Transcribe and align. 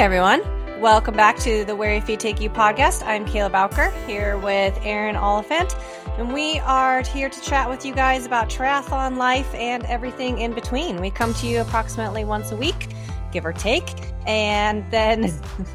everyone. 0.00 0.40
Welcome 0.80 1.14
back 1.14 1.38
to 1.40 1.62
the 1.66 1.76
Where 1.76 1.92
Your 1.92 2.00
Feet 2.00 2.20
Take 2.20 2.40
You 2.40 2.48
podcast. 2.48 3.06
I'm 3.06 3.26
Kayla 3.26 3.52
Bowker 3.52 3.90
here 4.06 4.38
with 4.38 4.78
Erin 4.82 5.14
Oliphant, 5.14 5.76
and 6.16 6.32
we 6.32 6.58
are 6.60 7.02
here 7.02 7.28
to 7.28 7.40
chat 7.42 7.68
with 7.68 7.84
you 7.84 7.94
guys 7.94 8.24
about 8.24 8.48
triathlon 8.48 9.18
life 9.18 9.54
and 9.54 9.84
everything 9.84 10.38
in 10.38 10.54
between. 10.54 11.02
We 11.02 11.10
come 11.10 11.34
to 11.34 11.46
you 11.46 11.60
approximately 11.60 12.24
once 12.24 12.50
a 12.50 12.56
week, 12.56 12.94
give 13.30 13.44
or 13.44 13.52
take, 13.52 13.90
and 14.26 14.90
then. 14.90 15.38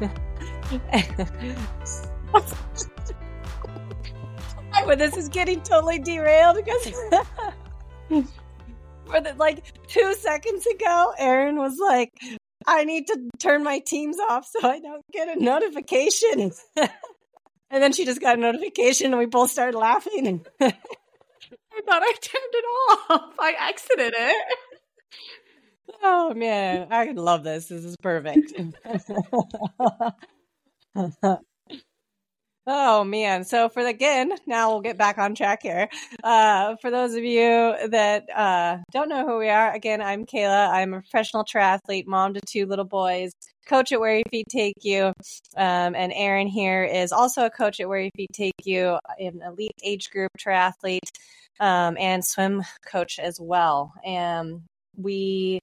but 4.84 4.98
this 4.98 5.16
is 5.16 5.28
getting 5.28 5.60
totally 5.60 6.00
derailed 6.00 6.56
because 6.56 6.84
for 9.06 9.20
the, 9.20 9.34
like 9.38 9.72
two 9.86 10.14
seconds 10.14 10.66
ago, 10.66 11.12
Erin 11.16 11.58
was 11.58 11.78
like, 11.78 12.12
I 12.66 12.84
need 12.84 13.06
to 13.08 13.28
turn 13.38 13.62
my 13.62 13.78
teams 13.78 14.18
off 14.18 14.46
so 14.46 14.68
I 14.68 14.80
don't 14.80 15.04
get 15.12 15.36
a 15.36 15.42
notification. 15.42 16.52
and 16.76 16.90
then 17.70 17.92
she 17.92 18.04
just 18.04 18.20
got 18.20 18.38
a 18.38 18.40
notification 18.40 19.12
and 19.12 19.18
we 19.18 19.26
both 19.26 19.50
started 19.50 19.78
laughing. 19.78 20.26
And 20.26 20.48
I 20.60 20.72
thought 21.86 22.02
I 22.02 22.12
turned 22.20 22.52
it 22.52 22.64
off. 22.64 23.34
I 23.38 23.54
exited 23.68 24.14
it. 24.16 24.58
Oh 26.02 26.34
man, 26.34 26.88
I 26.90 27.12
love 27.12 27.44
this. 27.44 27.66
This 27.68 27.84
is 27.84 27.96
perfect. 27.96 28.52
Oh 32.68 33.04
man. 33.04 33.44
So 33.44 33.68
for 33.68 33.84
the, 33.84 33.90
again, 33.90 34.32
now 34.44 34.70
we'll 34.70 34.80
get 34.80 34.98
back 34.98 35.18
on 35.18 35.36
track 35.36 35.60
here. 35.62 35.88
Uh, 36.24 36.74
for 36.82 36.90
those 36.90 37.14
of 37.14 37.22
you 37.22 37.76
that 37.90 38.28
uh, 38.34 38.78
don't 38.90 39.08
know 39.08 39.24
who 39.24 39.38
we 39.38 39.48
are, 39.48 39.72
again, 39.72 40.02
I'm 40.02 40.26
Kayla. 40.26 40.68
I'm 40.70 40.92
a 40.92 41.00
professional 41.00 41.44
triathlete, 41.44 42.08
mom 42.08 42.34
to 42.34 42.40
two 42.40 42.66
little 42.66 42.84
boys, 42.84 43.30
coach 43.66 43.92
at 43.92 44.00
Where 44.00 44.16
Your 44.16 44.24
Feet 44.32 44.48
Take 44.50 44.74
You. 44.82 45.12
Um, 45.56 45.94
and 45.94 46.12
Erin 46.12 46.48
here 46.48 46.82
is 46.82 47.12
also 47.12 47.44
a 47.44 47.50
coach 47.50 47.78
at 47.78 47.88
Where 47.88 48.00
Your 48.00 48.10
Feet 48.16 48.30
Take 48.32 48.54
You, 48.64 48.98
an 49.16 49.42
elite 49.46 49.78
age 49.84 50.10
group 50.10 50.32
triathlete, 50.36 51.08
um, 51.60 51.96
and 52.00 52.24
swim 52.24 52.64
coach 52.84 53.20
as 53.20 53.38
well. 53.40 53.92
And 54.04 54.62
we 54.96 55.60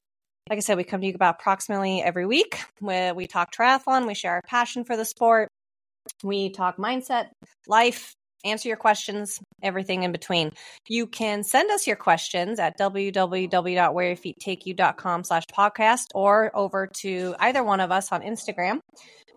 like 0.49 0.57
I 0.57 0.59
said, 0.61 0.77
we 0.77 0.83
come 0.83 1.01
to 1.01 1.07
you 1.07 1.13
about 1.15 1.37
approximately 1.39 2.01
every 2.01 2.25
week 2.25 2.59
where 2.79 3.13
we 3.13 3.27
talk 3.27 3.53
triathlon, 3.53 4.07
we 4.07 4.13
share 4.13 4.33
our 4.33 4.41
passion 4.45 4.83
for 4.83 4.97
the 4.97 5.05
sport, 5.05 5.47
we 6.23 6.49
talk 6.49 6.77
mindset, 6.77 7.29
life, 7.67 8.15
answer 8.43 8.67
your 8.67 8.77
questions, 8.77 9.39
everything 9.61 10.01
in 10.03 10.11
between. 10.11 10.51
You 10.87 11.07
can 11.07 11.43
send 11.43 11.71
us 11.71 11.87
your 11.87 11.95
questions 11.95 12.59
at 12.59 12.77
www.whereyourfeettake 12.77 15.25
slash 15.25 15.45
podcast 15.45 16.07
or 16.13 16.51
over 16.53 16.87
to 16.87 17.35
either 17.39 17.63
one 17.63 17.79
of 17.79 17.91
us 17.91 18.11
on 18.11 18.21
Instagram. 18.21 18.79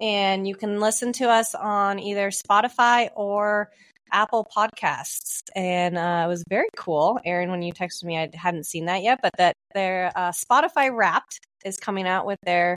And 0.00 0.46
you 0.46 0.54
can 0.54 0.80
listen 0.80 1.12
to 1.14 1.30
us 1.30 1.54
on 1.54 1.98
either 1.98 2.30
Spotify 2.30 3.08
or 3.14 3.70
Apple 4.12 4.46
Podcasts. 4.54 5.40
And 5.54 5.96
uh, 5.96 6.24
it 6.26 6.28
was 6.28 6.44
very 6.48 6.68
cool, 6.76 7.18
Erin, 7.24 7.50
when 7.50 7.62
you 7.62 7.72
texted 7.72 8.04
me, 8.04 8.18
I 8.18 8.28
hadn't 8.34 8.66
seen 8.66 8.84
that 8.86 9.02
yet, 9.02 9.20
but 9.22 9.32
that 9.38 9.54
their 9.74 10.12
uh, 10.14 10.32
Spotify 10.32 10.94
Wrapped 10.94 11.40
is 11.64 11.78
coming 11.78 12.06
out 12.06 12.26
with 12.26 12.38
their 12.42 12.76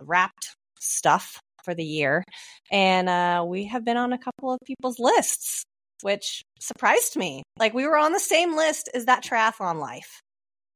wrapped 0.00 0.56
stuff 0.78 1.40
for 1.64 1.74
the 1.74 1.84
year. 1.84 2.24
And 2.70 3.08
uh, 3.08 3.44
we 3.46 3.66
have 3.66 3.84
been 3.84 3.96
on 3.96 4.12
a 4.12 4.18
couple 4.18 4.52
of 4.52 4.58
people's 4.66 4.98
lists, 4.98 5.64
which 6.02 6.42
surprised 6.60 7.16
me. 7.16 7.42
Like 7.58 7.74
we 7.74 7.86
were 7.86 7.96
on 7.96 8.12
the 8.12 8.20
same 8.20 8.56
list 8.56 8.88
as 8.94 9.06
that 9.06 9.24
triathlon 9.24 9.80
life. 9.80 10.20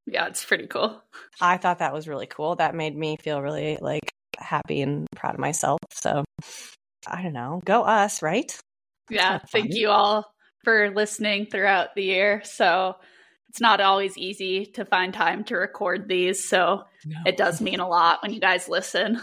Yeah, 0.07 0.27
it's 0.27 0.45
pretty 0.45 0.67
cool. 0.67 1.01
I 1.41 1.57
thought 1.57 1.79
that 1.79 1.93
was 1.93 2.07
really 2.07 2.27
cool. 2.27 2.55
That 2.55 2.75
made 2.75 2.95
me 2.95 3.17
feel 3.17 3.41
really 3.41 3.77
like 3.81 4.11
happy 4.37 4.81
and 4.81 5.07
proud 5.15 5.33
of 5.33 5.39
myself. 5.39 5.79
So 5.91 6.23
I 7.07 7.23
don't 7.23 7.33
know. 7.33 7.61
Go 7.65 7.83
us, 7.83 8.21
right? 8.21 8.55
Yeah. 9.09 9.39
Thank 9.51 9.73
you 9.73 9.89
all 9.89 10.31
for 10.63 10.91
listening 10.91 11.47
throughout 11.47 11.95
the 11.95 12.03
year. 12.03 12.41
So 12.43 12.95
it's 13.49 13.61
not 13.61 13.79
always 13.79 14.17
easy 14.17 14.65
to 14.73 14.85
find 14.85 15.13
time 15.13 15.43
to 15.45 15.55
record 15.55 16.07
these. 16.07 16.47
So 16.47 16.83
no. 17.05 17.17
it 17.25 17.37
does 17.37 17.61
mean 17.61 17.79
a 17.79 17.87
lot 17.87 18.21
when 18.21 18.33
you 18.33 18.39
guys 18.39 18.67
listen. 18.67 19.19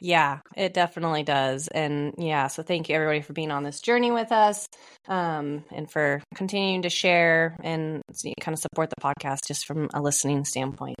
Yeah, 0.00 0.40
it 0.56 0.72
definitely 0.72 1.22
does. 1.22 1.68
And 1.68 2.14
yeah, 2.16 2.46
so 2.46 2.62
thank 2.62 2.88
you 2.88 2.94
everybody 2.94 3.20
for 3.20 3.32
being 3.32 3.50
on 3.50 3.62
this 3.62 3.80
journey 3.80 4.10
with 4.10 4.32
us 4.32 4.66
um, 5.08 5.64
and 5.70 5.90
for 5.90 6.22
continuing 6.34 6.82
to 6.82 6.90
share 6.90 7.56
and 7.62 8.02
kind 8.40 8.54
of 8.54 8.58
support 8.58 8.90
the 8.90 9.00
podcast 9.02 9.46
just 9.46 9.66
from 9.66 9.90
a 9.92 10.00
listening 10.00 10.44
standpoint. 10.44 10.96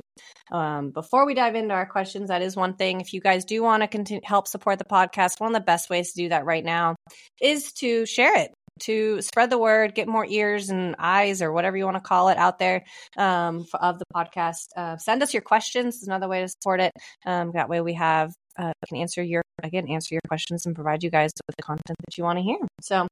Um, 0.52 0.90
before 0.90 1.24
we 1.26 1.34
dive 1.34 1.54
into 1.54 1.74
our 1.74 1.86
questions, 1.86 2.28
that 2.28 2.42
is 2.42 2.56
one 2.56 2.74
thing. 2.74 3.00
If 3.00 3.14
you 3.14 3.20
guys 3.20 3.44
do 3.44 3.62
want 3.62 3.82
to 3.82 3.88
continue, 3.88 4.20
help 4.24 4.46
support 4.46 4.78
the 4.78 4.84
podcast, 4.84 5.40
one 5.40 5.54
of 5.54 5.60
the 5.60 5.64
best 5.64 5.88
ways 5.88 6.12
to 6.12 6.22
do 6.24 6.28
that 6.28 6.44
right 6.44 6.64
now 6.64 6.96
is 7.40 7.72
to 7.74 8.04
share 8.04 8.36
it 8.36 8.50
to 8.80 9.20
spread 9.22 9.50
the 9.50 9.58
word, 9.58 9.94
get 9.94 10.08
more 10.08 10.26
ears 10.26 10.70
and 10.70 10.96
eyes 10.98 11.42
or 11.42 11.52
whatever 11.52 11.76
you 11.76 11.84
want 11.84 11.96
to 11.96 12.00
call 12.00 12.28
it 12.28 12.38
out 12.38 12.58
there 12.58 12.84
um, 13.16 13.66
of 13.74 13.98
the 13.98 14.06
podcast. 14.14 14.68
Uh, 14.76 14.96
send 14.96 15.22
us 15.22 15.32
your 15.32 15.42
questions. 15.42 15.96
Is 15.96 16.08
another 16.08 16.28
way 16.28 16.40
to 16.40 16.48
support 16.48 16.80
it. 16.80 16.92
Um, 17.26 17.52
that 17.52 17.68
way 17.68 17.80
we 17.80 17.94
have 17.94 18.32
uh, 18.58 18.72
can 18.88 18.98
answer 18.98 19.22
your 19.22 19.42
again 19.62 19.88
answer 19.88 20.14
your 20.14 20.22
questions 20.28 20.66
and 20.66 20.74
provide 20.74 21.02
you 21.02 21.10
guys 21.10 21.30
with 21.46 21.56
the 21.56 21.62
content 21.62 21.96
that 22.06 22.16
you 22.16 22.24
want 22.24 22.38
to 22.38 22.42
hear. 22.42 22.58
So 22.80 23.06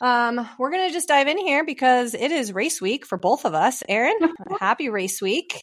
um, 0.00 0.48
we're 0.58 0.70
gonna 0.70 0.92
just 0.92 1.08
dive 1.08 1.28
in 1.28 1.38
here 1.38 1.64
because 1.64 2.14
it 2.14 2.30
is 2.30 2.52
race 2.52 2.80
week 2.80 3.06
for 3.06 3.18
both 3.18 3.44
of 3.44 3.54
us. 3.54 3.82
Erin, 3.88 4.18
happy 4.60 4.88
race 4.88 5.20
week. 5.20 5.60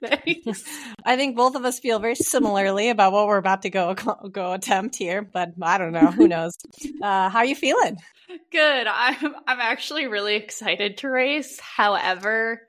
Thanks. 0.00 0.64
I 1.04 1.16
think 1.16 1.36
both 1.36 1.56
of 1.56 1.64
us 1.64 1.80
feel 1.80 1.98
very 1.98 2.14
similarly 2.14 2.90
about 2.90 3.12
what 3.12 3.26
we're 3.26 3.38
about 3.38 3.62
to 3.62 3.70
go 3.70 3.94
go 3.94 4.52
attempt 4.52 4.96
here, 4.96 5.22
but 5.22 5.50
I 5.60 5.78
don't 5.78 5.92
know. 5.92 6.10
Who 6.10 6.28
knows? 6.28 6.56
Uh, 7.00 7.28
how 7.28 7.40
are 7.40 7.44
you 7.44 7.54
feeling? 7.54 7.96
Good. 8.50 8.86
I'm 8.86 9.34
I'm 9.46 9.60
actually 9.60 10.06
really 10.06 10.34
excited 10.34 10.98
to 10.98 11.08
race. 11.08 11.58
However, 11.60 12.62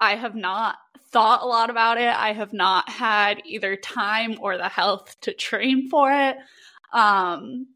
I 0.00 0.16
have 0.16 0.34
not 0.34 0.76
thought 1.10 1.42
a 1.42 1.46
lot 1.46 1.70
about 1.70 1.98
it. 1.98 2.14
I 2.14 2.32
have 2.32 2.52
not 2.52 2.88
had 2.88 3.42
either 3.44 3.76
time 3.76 4.36
or 4.40 4.56
the 4.56 4.68
health 4.68 5.16
to 5.22 5.32
train 5.32 5.88
for 5.88 6.10
it. 6.12 6.36
Um, 6.92 7.66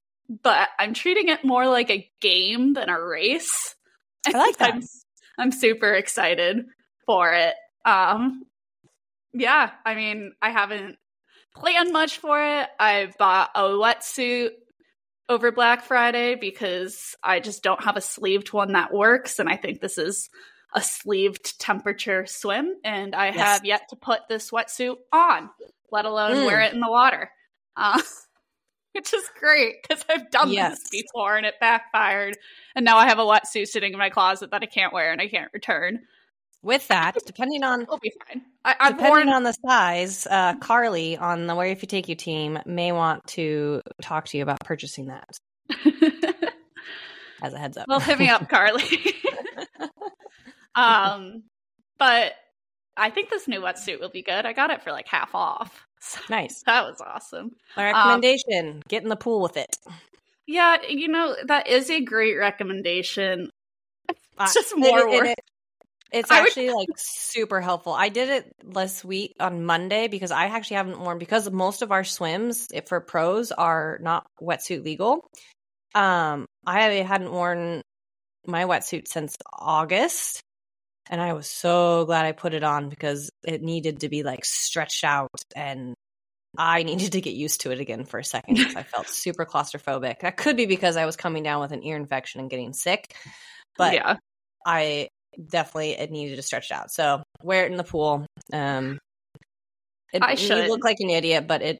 but 0.42 0.68
I'm 0.78 0.94
treating 0.94 1.28
it 1.28 1.44
more 1.44 1.66
like 1.66 1.90
a 1.90 2.08
game 2.20 2.74
than 2.74 2.88
a 2.88 3.00
race. 3.00 3.74
I 4.26 4.30
like 4.32 4.56
that. 4.58 4.74
I'm, 4.74 4.82
I'm 5.38 5.52
super 5.52 5.92
excited 5.92 6.64
for 7.06 7.32
it. 7.32 7.54
Um, 7.84 8.44
yeah, 9.32 9.70
I 9.84 9.94
mean, 9.94 10.32
I 10.40 10.50
haven't 10.50 10.96
planned 11.56 11.92
much 11.92 12.18
for 12.18 12.40
it. 12.40 12.68
I 12.78 13.12
bought 13.18 13.50
a 13.54 13.62
wetsuit 13.62 14.50
over 15.28 15.52
Black 15.52 15.84
Friday 15.84 16.34
because 16.34 17.16
I 17.22 17.40
just 17.40 17.62
don't 17.62 17.82
have 17.82 17.96
a 17.96 18.02
sleeved 18.02 18.52
one 18.52 18.72
that 18.72 18.92
works. 18.92 19.38
And 19.38 19.48
I 19.48 19.56
think 19.56 19.80
this 19.80 19.98
is 19.98 20.28
a 20.74 20.82
sleeved 20.82 21.58
temperature 21.60 22.26
swim, 22.26 22.74
and 22.84 23.14
I 23.14 23.26
yes. 23.26 23.36
have 23.36 23.64
yet 23.64 23.88
to 23.90 23.96
put 23.96 24.20
this 24.28 24.50
wetsuit 24.50 24.96
on, 25.12 25.50
let 25.90 26.04
alone 26.04 26.36
mm. 26.36 26.46
wear 26.46 26.60
it 26.60 26.72
in 26.72 26.80
the 26.80 26.90
water. 26.90 27.30
Uh, 27.76 28.00
which 28.92 29.12
is 29.12 29.28
great 29.38 29.76
because 29.82 30.04
I've 30.08 30.30
done 30.30 30.50
yes. 30.50 30.78
this 30.78 31.02
before 31.02 31.36
and 31.36 31.46
it 31.46 31.54
backfired. 31.60 32.36
And 32.76 32.84
now 32.84 32.98
I 32.98 33.08
have 33.08 33.18
a 33.18 33.24
wetsuit 33.24 33.66
sitting 33.66 33.92
in 33.92 33.98
my 33.98 34.10
closet 34.10 34.50
that 34.50 34.62
I 34.62 34.66
can't 34.66 34.92
wear 34.92 35.12
and 35.12 35.20
I 35.20 35.28
can't 35.28 35.50
return. 35.52 36.00
With 36.64 36.86
that, 36.88 37.16
depending 37.26 37.64
on 37.64 37.86
we'll 37.88 37.98
be 37.98 38.12
fine. 38.28 38.42
I, 38.64 38.92
depending 38.92 39.26
worn... 39.26 39.28
on 39.30 39.42
the 39.42 39.52
size, 39.66 40.28
uh, 40.30 40.54
Carly 40.58 41.16
on 41.16 41.48
the 41.48 41.56
Where 41.56 41.66
Your 41.66 41.74
Feet 41.74 41.90
Take 41.90 42.08
You 42.08 42.14
team 42.14 42.56
may 42.64 42.92
want 42.92 43.26
to 43.28 43.82
talk 44.00 44.26
to 44.26 44.36
you 44.36 44.44
about 44.44 44.60
purchasing 44.60 45.06
that. 45.06 45.28
As 47.42 47.52
a 47.52 47.58
heads 47.58 47.76
up. 47.76 47.88
Well, 47.88 47.98
hit 47.98 48.16
me 48.16 48.28
up, 48.28 48.48
Carly. 48.48 48.84
Um, 50.74 51.42
but 51.98 52.32
I 52.96 53.10
think 53.10 53.30
this 53.30 53.48
new 53.48 53.60
wetsuit 53.60 54.00
will 54.00 54.10
be 54.10 54.22
good. 54.22 54.46
I 54.46 54.52
got 54.52 54.70
it 54.70 54.82
for 54.82 54.92
like 54.92 55.08
half 55.08 55.34
off. 55.34 55.86
So 56.00 56.20
nice. 56.28 56.62
That 56.66 56.84
was 56.84 57.00
awesome. 57.00 57.52
My 57.76 57.92
recommendation: 57.92 58.68
um, 58.68 58.82
get 58.88 59.02
in 59.02 59.08
the 59.08 59.16
pool 59.16 59.40
with 59.40 59.56
it. 59.56 59.76
Yeah, 60.46 60.78
you 60.88 61.08
know 61.08 61.36
that 61.46 61.68
is 61.68 61.90
a 61.90 62.00
great 62.00 62.36
recommendation. 62.36 63.50
It's 64.40 64.54
just 64.54 64.76
more 64.76 64.98
it, 64.98 65.08
work. 65.08 65.26
It, 65.28 65.38
it's 66.10 66.30
actually 66.30 66.66
would... 66.66 66.76
like 66.76 66.88
super 66.96 67.60
helpful. 67.60 67.92
I 67.92 68.08
did 68.08 68.28
it 68.28 68.52
last 68.64 69.04
week 69.04 69.34
on 69.40 69.64
Monday 69.64 70.08
because 70.08 70.30
I 70.30 70.46
actually 70.46 70.76
haven't 70.76 71.00
worn 71.00 71.18
because 71.18 71.50
most 71.50 71.82
of 71.82 71.92
our 71.92 72.04
swims 72.04 72.68
for 72.86 73.00
pros 73.00 73.52
are 73.52 73.98
not 74.02 74.26
wetsuit 74.40 74.84
legal. 74.84 75.24
Um, 75.94 76.46
I 76.66 76.80
hadn't 76.80 77.32
worn 77.32 77.82
my 78.46 78.64
wetsuit 78.64 79.06
since 79.08 79.36
August 79.52 80.42
and 81.12 81.20
I 81.20 81.34
was 81.34 81.46
so 81.46 82.06
glad 82.06 82.24
I 82.24 82.32
put 82.32 82.54
it 82.54 82.64
on 82.64 82.88
because 82.88 83.30
it 83.44 83.62
needed 83.62 84.00
to 84.00 84.08
be 84.08 84.22
like 84.22 84.46
stretched 84.46 85.04
out 85.04 85.28
and 85.54 85.94
I 86.56 86.82
needed 86.84 87.12
to 87.12 87.20
get 87.20 87.34
used 87.34 87.60
to 87.60 87.70
it 87.70 87.80
again 87.80 88.06
for 88.06 88.18
a 88.18 88.24
second 88.24 88.56
because 88.56 88.74
I 88.74 88.82
felt 88.82 89.08
super 89.08 89.44
claustrophobic. 89.44 90.20
That 90.20 90.38
could 90.38 90.56
be 90.56 90.64
because 90.64 90.96
I 90.96 91.04
was 91.04 91.16
coming 91.16 91.42
down 91.42 91.60
with 91.60 91.72
an 91.72 91.84
ear 91.84 91.96
infection 91.96 92.40
and 92.40 92.48
getting 92.48 92.72
sick. 92.72 93.14
But 93.76 93.94
yeah. 93.94 94.16
I 94.66 95.08
definitely 95.50 95.92
it 95.92 96.10
needed 96.10 96.36
to 96.36 96.42
stretch 96.42 96.72
out. 96.72 96.90
So 96.90 97.22
wear 97.42 97.66
it 97.66 97.70
in 97.70 97.76
the 97.76 97.84
pool. 97.84 98.26
Um 98.50 98.98
It, 100.14 100.22
I 100.22 100.34
should. 100.34 100.64
You 100.64 100.70
look 100.70 100.84
like 100.84 101.00
an 101.00 101.10
idiot, 101.10 101.46
but 101.46 101.60
it 101.60 101.78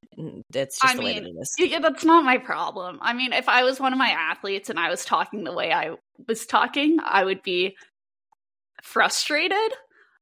it's 0.54 0.78
just 0.78 0.94
I 0.94 0.96
the 0.96 1.02
way 1.02 1.14
mean, 1.14 1.22
that 1.24 1.30
it 1.30 1.40
is. 1.40 1.54
Yeah, 1.70 1.78
that's 1.78 2.04
not 2.04 2.22
my 2.22 2.36
problem. 2.36 2.98
I 3.00 3.14
mean, 3.14 3.32
if 3.32 3.48
I 3.48 3.64
was 3.64 3.80
one 3.80 3.94
of 3.94 3.98
my 3.98 4.10
athletes 4.10 4.68
and 4.68 4.78
I 4.78 4.90
was 4.90 5.06
talking 5.06 5.44
the 5.44 5.54
way 5.54 5.72
I 5.72 5.96
was 6.28 6.44
talking, 6.44 6.98
I 7.02 7.24
would 7.24 7.42
be 7.42 7.76
frustrated. 8.82 9.72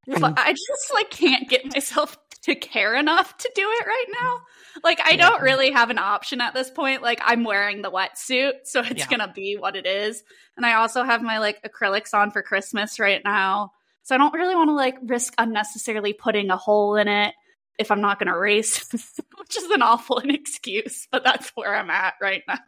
But 0.06 0.34
I 0.38 0.52
just 0.52 0.94
like 0.94 1.10
can't 1.10 1.48
get 1.48 1.66
myself 1.72 2.16
to 2.42 2.54
care 2.54 2.94
enough 2.94 3.36
to 3.36 3.50
do 3.54 3.62
it 3.62 3.86
right 3.86 4.06
now. 4.08 4.80
Like 4.82 5.00
I 5.04 5.10
Yeah. 5.12 5.16
don't 5.18 5.42
really 5.42 5.70
have 5.72 5.90
an 5.90 5.98
option 5.98 6.40
at 6.40 6.54
this 6.54 6.70
point. 6.70 7.02
Like 7.02 7.20
I'm 7.22 7.44
wearing 7.44 7.82
the 7.82 7.90
wetsuit, 7.90 8.52
so 8.64 8.80
it's 8.80 8.92
Yeah. 9.00 9.06
gonna 9.08 9.32
be 9.34 9.56
what 9.56 9.76
it 9.76 9.86
is. 9.86 10.22
And 10.56 10.64
I 10.64 10.74
also 10.74 11.04
have 11.04 11.22
my 11.22 11.38
like 11.38 11.62
acrylics 11.62 12.14
on 12.14 12.30
for 12.30 12.42
Christmas 12.42 12.98
right 12.98 13.20
now. 13.24 13.72
So 14.02 14.14
I 14.14 14.18
don't 14.18 14.32
really 14.34 14.54
want 14.56 14.68
to 14.68 14.74
like 14.74 14.96
risk 15.02 15.34
unnecessarily 15.38 16.12
putting 16.14 16.50
a 16.50 16.56
hole 16.56 16.96
in 16.96 17.06
it 17.08 17.34
if 17.78 17.90
I'm 17.90 18.00
not 18.00 18.18
gonna 18.18 18.36
race, 18.38 18.88
which 19.38 19.56
is 19.56 19.70
an 19.70 19.82
awful 19.82 20.18
excuse, 20.24 21.06
but 21.12 21.22
that's 21.24 21.50
where 21.54 21.74
I'm 21.74 21.90
at 21.90 22.14
right 22.20 22.42
now. 22.48 22.58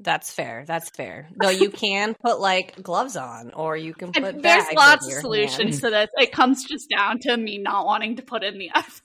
That's 0.00 0.30
fair. 0.32 0.64
That's 0.66 0.90
fair. 0.90 1.28
Though 1.40 1.48
you 1.50 1.70
can 1.84 2.14
put 2.22 2.38
like 2.40 2.82
gloves 2.82 3.16
on, 3.16 3.52
or 3.52 3.76
you 3.76 3.94
can 3.94 4.12
put. 4.12 4.22
And 4.24 4.42
there's 4.42 4.64
lots 4.74 5.06
of 5.06 5.12
solutions 5.14 5.80
hand. 5.80 5.80
to 5.82 5.90
this. 5.90 6.08
It 6.18 6.32
comes 6.32 6.64
just 6.64 6.90
down 6.90 7.18
to 7.20 7.36
me 7.36 7.58
not 7.58 7.86
wanting 7.86 8.16
to 8.16 8.22
put 8.22 8.44
in 8.44 8.58
the 8.58 8.70
effort. 8.74 9.02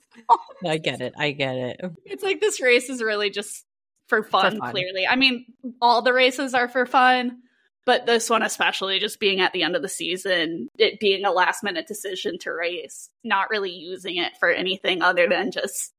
I 0.65 0.77
get 0.77 0.99
it. 1.01 1.13
I 1.17 1.31
get 1.31 1.55
it. 1.55 1.81
It's 2.05 2.23
like 2.23 2.41
this 2.41 2.61
race 2.61 2.89
is 2.89 3.01
really 3.01 3.29
just 3.29 3.65
for 4.07 4.21
fun, 4.23 4.57
fun. 4.59 4.71
clearly. 4.71 5.07
I 5.07 5.15
mean, 5.15 5.45
all 5.81 6.01
the 6.01 6.11
races 6.13 6.53
are 6.53 6.67
for 6.67 6.85
fun, 6.85 7.37
but 7.85 8.05
this 8.05 8.29
one 8.29 8.43
especially 8.43 8.99
just 8.99 9.21
being 9.21 9.39
at 9.39 9.53
the 9.53 9.63
end 9.63 9.77
of 9.77 9.81
the 9.81 9.87
season, 9.87 10.67
it 10.77 10.99
being 10.99 11.23
a 11.23 11.31
last 11.31 11.63
minute 11.63 11.87
decision 11.87 12.37
to 12.39 12.51
race, 12.51 13.09
not 13.23 13.49
really 13.49 13.71
using 13.71 14.17
it 14.17 14.33
for 14.37 14.49
anything 14.49 15.01
other 15.01 15.29
than 15.29 15.51
just 15.51 15.93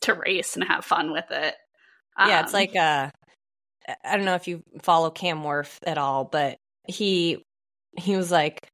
to 0.00 0.14
race 0.14 0.56
and 0.56 0.64
have 0.64 0.84
fun 0.84 1.12
with 1.12 1.30
it. 1.30 1.54
yeah, 2.18 2.40
it's 2.40 2.52
Um, 2.52 2.58
like 2.60 2.74
uh, 2.74 3.10
I 4.04 4.16
don't 4.16 4.24
know 4.24 4.34
if 4.34 4.48
you 4.48 4.62
follow 4.82 5.10
Cam 5.10 5.42
Wurf 5.42 5.78
at 5.86 5.98
all, 5.98 6.24
but 6.24 6.58
he 6.86 7.42
he 7.96 8.16
was 8.16 8.30
like, 8.30 8.66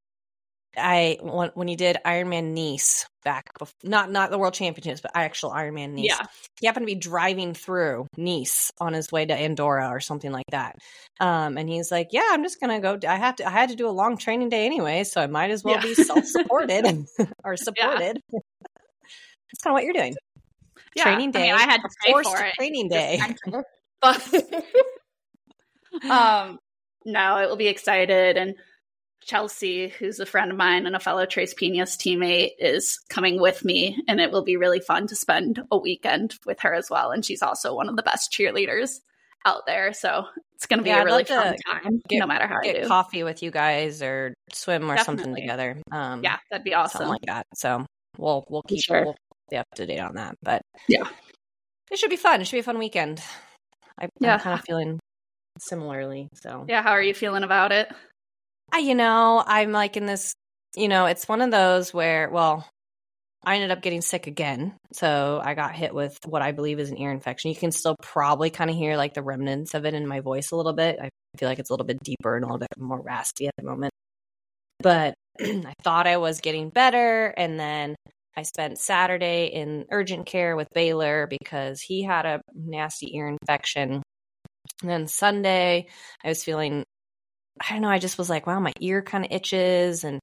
I 0.77 1.19
when, 1.21 1.51
when 1.55 1.69
he 1.69 1.77
did 1.77 1.99
Ironman 2.07 2.55
Nice 2.55 3.07
back, 3.25 3.45
bef- 3.61 3.73
not 3.83 4.11
not 4.11 4.31
the 4.31 4.39
World 4.39 4.55
Championships, 4.55 5.01
but 5.01 5.11
actual 5.15 5.51
Ironman 5.51 5.95
Nice. 5.95 6.05
yeah, 6.07 6.27
he 6.61 6.67
happened 6.67 6.85
to 6.85 6.95
be 6.95 6.99
driving 6.99 7.55
through 7.55 8.07
Nice 8.17 8.71
on 8.81 8.93
his 8.93 9.11
way 9.11 9.27
to 9.27 9.35
Andorra 9.35 9.89
or 9.89 9.99
something 10.01 10.31
like 10.33 10.47
that. 10.53 10.77
Um, 11.19 11.59
and 11.59 11.69
he's 11.69 11.91
like, 11.91 12.09
"Yeah, 12.13 12.29
I'm 12.31 12.43
just 12.45 12.61
gonna 12.61 12.81
go. 12.81 12.99
I 13.06 13.17
have 13.17 13.37
to. 13.37 13.47
I 13.47 13.51
had 13.51 13.71
to 13.71 13.77
do 13.77 13.89
a 13.89 13.91
long 13.91 14.17
training 14.17 14.49
day 14.49 14.65
anyway, 14.65 15.03
so 15.05 15.21
I 15.21 15.27
might 15.27 15.51
as 15.51 15.65
well 15.65 15.75
Yeah. 15.75 15.83
be 15.83 15.95
self-supported 15.95 17.05
or 17.45 17.56
supported." 17.56 18.21
That's 18.31 19.63
kind 19.65 19.73
of 19.73 19.75
what 19.75 19.83
you're 19.85 19.93
doing. 19.93 20.15
yeah. 20.95 21.03
Training 21.03 21.21
I 21.35 21.39
mean, 21.39 21.49
day, 21.49 21.51
I 21.51 21.63
had 21.63 21.79
to 21.79 21.89
pay 22.05 22.13
forced 22.13 22.31
for 22.31 22.45
it. 22.45 22.55
training 22.55 22.89
day. 22.89 23.21
But 24.01 24.27
um, 26.11 26.59
no, 27.05 27.39
it 27.39 27.49
will 27.49 27.57
be 27.57 27.69
excited. 27.69 28.37
And 28.37 28.55
Chelsea, 29.23 29.89
who's 29.89 30.19
a 30.21 30.27
friend 30.27 30.51
of 30.51 30.57
mine 30.57 30.87
and 30.87 30.97
a 30.97 31.01
fellow 31.01 31.27
Trace 31.27 31.55
Pinas 31.55 31.97
teammate, 31.97 32.53
is 32.59 32.99
coming 33.11 33.41
with 33.41 33.65
me, 33.65 34.03
and 34.09 34.21
it 34.21 34.31
will 34.33 34.45
be 34.45 34.57
really 34.57 34.81
fun 34.81 35.07
to 35.09 35.17
spend 35.17 35.63
a 35.71 35.77
weekend 35.79 36.37
with 36.47 36.61
her 36.61 36.75
as 36.75 36.89
well. 36.91 37.11
And 37.11 37.25
she's 37.25 37.43
also 37.43 37.75
one 37.75 37.89
of 37.89 37.97
the 37.97 38.03
best 38.03 38.33
cheerleaders 38.33 39.01
out 39.47 39.65
there, 39.67 39.93
so 39.95 40.27
it's 40.55 40.67
going 40.67 40.79
to 40.79 40.83
be 40.85 40.91
Yeah, 40.91 41.01
a 41.03 41.05
really 41.07 41.25
fun 41.25 41.57
time, 41.71 42.03
get- 42.09 42.19
no 42.21 42.27
matter 42.27 42.47
how 42.47 42.59
I 42.59 42.63
Get 42.63 42.83
do. 42.83 42.89
coffee 42.89 43.23
with 43.23 43.43
you 43.43 43.51
guys 43.51 44.03
or 44.03 44.35
swim 44.53 44.91
or 44.91 44.99
something 44.99 45.35
together. 45.35 45.79
Um, 45.91 46.23
yeah, 46.23 46.37
that'd 46.51 46.65
be 46.65 46.75
awesome. 46.75 47.09
like 47.09 47.23
that. 47.27 47.47
So 47.55 47.87
we'll 48.19 48.45
we'll 48.51 48.63
keep 48.63 48.83
Sure. 48.83 49.03
we'll 49.05 49.17
be 49.51 49.57
up 49.57 49.67
to 49.77 49.87
date 49.87 49.99
on 50.01 50.15
that. 50.17 50.35
But 50.43 50.61
Yeah. 50.89 51.09
it 51.91 51.99
should 51.99 52.11
be 52.11 52.17
fun. 52.17 52.43
It 52.43 52.47
should 52.47 52.57
be 52.57 52.61
a 52.61 52.63
fun 52.63 52.79
weekend. 52.79 53.23
I, 53.99 54.09
Yeah. 54.19 54.35
I'm 54.35 54.41
kind 54.41 54.59
of 54.59 54.65
feeling 54.67 54.99
similarly. 55.58 56.29
So 56.35 56.64
yeah, 56.69 56.82
how 56.82 56.91
are 56.91 57.02
you 57.02 57.14
feeling 57.14 57.43
about 57.43 57.73
it? 57.73 57.91
I, 58.73 58.79
you 58.79 58.94
know, 58.94 59.43
I'm 59.44 59.73
like 59.73 59.97
in 59.97 60.06
this. 60.06 60.35
You 60.76 60.87
know, 60.87 61.06
it's 61.06 61.26
one 61.26 61.41
of 61.41 61.50
those 61.50 61.93
where, 61.93 62.31
well, 62.31 62.64
I 63.44 63.55
ended 63.55 63.70
up 63.70 63.82
getting 63.82 64.02
sick 64.02 64.26
again. 64.26 64.76
So 64.93 65.41
I 65.43 65.55
got 65.55 65.75
hit 65.75 65.94
with 65.94 66.19
what 66.26 66.43
I 66.43 66.52
believe 66.52 66.79
is 66.79 66.91
an 66.91 66.99
ear 66.99 67.11
infection. 67.11 67.50
You 67.50 67.56
can 67.56 67.73
still 67.73 67.97
probably 68.02 68.50
kind 68.50 68.70
of 68.70 68.76
hear 68.76 68.97
like 68.97 69.14
the 69.14 69.23
remnants 69.23 69.75
of 69.75 69.87
it 69.87 69.94
in 69.94 70.06
my 70.06 70.20
voice 70.20 70.52
a 70.52 70.56
little 70.56 70.75
bit. 70.75 70.99
I 71.00 71.08
feel 71.38 71.49
like 71.49 71.58
it's 71.58 71.70
a 71.70 71.73
little 71.73 71.87
bit 71.87 71.99
deeper 72.05 72.37
and 72.37 72.44
a 72.44 72.46
little 72.46 72.58
bit 72.58 72.69
more 72.79 73.00
raspy 73.00 73.46
at 73.46 73.55
the 73.56 73.64
moment. 73.64 73.93
But 74.81 75.14
I 75.41 75.73
thought 75.82 76.06
I 76.06 76.19
was 76.19 76.41
getting 76.41 76.69
better. 76.69 77.29
And 77.37 77.58
then 77.58 77.96
I 78.37 78.43
spent 78.43 78.79
Saturday 78.79 79.46
in 79.46 79.87
urgent 79.91 80.26
care 80.26 80.55
with 80.55 80.69
Baylor 80.75 81.26
because 81.26 81.81
he 81.81 82.03
had 82.03 82.26
a 82.26 82.41
nasty 82.55 83.17
ear 83.17 83.26
infection. 83.26 84.03
And 84.82 84.90
then 84.90 85.06
Sunday, 85.06 85.88
I 86.25 86.28
was 86.28 86.44
feeling, 86.44 86.84
I 87.61 87.72
don't 87.72 87.82
know, 87.82 87.88
I 87.88 87.99
just 87.99 88.19
was 88.19 88.31
like, 88.31 88.46
wow, 88.46 88.61
my 88.61 88.72
ear 88.81 89.02
kind 89.02 89.25
of 89.25 89.32
itches. 89.32 90.05
And 90.05 90.20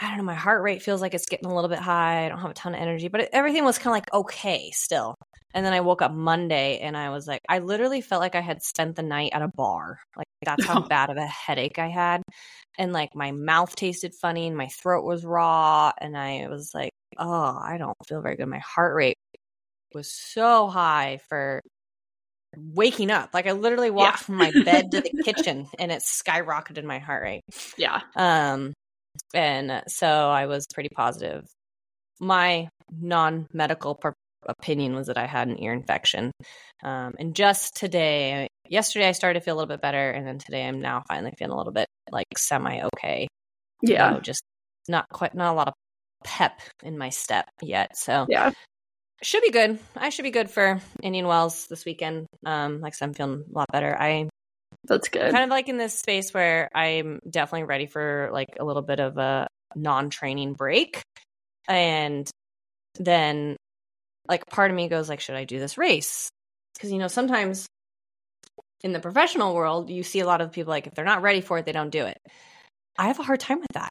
I 0.00 0.08
don't 0.08 0.18
know, 0.18 0.24
my 0.24 0.34
heart 0.34 0.62
rate 0.62 0.82
feels 0.82 1.00
like 1.00 1.14
it's 1.14 1.26
getting 1.26 1.50
a 1.50 1.54
little 1.54 1.70
bit 1.70 1.78
high. 1.78 2.26
I 2.26 2.28
don't 2.28 2.38
have 2.38 2.50
a 2.50 2.54
ton 2.54 2.74
of 2.74 2.80
energy, 2.80 3.08
but 3.08 3.22
it, 3.22 3.30
everything 3.32 3.64
was 3.64 3.78
kind 3.78 3.88
of 3.88 3.96
like 3.96 4.12
okay 4.12 4.70
still. 4.72 5.14
And 5.54 5.64
then 5.66 5.72
I 5.72 5.80
woke 5.80 6.02
up 6.02 6.12
Monday 6.12 6.78
and 6.80 6.96
I 6.96 7.10
was 7.10 7.26
like, 7.26 7.42
I 7.48 7.58
literally 7.58 8.00
felt 8.00 8.22
like 8.22 8.34
I 8.34 8.40
had 8.40 8.62
spent 8.62 8.96
the 8.96 9.02
night 9.02 9.32
at 9.34 9.42
a 9.42 9.48
bar. 9.48 9.98
Like 10.16 10.26
that's 10.44 10.64
how 10.64 10.80
bad 10.88 11.10
of 11.10 11.18
a 11.18 11.26
headache 11.26 11.78
I 11.78 11.88
had. 11.88 12.22
And 12.78 12.92
like 12.92 13.14
my 13.14 13.32
mouth 13.32 13.74
tasted 13.76 14.14
funny 14.14 14.46
and 14.46 14.56
my 14.56 14.68
throat 14.68 15.04
was 15.04 15.24
raw. 15.24 15.92
And 16.00 16.16
I 16.16 16.48
was 16.48 16.72
like, 16.74 16.92
oh, 17.18 17.58
I 17.62 17.76
don't 17.78 17.96
feel 18.06 18.22
very 18.22 18.36
good. 18.36 18.48
My 18.48 18.60
heart 18.60 18.94
rate 18.94 19.16
was 19.94 20.10
so 20.10 20.68
high 20.68 21.20
for 21.28 21.60
waking 22.56 23.10
up. 23.10 23.30
Like 23.34 23.46
I 23.46 23.52
literally 23.52 23.90
walked 23.90 24.20
Yeah. 24.20 24.24
from 24.24 24.36
my 24.36 24.50
bed 24.64 24.92
to 24.92 25.00
the 25.00 25.22
kitchen 25.24 25.68
and 25.78 25.90
it 25.92 26.02
skyrocketed 26.02 26.84
my 26.84 26.98
heart 26.98 27.22
rate. 27.22 27.42
Yeah, 27.76 28.00
Um, 28.16 28.72
and 29.34 29.82
so 29.88 30.06
I 30.06 30.46
was 30.46 30.66
pretty 30.72 30.90
positive. 30.94 31.44
My 32.20 32.68
non 32.90 33.46
medical 33.52 33.94
per- 33.94 34.14
opinion 34.46 34.94
was 34.94 35.06
that 35.06 35.18
I 35.18 35.26
had 35.26 35.48
an 35.48 35.62
ear 35.62 35.72
infection. 35.72 36.30
Um, 36.82 37.14
and 37.18 37.34
just 37.34 37.76
today, 37.76 38.48
yesterday, 38.68 39.08
I 39.08 39.12
started 39.12 39.38
to 39.40 39.44
feel 39.44 39.54
a 39.54 39.58
little 39.58 39.68
bit 39.74 39.80
better. 39.80 40.10
And 40.10 40.26
then 40.26 40.38
today, 40.38 40.66
I'm 40.66 40.80
now 40.80 41.02
finally 41.08 41.32
feeling 41.38 41.52
a 41.52 41.56
little 41.56 41.72
bit 41.72 41.86
like 42.10 42.26
semi 42.36 42.82
okay. 42.82 43.28
yeah, 43.82 44.14
So 44.14 44.20
just 44.20 44.42
not 44.88 45.06
quite, 45.12 45.34
not 45.34 45.52
a 45.52 45.56
lot 45.56 45.68
of 45.68 45.74
pep 46.24 46.60
in 46.82 46.98
my 46.98 47.08
step 47.10 47.46
yet. 47.60 47.96
So 47.96 48.26
yeah. 48.28 48.50
Should 49.24 49.42
be 49.42 49.50
good. 49.50 49.78
I 49.96 50.08
should 50.10 50.24
be 50.24 50.30
good 50.30 50.50
for 50.50 50.80
Indian 51.02 51.26
Wells 51.26 51.66
this 51.68 51.84
weekend. 51.84 52.26
Um, 52.44 52.80
like 52.80 52.94
I 52.94 52.96
said, 52.96 53.06
I'm 53.06 53.14
feeling 53.14 53.44
a 53.48 53.58
lot 53.58 53.68
better. 53.72 53.96
I 53.98 54.28
That's 54.84 55.08
good. 55.08 55.30
kind 55.30 55.44
of 55.44 55.50
like 55.50 55.68
in 55.68 55.76
this 55.78 55.98
space 55.98 56.32
where 56.34 56.68
I'm 56.74 57.20
definitely 57.28 57.64
ready 57.64 57.86
for 57.86 58.30
like 58.32 58.56
a 58.58 58.64
little 58.64 58.82
bit 58.82 59.00
of 59.00 59.18
a 59.18 59.46
non-training 59.76 60.54
break. 60.54 61.00
And 61.68 62.28
then 62.98 63.56
like 64.28 64.46
part 64.46 64.70
of 64.70 64.76
me 64.76 64.88
goes 64.88 65.08
like 65.08 65.20
should 65.20 65.36
I 65.36 65.44
do 65.44 65.58
this 65.58 65.78
race? 65.78 66.28
Cuz 66.80 66.90
you 66.90 66.98
know 66.98 67.08
sometimes 67.08 67.66
in 68.82 68.92
the 68.92 69.00
professional 69.00 69.54
world 69.54 69.90
you 69.90 70.02
see 70.02 70.20
a 70.20 70.26
lot 70.26 70.40
of 70.40 70.52
people 70.52 70.70
like 70.70 70.86
if 70.86 70.94
they're 70.94 71.04
not 71.04 71.22
ready 71.22 71.40
for 71.40 71.58
it 71.58 71.64
they 71.64 71.72
don't 71.72 71.90
do 71.90 72.06
it. 72.06 72.18
I 72.98 73.06
have 73.06 73.18
a 73.20 73.22
hard 73.22 73.40
time 73.40 73.60
with 73.60 73.72
that 73.74 73.90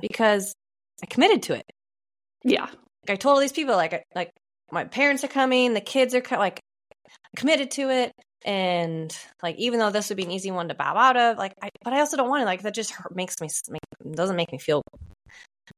because 0.00 0.54
I 1.02 1.06
committed 1.06 1.42
to 1.44 1.54
it. 1.54 1.64
yeah, 2.44 2.66
Like 2.66 3.10
I 3.10 3.16
told 3.16 3.34
all 3.34 3.40
these 3.40 3.52
people 3.52 3.74
like 3.74 4.04
like 4.14 4.30
my 4.72 4.84
parents 4.84 5.24
are 5.24 5.28
coming, 5.28 5.74
the 5.74 5.80
kids 5.80 6.14
are 6.14 6.20
co- 6.20 6.38
like 6.38 6.60
committed 7.36 7.70
to 7.72 7.90
it 7.90 8.12
and 8.44 9.16
like 9.42 9.56
even 9.56 9.78
though 9.78 9.90
this 9.90 10.08
would 10.08 10.16
be 10.16 10.24
an 10.24 10.30
easy 10.30 10.50
one 10.50 10.68
to 10.68 10.74
bow 10.74 10.96
out 10.96 11.16
of 11.16 11.36
like 11.36 11.52
I, 11.62 11.68
but 11.82 11.92
i 11.92 12.00
also 12.00 12.16
don't 12.16 12.28
want 12.28 12.40
to 12.42 12.44
like 12.46 12.62
that 12.62 12.74
just 12.74 12.92
hurt, 12.92 13.14
makes 13.14 13.34
me 13.40 13.48
make, 13.70 14.14
doesn't 14.14 14.36
make 14.36 14.52
me 14.52 14.58
feel 14.58 14.82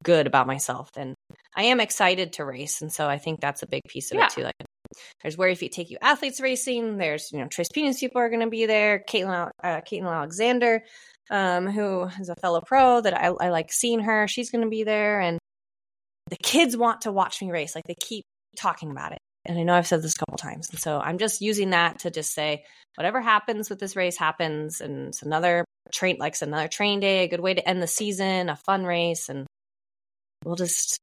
good 0.04 0.26
about 0.26 0.47
myself 0.47 0.88
and 0.97 1.14
i 1.57 1.64
am 1.64 1.80
excited 1.80 2.35
to 2.35 2.45
race 2.45 2.83
and 2.83 2.92
so 2.92 3.09
i 3.09 3.18
think 3.18 3.40
that's 3.40 3.62
a 3.62 3.66
big 3.66 3.83
piece 3.88 4.11
of 4.11 4.18
Yeah. 4.18 4.26
it 4.26 4.30
too 4.30 4.42
like 4.42 4.54
there's 5.23 5.37
Where 5.37 5.49
Your 5.49 5.57
Feet 5.57 5.73
Take 5.73 5.90
You 5.90 5.99
athletes 6.00 6.40
racing 6.40 6.97
there's 6.99 7.30
you 7.33 7.38
know 7.38 7.47
trace 7.49 7.68
penis 7.73 8.00
people 8.00 8.21
are 8.21 8.28
going 8.28 8.40
to 8.40 8.50
be 8.50 8.66
there 8.66 9.02
caitlin 9.09 9.50
uh, 9.62 9.80
caitlin 9.80 10.12
alexander 10.14 10.83
um, 11.30 11.66
who 11.66 12.04
is 12.21 12.28
a 12.28 12.37
fellow 12.37 12.61
pro 12.61 13.00
that 13.00 13.14
I, 13.14 13.26
I 13.26 13.50
like 13.50 13.73
seeing 13.73 14.00
her 14.00 14.26
she's 14.28 14.50
going 14.50 14.64
to 14.64 14.71
be 14.71 14.85
there 14.85 15.21
and 15.21 15.38
the 16.30 16.37
kids 16.37 16.76
want 16.76 17.02
to 17.02 17.12
watch 17.12 17.40
me 17.40 17.50
race 17.50 17.75
like 17.75 17.85
they 17.85 17.97
keep 17.99 18.25
talking 18.59 18.91
about 18.91 19.12
it 19.12 19.19
and 19.49 19.59
I 19.59 19.62
know 19.62 19.75
I've 19.75 19.87
said 19.87 20.03
this 20.03 20.15
a 20.15 20.19
couple 20.19 20.37
times. 20.37 20.69
And 20.71 20.79
so 20.79 21.00
I'm 21.00 21.17
just 21.17 21.41
using 21.41 21.71
that 21.71 22.00
to 22.00 22.11
just 22.11 22.35
say 22.35 22.65
whatever 22.97 23.21
happens 23.21 23.71
with 23.71 23.79
this 23.79 23.97
race 23.97 24.19
happens 24.19 24.83
and 24.83 25.09
it's 25.09 25.23
another 25.23 25.65
train 25.91 26.19
like 26.21 26.35
it's 26.35 26.43
another 26.43 26.69
train 26.69 27.00
day, 27.00 27.25
a 27.25 27.29
good 27.29 27.41
way 27.41 27.55
to 27.55 27.67
end 27.67 27.83
the 27.83 27.87
season, 27.87 28.50
a 28.50 28.57
fun 28.57 28.85
race 28.85 29.31
and 29.31 29.47
we'll 30.45 30.57
just 30.57 30.99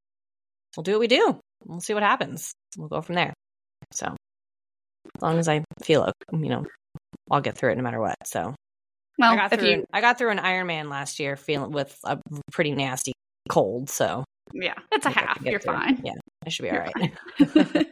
we'll 0.78 0.84
do 0.84 0.92
what 0.92 1.00
we 1.00 1.08
do. 1.08 1.40
We'll 1.66 1.82
see 1.82 1.96
what 1.96 2.04
happens. 2.04 2.54
We'll 2.78 2.88
go 2.88 3.02
from 3.02 3.16
there. 3.16 3.34
So 3.92 4.06
as 5.16 5.22
long 5.22 5.40
as 5.40 5.48
I 5.48 5.64
feel 5.84 6.12
you 6.32 6.50
know, 6.50 6.66
I'll 7.32 7.42
get 7.42 7.58
through 7.58 7.72
it 7.72 7.78
no 7.78 7.84
matter 7.84 8.00
what. 8.00 8.16
So 8.26 8.54
well, 9.18 9.34
I 9.34 9.36
got 9.38 9.52
through 9.52 9.68
you 9.68 9.74
an, 9.74 9.86
I 9.92 10.02
got 10.02 10.20
through 10.20 10.30
an 10.30 10.38
Ironman 10.38 10.90
last 10.90 11.20
year 11.20 11.36
feeling 11.36 11.72
with 11.72 11.98
a 12.04 12.20
pretty 12.52 12.74
nasty 12.76 13.14
cold. 13.50 13.90
So 13.90 14.24
Yeah, 14.54 14.76
it's 14.92 15.06
a 15.06 15.10
half. 15.10 15.42
You're 15.42 15.60
through. 15.60 15.74
fine. 15.74 16.02
Yeah, 16.04 16.14
I 16.46 16.50
should 16.50 16.64
be 16.64 16.72
all 16.72 16.80
right. 16.80 17.14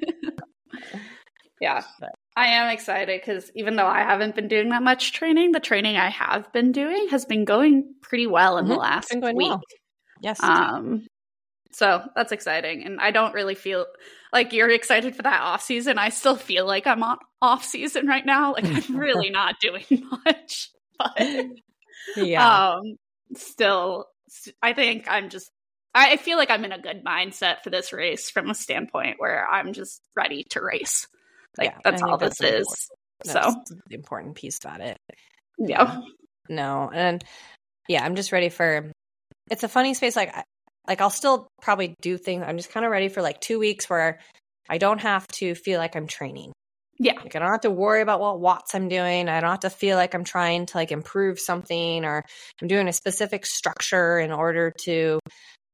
yeah, 1.62 1.84
but. 2.00 2.10
I 2.36 2.48
am 2.48 2.70
excited 2.72 3.22
because 3.22 3.52
even 3.56 3.76
though 3.76 3.86
I 3.86 4.00
haven't 4.00 4.36
been 4.36 4.48
doing 4.48 4.70
that 4.70 4.82
much 4.82 5.14
training, 5.14 5.52
the 5.52 5.60
training 5.60 5.98
I 5.98 6.10
have 6.10 6.52
been 6.52 6.72
doing 6.72 7.10
has 7.10 7.26
been 7.26 7.46
going 7.46 7.94
pretty 8.02 8.26
well 8.26 8.58
in 8.58 8.66
mm-hmm. 8.66 8.74
the 8.74 8.80
last 8.80 9.14
week. 9.14 9.36
Well. 9.36 9.62
Yes. 10.20 10.42
Um, 10.42 11.06
so 11.74 12.04
that's 12.16 12.32
exciting. 12.32 12.86
And 12.86 13.00
I 13.02 13.12
don't 13.12 13.34
really 13.34 13.56
feel 13.56 13.86
like 14.32 14.54
you're 14.54 14.70
excited 14.70 15.16
for 15.16 15.24
that 15.24 15.42
off 15.42 15.62
season. 15.62 15.98
I 15.98 16.10
still 16.10 16.36
feel 16.36 16.66
like 16.66 16.88
I'm 16.88 17.04
on 17.04 17.18
off 17.42 17.66
season 17.66 18.08
right 18.08 18.26
now. 18.26 18.54
Like 18.54 18.66
I'm 18.66 18.96
really 18.96 19.30
not 19.32 19.56
doing 19.60 19.86
much. 20.26 20.70
But 20.98 21.46
yeah. 22.16 22.70
Um 22.70 22.96
still 23.36 24.06
I 24.62 24.74
think 24.74 25.08
I'm 25.10 25.30
just 25.30 25.52
I 25.96 26.18
feel 26.18 26.38
like 26.38 26.50
I'm 26.50 26.66
in 26.66 26.72
a 26.72 26.82
good 26.82 27.04
mindset 27.04 27.64
for 27.64 27.70
this 27.70 27.94
race 27.94 28.30
from 28.30 28.50
a 28.50 28.56
standpoint 28.56 29.16
where 29.20 29.48
I'm 29.48 29.74
just 29.74 30.02
ready 30.16 30.44
to 30.50 30.62
race. 30.62 31.08
Like 31.58 31.70
yeah, 31.70 31.78
that's 31.84 32.02
all 32.02 32.18
this 32.18 32.38
that's 32.40 32.54
is. 32.54 32.90
So 33.26 33.54
the 33.88 33.96
important 33.96 34.36
piece 34.36 34.58
about 34.64 34.82
it. 34.82 34.98
Yeah. 35.58 35.84
Um, 35.84 36.04
no, 36.50 36.90
and 36.94 37.24
yeah, 37.88 38.04
I'm 38.04 38.16
just 38.16 38.32
ready 38.32 38.50
for. 38.50 38.92
It's 39.52 39.64
a 39.64 39.68
funny 39.68 39.94
space. 39.94 40.16
Like 40.16 40.34
like 40.88 41.02
I'll 41.02 41.10
still 41.10 41.48
probably 41.62 41.96
do 42.02 42.18
things. 42.18 42.44
I'm 42.46 42.58
just 42.58 42.72
kind 42.72 42.86
of 42.86 42.92
ready 42.92 43.10
for 43.10 43.22
like 43.22 43.40
two 43.40 43.60
weeks 43.60 43.90
where 43.90 44.20
I 44.70 44.78
don't 44.78 45.02
have 45.02 45.28
to 45.34 45.56
feel 45.56 45.80
like 45.80 45.96
I'm 45.96 46.08
training. 46.08 46.54
Yeah. 47.00 47.20
Like 47.20 47.36
I 47.36 47.40
don't 47.40 47.52
have 47.52 47.62
to 47.62 47.72
worry 47.72 48.02
about 48.02 48.20
what 48.20 48.40
watts 48.40 48.76
I'm 48.76 48.88
doing. 48.88 49.28
I 49.28 49.42
don't 49.42 49.50
have 49.50 49.60
to 49.62 49.70
feel 49.70 49.98
like 49.98 50.14
I'm 50.14 50.24
trying 50.24 50.68
to 50.68 50.78
like 50.78 50.92
improve 50.92 51.40
something 51.40 52.06
or 52.06 52.24
I'm 52.62 52.68
doing 52.68 52.88
a 52.88 52.94
specific 52.94 53.46
structure 53.46 54.20
in 54.20 54.32
order 54.32 54.72
to 54.84 55.20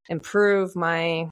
improve 0.09 0.75
my 0.75 1.29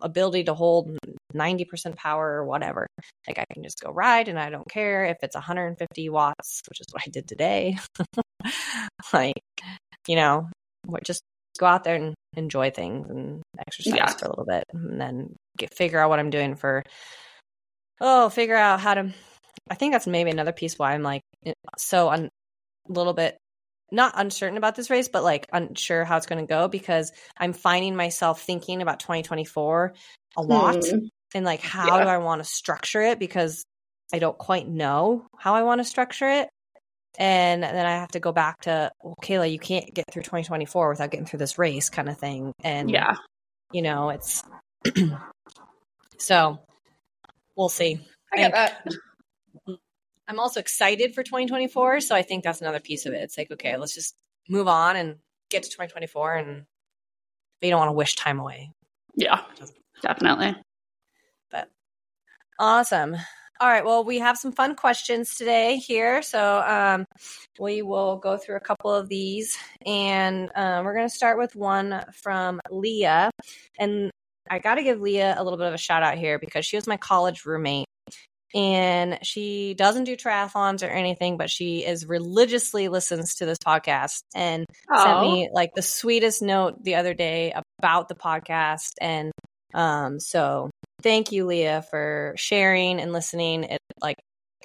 ability 0.00 0.44
to 0.44 0.54
hold 0.54 0.96
90% 1.34 1.96
power 1.96 2.34
or 2.34 2.44
whatever. 2.44 2.86
Like 3.26 3.38
I 3.38 3.44
can 3.52 3.62
just 3.62 3.80
go 3.80 3.90
ride 3.90 4.28
and 4.28 4.38
I 4.38 4.50
don't 4.50 4.68
care 4.68 5.06
if 5.06 5.18
it's 5.22 5.34
150 5.34 6.08
watts, 6.10 6.62
which 6.68 6.80
is 6.80 6.86
what 6.92 7.02
I 7.06 7.10
did 7.10 7.26
today. 7.26 7.76
like, 9.12 9.42
you 10.06 10.16
know, 10.16 10.48
just 11.02 11.22
go 11.58 11.66
out 11.66 11.84
there 11.84 11.96
and 11.96 12.14
enjoy 12.36 12.70
things 12.70 13.08
and 13.10 13.42
exercise 13.58 13.94
yeah. 13.94 14.10
for 14.10 14.26
a 14.26 14.28
little 14.28 14.44
bit 14.44 14.64
and 14.72 15.00
then 15.00 15.36
get 15.56 15.74
figure 15.74 16.00
out 16.00 16.10
what 16.10 16.18
I'm 16.18 16.30
doing 16.30 16.56
for 16.56 16.82
oh, 18.00 18.28
figure 18.28 18.56
out 18.56 18.80
how 18.80 18.94
to 18.94 19.14
I 19.70 19.74
think 19.76 19.92
that's 19.92 20.06
maybe 20.06 20.30
another 20.30 20.52
piece 20.52 20.78
why 20.78 20.92
I'm 20.92 21.02
like 21.02 21.22
so 21.78 22.10
a 22.10 22.28
little 22.88 23.14
bit 23.14 23.38
not 23.90 24.14
uncertain 24.16 24.56
about 24.56 24.74
this 24.74 24.90
race, 24.90 25.08
but 25.08 25.22
like 25.22 25.48
unsure 25.52 26.04
how 26.04 26.16
it's 26.16 26.26
going 26.26 26.44
to 26.44 26.48
go 26.48 26.68
because 26.68 27.12
I'm 27.36 27.52
finding 27.52 27.96
myself 27.96 28.42
thinking 28.42 28.82
about 28.82 29.00
2024 29.00 29.94
a 30.36 30.42
lot 30.42 30.84
hmm. 30.84 31.06
and 31.34 31.44
like 31.44 31.60
how 31.60 31.98
yeah. 31.98 32.04
do 32.04 32.08
I 32.08 32.18
want 32.18 32.42
to 32.42 32.48
structure 32.48 33.02
it 33.02 33.18
because 33.18 33.64
I 34.12 34.18
don't 34.18 34.38
quite 34.38 34.68
know 34.68 35.26
how 35.38 35.54
I 35.54 35.62
want 35.62 35.80
to 35.80 35.84
structure 35.84 36.28
it. 36.28 36.48
And 37.16 37.62
then 37.62 37.86
I 37.86 37.92
have 37.92 38.10
to 38.12 38.20
go 38.20 38.32
back 38.32 38.62
to, 38.62 38.90
well, 39.02 39.14
Kayla, 39.22 39.50
you 39.50 39.58
can't 39.58 39.94
get 39.94 40.04
through 40.10 40.22
2024 40.22 40.88
without 40.88 41.10
getting 41.10 41.26
through 41.26 41.38
this 41.38 41.58
race 41.58 41.88
kind 41.88 42.08
of 42.08 42.18
thing. 42.18 42.52
And, 42.64 42.90
yeah, 42.90 43.14
you 43.72 43.82
know, 43.82 44.10
it's 44.10 44.42
so 46.18 46.58
we'll 47.56 47.68
see. 47.68 48.00
I 48.32 48.36
get 48.36 48.52
that. 48.52 48.88
I'm 50.28 50.40
also 50.40 50.60
excited 50.60 51.14
for 51.14 51.22
2024. 51.22 52.00
So 52.00 52.14
I 52.14 52.22
think 52.22 52.44
that's 52.44 52.60
another 52.60 52.80
piece 52.80 53.06
of 53.06 53.12
it. 53.12 53.22
It's 53.22 53.36
like, 53.36 53.50
okay, 53.50 53.76
let's 53.76 53.94
just 53.94 54.14
move 54.48 54.68
on 54.68 54.96
and 54.96 55.16
get 55.50 55.64
to 55.64 55.68
2024. 55.68 56.34
And 56.34 56.64
you 57.60 57.70
don't 57.70 57.78
want 57.78 57.88
to 57.88 57.92
wish 57.92 58.16
time 58.16 58.40
away. 58.40 58.70
Yeah, 59.14 59.40
definitely. 60.02 60.56
But 61.50 61.68
awesome. 62.58 63.16
All 63.60 63.68
right. 63.68 63.84
Well, 63.84 64.04
we 64.04 64.18
have 64.18 64.36
some 64.36 64.52
fun 64.52 64.74
questions 64.74 65.36
today 65.36 65.76
here. 65.76 66.22
So 66.22 66.60
um, 66.66 67.06
we 67.60 67.82
will 67.82 68.16
go 68.16 68.36
through 68.36 68.56
a 68.56 68.60
couple 68.60 68.92
of 68.92 69.08
these. 69.08 69.56
And 69.86 70.50
um, 70.56 70.84
we're 70.84 70.94
going 70.94 71.08
to 71.08 71.14
start 71.14 71.38
with 71.38 71.54
one 71.54 72.04
from 72.12 72.60
Leah. 72.70 73.30
And 73.78 74.10
I 74.50 74.58
got 74.58 74.74
to 74.74 74.82
give 74.82 75.00
Leah 75.00 75.36
a 75.38 75.44
little 75.44 75.56
bit 75.56 75.68
of 75.68 75.74
a 75.74 75.78
shout 75.78 76.02
out 76.02 76.18
here 76.18 76.38
because 76.38 76.66
she 76.66 76.76
was 76.76 76.86
my 76.86 76.96
college 76.96 77.46
roommate. 77.46 77.86
And 78.54 79.18
she 79.22 79.74
doesn't 79.74 80.04
do 80.04 80.16
triathlons 80.16 80.86
or 80.86 80.90
anything, 80.90 81.36
but 81.36 81.50
she 81.50 81.84
is 81.84 82.06
religiously 82.06 82.88
listens 82.88 83.34
to 83.36 83.46
this 83.46 83.58
podcast 83.58 84.22
and 84.34 84.64
Aww. 84.90 85.02
sent 85.02 85.20
me 85.20 85.50
like 85.52 85.74
the 85.74 85.82
sweetest 85.82 86.40
note 86.40 86.82
the 86.82 86.94
other 86.94 87.14
day 87.14 87.52
about 87.78 88.08
the 88.08 88.14
podcast. 88.14 88.92
And 89.00 89.32
um, 89.74 90.20
so 90.20 90.70
thank 91.02 91.32
you, 91.32 91.46
Leah, 91.46 91.84
for 91.90 92.34
sharing 92.36 93.00
and 93.00 93.12
listening. 93.12 93.64
It 93.64 93.78
like 94.00 94.16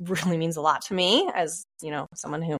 really 0.01 0.37
means 0.37 0.57
a 0.57 0.61
lot 0.61 0.83
to 0.83 0.93
me 0.93 1.29
as, 1.33 1.63
you 1.81 1.89
know, 1.89 2.05
someone 2.13 2.43
who 2.43 2.57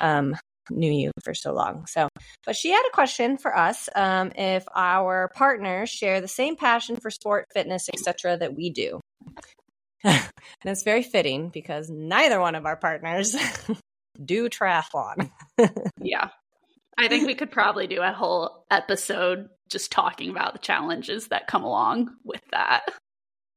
um, 0.00 0.36
knew 0.70 0.92
you 0.92 1.10
for 1.24 1.34
so 1.34 1.52
long. 1.52 1.86
So, 1.86 2.08
but 2.46 2.54
she 2.54 2.70
had 2.70 2.86
a 2.88 2.94
question 2.94 3.38
for 3.38 3.56
us 3.56 3.88
um, 3.94 4.30
if 4.36 4.64
our 4.74 5.30
partners 5.34 5.90
share 5.90 6.20
the 6.20 6.28
same 6.28 6.56
passion 6.56 6.96
for 6.96 7.10
sport, 7.10 7.46
fitness, 7.52 7.88
etc. 7.92 8.36
that 8.38 8.54
we 8.54 8.70
do. 8.70 9.00
And 10.04 10.30
it's 10.64 10.82
very 10.82 11.02
fitting 11.02 11.48
because 11.48 11.90
neither 11.90 12.40
one 12.40 12.54
of 12.54 12.66
our 12.66 12.76
partners 12.76 13.36
do 14.24 14.48
triathlon. 14.48 15.30
yeah. 16.00 16.28
I 16.98 17.08
think 17.08 17.26
we 17.26 17.34
could 17.34 17.50
probably 17.50 17.86
do 17.86 18.02
a 18.02 18.12
whole 18.12 18.66
episode 18.70 19.48
just 19.70 19.90
talking 19.90 20.30
about 20.30 20.52
the 20.52 20.58
challenges 20.58 21.28
that 21.28 21.46
come 21.46 21.64
along 21.64 22.10
with 22.24 22.42
that. 22.50 22.82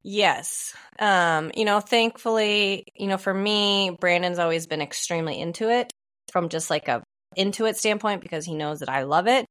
Yes. 0.04 0.74
Um, 1.00 1.52
you 1.56 1.66
know, 1.66 1.80
thankfully, 1.80 2.86
you 2.96 3.08
know, 3.08 3.18
for 3.18 3.34
me, 3.34 3.98
Brandon's 4.00 4.40
always 4.40 4.68
been 4.68 4.82
extremely 4.82 5.40
into 5.40 5.70
it 5.70 5.92
from 6.32 6.50
just 6.50 6.70
like 6.70 6.88
a 6.88 7.04
into 7.36 7.66
it 7.66 7.78
standpoint 7.78 8.22
because 8.22 8.46
he 8.46 8.56
knows 8.56 8.80
that 8.80 8.90
I 8.90 9.04
love 9.04 9.28
it. 9.28 9.46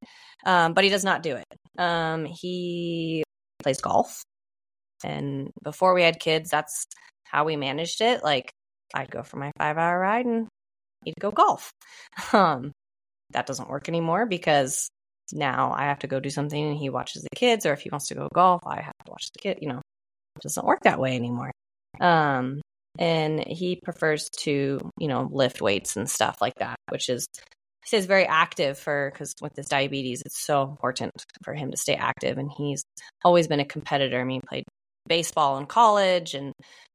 Um, 0.44 0.75
but 0.75 0.84
he 0.84 0.90
does 0.90 1.04
not 1.04 1.22
do 1.22 1.37
it. 1.37 1.80
Um, 1.80 2.25
he 2.25 3.25
plays 3.62 3.80
golf. 3.80 4.22
And 5.04 5.50
before 5.62 5.94
we 5.94 6.02
had 6.02 6.21
kids, 6.21 6.50
that's 6.50 6.87
how 7.25 7.44
we 7.44 7.56
managed 7.56 8.00
it. 8.00 8.23
Like 8.23 8.52
I'd 8.94 9.11
go 9.11 9.23
for 9.23 9.38
my 9.38 9.50
five 9.59 9.78
hour 9.78 9.99
ride 9.99 10.26
and 10.26 10.49
he'd 11.04 11.14
go 11.21 11.30
golf. 11.30 11.71
Um, 12.32 12.73
that 13.30 13.47
doesn't 13.47 13.71
work 13.71 13.88
anymore 13.88 14.26
because 14.26 14.88
now 15.32 15.73
I 15.75 15.85
have 15.85 16.00
to 16.00 16.06
go 16.06 16.21
do 16.21 16.30
something 16.30 16.62
and 16.62 16.76
he 16.76 16.90
watches 16.90 17.23
the 17.23 17.37
kids, 17.37 17.64
or 17.64 17.73
if 17.73 17.80
he 17.80 17.90
wants 17.90 18.09
to 18.09 18.14
go 18.14 18.28
golf, 18.35 18.61
I 18.66 18.82
have 18.82 18.94
to 19.06 19.11
watch 19.11 19.28
the 19.32 19.40
kid. 19.40 19.59
You 19.62 19.68
know, 19.68 19.78
it 20.37 20.42
doesn't 20.42 20.66
work 20.66 20.80
that 20.82 21.00
way 21.00 21.16
anymore. 21.16 21.50
Um, 22.00 22.61
and 22.99 23.42
he 23.47 23.80
prefers 23.82 24.28
to, 24.40 24.78
you 24.99 25.09
know, 25.09 25.28
lift 25.32 25.62
weights 25.62 25.97
and 25.97 26.09
stuff 26.09 26.38
like 26.40 26.56
that, 26.56 26.76
which 26.90 27.09
is 27.09 27.26
he 27.90 28.00
very 28.00 28.26
active 28.26 28.78
for 28.78 29.11
because 29.12 29.35
with 29.40 29.56
his 29.56 29.66
diabetes, 29.66 30.23
it's 30.25 30.40
so 30.44 30.62
important 30.62 31.12
for 31.42 31.54
him 31.54 31.71
to 31.71 31.76
stay 31.76 31.94
active. 31.94 32.38
And 32.38 32.50
he's 32.50 32.85
always 33.25 33.49
been 33.49 33.61
a 33.61 33.64
competitor. 33.64 34.21
I 34.21 34.25
mean, 34.25 34.40
he 34.42 34.47
played 34.49 34.64
baseball 35.12 35.59
in 35.59 35.66
college 35.66 36.33
and 36.33 36.54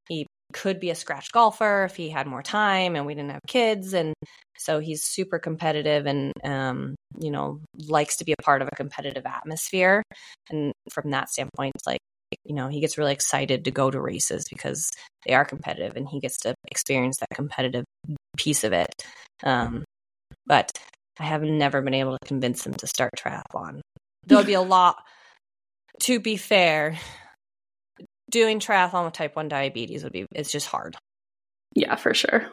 he 0.10 0.26
could 0.52 0.80
be 0.80 0.90
a 0.90 0.96
scratch 0.96 1.32
golfer 1.32 1.84
if 1.84 1.96
he 1.96 2.10
had 2.10 2.26
more 2.26 2.42
time 2.42 2.96
and 2.96 3.06
we 3.06 3.14
didn't 3.14 3.30
have 3.30 3.44
kids 3.48 3.94
and 3.94 4.16
so 4.58 4.80
he's 4.80 5.04
super 5.04 5.38
competitive 5.38 6.08
and 6.08 6.34
um, 6.44 6.96
you 7.20 7.30
know 7.30 7.60
likes 7.88 8.18
to 8.18 8.26
be 8.26 8.34
a 8.34 8.42
part 8.42 8.64
of 8.64 8.70
a 8.72 8.76
competitive 8.76 9.28
atmosphere. 9.28 10.02
And 10.50 10.74
from 10.92 11.12
that 11.12 11.30
standpoint 11.30 11.74
it's 11.76 11.86
like 11.86 12.00
you 12.44 12.56
know 12.56 12.70
he 12.70 12.80
gets 12.80 12.98
really 12.98 13.14
excited 13.14 13.66
to 13.66 13.72
go 13.72 13.92
to 13.92 14.02
races 14.02 14.48
because 14.50 14.90
they 15.28 15.36
are 15.36 15.46
competitive 15.46 15.96
and 15.96 16.10
he 16.10 16.20
gets 16.20 16.40
to 16.40 16.56
experience 16.72 17.18
that 17.20 17.36
competitive 17.36 17.86
piece 18.36 18.64
of 18.64 18.74
it. 18.74 18.96
Um, 19.44 19.84
but 20.48 20.72
i 21.20 21.24
have 21.24 21.44
never 21.44 21.84
been 21.84 21.94
able 21.94 22.18
to 22.18 22.28
convince 22.28 22.66
him 22.66 22.74
to 22.74 22.88
start 22.88 23.12
triathlon. 23.16 23.82
There'll 24.26 24.44
be 24.44 24.54
a 24.54 24.62
lot 24.62 24.96
to 26.02 26.20
be 26.20 26.36
fair 26.38 26.98
doing 28.30 28.60
triathlon 28.60 29.06
with 29.06 29.14
type 29.14 29.36
1 29.36 29.48
diabetes 29.48 30.04
would 30.04 30.14
be 30.14 30.26
it's 30.34 30.52
just 30.52 30.68
hard. 30.68 30.96
Yeah 31.76 31.96
for 31.96 32.14
sure. 32.14 32.52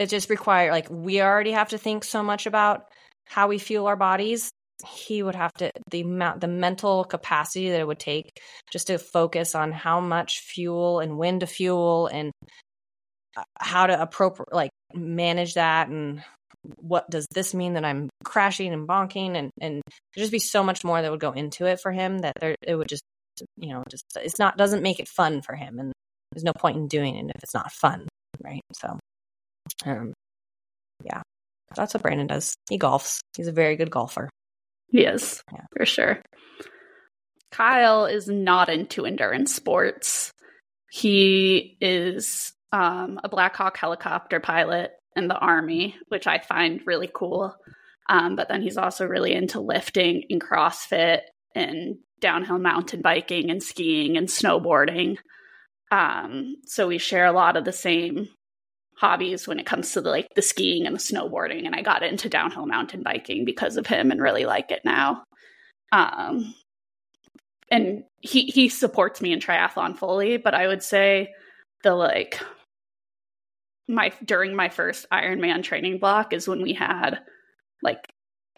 It 0.00 0.08
just 0.08 0.30
require 0.30 0.70
like 0.70 0.88
we 0.90 1.20
already 1.20 1.52
have 1.52 1.70
to 1.70 1.78
think 1.78 2.04
so 2.04 2.22
much 2.22 2.46
about 2.46 2.84
how 3.26 3.48
we 3.48 3.58
fuel 3.58 3.86
our 3.86 3.96
bodies. 3.96 4.50
He 4.86 5.22
would 5.22 5.34
have 5.34 5.52
to 5.54 5.70
the 5.90 6.00
amount 6.00 6.40
the 6.40 6.48
mental 6.48 7.04
capacity 7.04 7.70
that 7.70 7.80
it 7.80 7.86
would 7.86 8.00
take 8.00 8.30
just 8.72 8.88
to 8.88 8.98
focus 8.98 9.54
on 9.54 9.70
how 9.70 10.00
much 10.00 10.40
fuel 10.40 11.00
and 11.00 11.18
when 11.18 11.40
to 11.40 11.46
fuel 11.46 12.08
and 12.08 12.32
uh, 13.36 13.44
how 13.58 13.86
to 13.86 14.00
appropriate 14.00 14.52
like 14.52 14.70
manage 14.92 15.54
that 15.54 15.88
and 15.88 16.22
what 16.76 17.08
does 17.10 17.26
this 17.32 17.54
mean 17.54 17.74
that 17.74 17.84
I'm 17.84 18.08
crashing 18.24 18.72
and 18.72 18.88
bonking 18.88 19.36
and 19.36 19.50
and 19.60 19.82
there'd 20.14 20.22
just 20.22 20.32
be 20.32 20.38
so 20.38 20.62
much 20.62 20.84
more 20.84 21.00
that 21.00 21.10
would 21.10 21.20
go 21.20 21.32
into 21.32 21.66
it 21.66 21.80
for 21.80 21.92
him 21.92 22.20
that 22.20 22.34
there 22.40 22.56
it 22.62 22.74
would 22.74 22.88
just 22.88 23.02
you 23.56 23.72
know 23.72 23.82
just 23.90 24.04
it's 24.16 24.38
not 24.38 24.56
doesn't 24.56 24.82
make 24.82 25.00
it 25.00 25.08
fun 25.08 25.42
for 25.42 25.54
him 25.54 25.78
and 25.78 25.92
there's 26.32 26.44
no 26.44 26.52
point 26.52 26.76
in 26.76 26.88
doing 26.88 27.16
it 27.16 27.32
if 27.34 27.42
it's 27.42 27.54
not 27.54 27.72
fun 27.72 28.06
right? 28.42 28.62
So 28.72 28.98
um 29.86 30.12
yeah. 31.04 31.22
That's 31.74 31.94
what 31.94 32.02
brandon 32.02 32.26
does. 32.26 32.54
He 32.68 32.78
golfs. 32.78 33.20
He's 33.36 33.48
a 33.48 33.52
very 33.52 33.76
good 33.76 33.90
golfer. 33.90 34.28
Yes 34.90 35.42
yeah. 35.52 35.64
for 35.76 35.86
sure. 35.86 36.22
Kyle 37.50 38.06
is 38.06 38.28
not 38.28 38.70
into 38.70 39.04
endurance 39.04 39.54
sports. 39.54 40.32
He 40.90 41.76
is 41.80 42.52
um, 42.72 43.20
a 43.22 43.28
Black 43.28 43.54
Hawk 43.56 43.76
helicopter 43.76 44.40
pilot 44.40 44.92
in 45.14 45.28
the 45.28 45.36
Army, 45.36 45.96
which 46.08 46.26
I 46.26 46.38
find 46.38 46.80
really 46.86 47.10
cool. 47.12 47.54
Um, 48.08 48.34
but 48.36 48.48
then 48.48 48.62
he's 48.62 48.78
also 48.78 49.06
really 49.06 49.32
into 49.32 49.60
lifting 49.60 50.24
and 50.28 50.42
CrossFit 50.42 51.20
and 51.54 51.96
downhill 52.20 52.58
mountain 52.58 53.02
biking 53.02 53.50
and 53.50 53.62
skiing 53.62 54.16
and 54.16 54.28
snowboarding. 54.28 55.18
Um, 55.90 56.56
so 56.64 56.88
we 56.88 56.98
share 56.98 57.26
a 57.26 57.32
lot 57.32 57.56
of 57.56 57.64
the 57.64 57.72
same 57.72 58.28
hobbies 58.96 59.48
when 59.48 59.58
it 59.58 59.66
comes 59.66 59.92
to 59.92 60.00
the, 60.00 60.10
like 60.10 60.28
the 60.34 60.42
skiing 60.42 60.86
and 60.86 60.94
the 60.94 61.00
snowboarding. 61.00 61.66
And 61.66 61.74
I 61.74 61.82
got 61.82 62.02
into 62.02 62.28
downhill 62.28 62.66
mountain 62.66 63.02
biking 63.02 63.44
because 63.44 63.76
of 63.76 63.86
him 63.86 64.10
and 64.10 64.20
really 64.20 64.44
like 64.44 64.70
it 64.70 64.82
now. 64.84 65.24
Um, 65.90 66.54
and 67.70 68.04
he 68.20 68.46
he 68.46 68.68
supports 68.68 69.20
me 69.20 69.32
in 69.32 69.40
triathlon 69.40 69.96
fully, 69.96 70.36
but 70.36 70.54
I 70.54 70.66
would 70.66 70.82
say 70.82 71.32
the 71.82 71.94
like 71.94 72.40
my 73.88 74.12
during 74.24 74.54
my 74.54 74.68
first 74.68 75.06
Ironman 75.10 75.62
training 75.62 75.98
block 75.98 76.32
is 76.32 76.46
when 76.46 76.62
we 76.62 76.74
had 76.74 77.20
like 77.82 78.06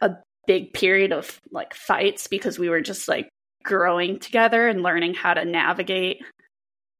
a 0.00 0.10
big 0.46 0.72
period 0.72 1.12
of 1.12 1.40
like 1.50 1.74
fights 1.74 2.26
because 2.26 2.58
we 2.58 2.68
were 2.68 2.80
just 2.80 3.08
like 3.08 3.28
growing 3.62 4.18
together 4.18 4.68
and 4.68 4.82
learning 4.82 5.14
how 5.14 5.34
to 5.34 5.44
navigate 5.44 6.22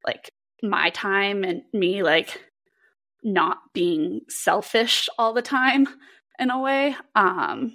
like 0.07 0.31
my 0.63 0.91
time 0.91 1.45
and 1.45 1.63
me 1.73 2.03
like 2.03 2.41
not 3.23 3.59
being 3.73 4.21
selfish 4.29 5.09
all 5.19 5.33
the 5.33 5.43
time 5.43 5.87
in 6.39 6.51
a 6.51 6.61
way 6.61 6.97
um 7.15 7.73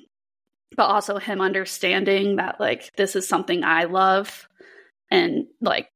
but 0.76 0.86
also 0.86 1.18
him 1.18 1.42
understanding 1.42 2.38
that 2.38 2.60
like 2.60 2.92
this 2.96 3.16
is 3.16 3.28
something 3.28 3.64
I 3.64 3.86
love 3.86 4.48
and 5.10 5.46
like 5.62 5.90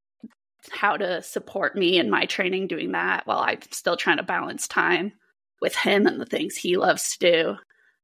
how 0.71 0.97
to 0.97 1.21
support 1.21 1.75
me 1.75 1.97
in 1.99 2.09
my 2.09 2.25
training 2.25 2.67
doing 2.67 2.93
that 2.93 3.27
while 3.27 3.39
I'm 3.39 3.59
still 3.71 3.97
trying 3.97 4.17
to 4.17 4.23
balance 4.23 4.67
time 4.67 5.13
with 5.61 5.75
him 5.75 6.07
and 6.07 6.19
the 6.19 6.25
things 6.25 6.55
he 6.55 6.77
loves 6.77 7.17
to 7.17 7.19
do. 7.19 7.55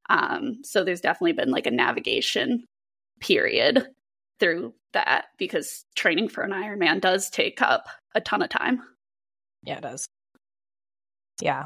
Um, 0.09 0.63
so 0.63 0.83
there's 0.83 1.01
definitely 1.01 1.33
been 1.33 1.51
like 1.51 1.67
a 1.67 1.71
navigation 1.71 2.65
period 3.19 3.87
through 4.39 4.73
that 4.93 5.25
because 5.37 5.85
training 5.95 6.29
for 6.29 6.43
an 6.43 6.51
Ironman 6.51 7.01
does 7.01 7.29
take 7.29 7.61
up 7.61 7.87
a 8.15 8.21
ton 8.21 8.41
of 8.41 8.49
time. 8.49 8.81
Yeah, 9.63 9.77
it 9.77 9.81
does. 9.81 10.07
Yeah. 11.41 11.65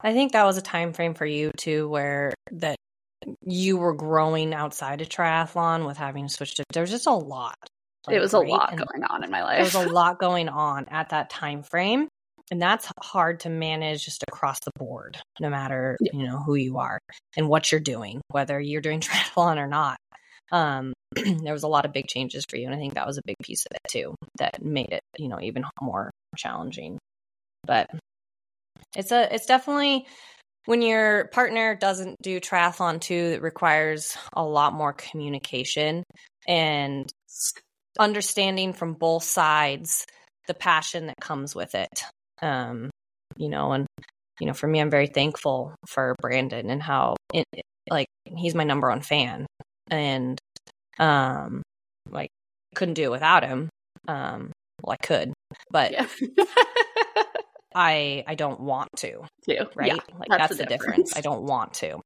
I 0.00 0.12
think 0.12 0.32
that 0.32 0.44
was 0.44 0.56
a 0.56 0.62
time 0.62 0.92
frame 0.92 1.14
for 1.14 1.26
you 1.26 1.52
too 1.56 1.88
where 1.88 2.34
that 2.50 2.76
you 3.42 3.76
were 3.76 3.94
growing 3.94 4.52
outside 4.52 5.00
of 5.00 5.08
triathlon 5.08 5.86
with 5.86 5.96
having 5.96 6.28
switched 6.28 6.56
to 6.56 6.64
there 6.72 6.82
was 6.82 6.90
just 6.90 7.06
a 7.06 7.12
lot. 7.12 7.54
Like, 8.06 8.16
it 8.16 8.20
was 8.20 8.32
a 8.32 8.40
lot 8.40 8.76
going 8.76 9.04
on 9.04 9.22
in 9.22 9.30
my 9.30 9.44
life. 9.44 9.72
There 9.72 9.82
was 9.82 9.90
a 9.90 9.92
lot 9.94 10.18
going 10.18 10.48
on 10.48 10.86
at 10.88 11.10
that 11.10 11.30
time 11.30 11.62
frame. 11.62 12.08
And 12.52 12.60
that's 12.60 12.86
hard 13.00 13.40
to 13.40 13.48
manage 13.48 14.04
just 14.04 14.24
across 14.28 14.60
the 14.60 14.72
board, 14.78 15.16
no 15.40 15.48
matter 15.48 15.96
yeah. 16.02 16.10
you 16.12 16.26
know 16.26 16.36
who 16.36 16.54
you 16.54 16.76
are 16.76 16.98
and 17.34 17.48
what 17.48 17.72
you're 17.72 17.80
doing, 17.80 18.20
whether 18.28 18.60
you're 18.60 18.82
doing 18.82 19.00
triathlon 19.00 19.56
or 19.56 19.66
not. 19.66 19.96
Um, 20.52 20.92
there 21.14 21.54
was 21.54 21.62
a 21.62 21.68
lot 21.68 21.86
of 21.86 21.94
big 21.94 22.08
changes 22.08 22.44
for 22.46 22.58
you, 22.58 22.66
and 22.66 22.74
I 22.74 22.78
think 22.78 22.92
that 22.92 23.06
was 23.06 23.16
a 23.16 23.22
big 23.24 23.36
piece 23.42 23.64
of 23.64 23.74
it 23.74 23.90
too 23.90 24.14
that 24.36 24.62
made 24.62 24.92
it 24.92 25.00
you 25.16 25.28
know 25.28 25.40
even 25.40 25.64
more 25.80 26.10
challenging. 26.36 26.98
But 27.66 27.88
it's 28.94 29.12
a 29.12 29.34
it's 29.34 29.46
definitely 29.46 30.04
when 30.66 30.82
your 30.82 31.28
partner 31.28 31.74
doesn't 31.74 32.20
do 32.20 32.38
triathlon 32.38 33.00
too, 33.00 33.14
it 33.32 33.40
requires 33.40 34.14
a 34.34 34.44
lot 34.44 34.74
more 34.74 34.92
communication 34.92 36.04
and 36.46 37.10
understanding 37.98 38.74
from 38.74 38.92
both 38.92 39.24
sides 39.24 40.06
the 40.48 40.54
passion 40.54 41.06
that 41.06 41.16
comes 41.18 41.54
with 41.54 41.74
it. 41.74 42.04
Um, 42.42 42.90
you 43.36 43.48
know, 43.48 43.72
and 43.72 43.86
you 44.40 44.46
know, 44.46 44.52
for 44.52 44.66
me, 44.66 44.80
I'm 44.80 44.90
very 44.90 45.06
thankful 45.06 45.74
for 45.86 46.14
Brandon 46.20 46.70
and 46.70 46.82
how 46.82 47.16
it, 47.32 47.46
like 47.88 48.08
he's 48.24 48.54
my 48.54 48.64
number 48.64 48.88
one 48.88 49.00
fan, 49.00 49.46
and 49.90 50.38
um, 50.98 51.62
like 52.10 52.30
couldn't 52.74 52.94
do 52.94 53.04
it 53.04 53.10
without 53.10 53.44
him. 53.44 53.68
Um, 54.08 54.52
well, 54.82 54.96
I 55.00 55.06
could, 55.06 55.32
but 55.70 55.92
yeah. 55.92 56.06
I 57.74 58.24
I 58.26 58.34
don't 58.34 58.60
want 58.60 58.88
to. 58.98 59.22
To 59.48 59.68
right? 59.74 59.88
Yeah, 59.88 59.94
like 60.18 60.28
that's, 60.28 60.48
that's 60.48 60.56
the, 60.58 60.66
difference. 60.66 61.10
difference. 61.10 61.16
I 61.16 61.20
don't 61.20 61.44
want 61.44 61.74
to. 61.74 62.00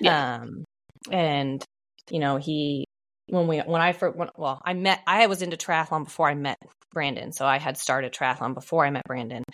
Yeah. 0.00 0.34
Um, 0.42 0.64
and 1.10 1.64
you 2.10 2.18
know 2.20 2.36
he 2.36 2.84
when 3.28 3.46
we 3.46 3.58
when 3.58 3.80
I 3.80 3.92
first 3.92 4.16
when, 4.16 4.30
well 4.36 4.60
I 4.64 4.74
met 4.74 5.00
I 5.06 5.26
was 5.26 5.42
into 5.42 5.56
triathlon 5.56 6.04
before 6.04 6.28
I 6.28 6.34
met 6.34 6.58
Brandon, 6.92 7.32
so 7.32 7.46
I 7.46 7.58
had 7.58 7.76
started 7.76 8.12
triathlon 8.12 8.54
before 8.54 8.84
I 8.84 8.90
met 8.90 9.04
Brandon. 9.06 9.44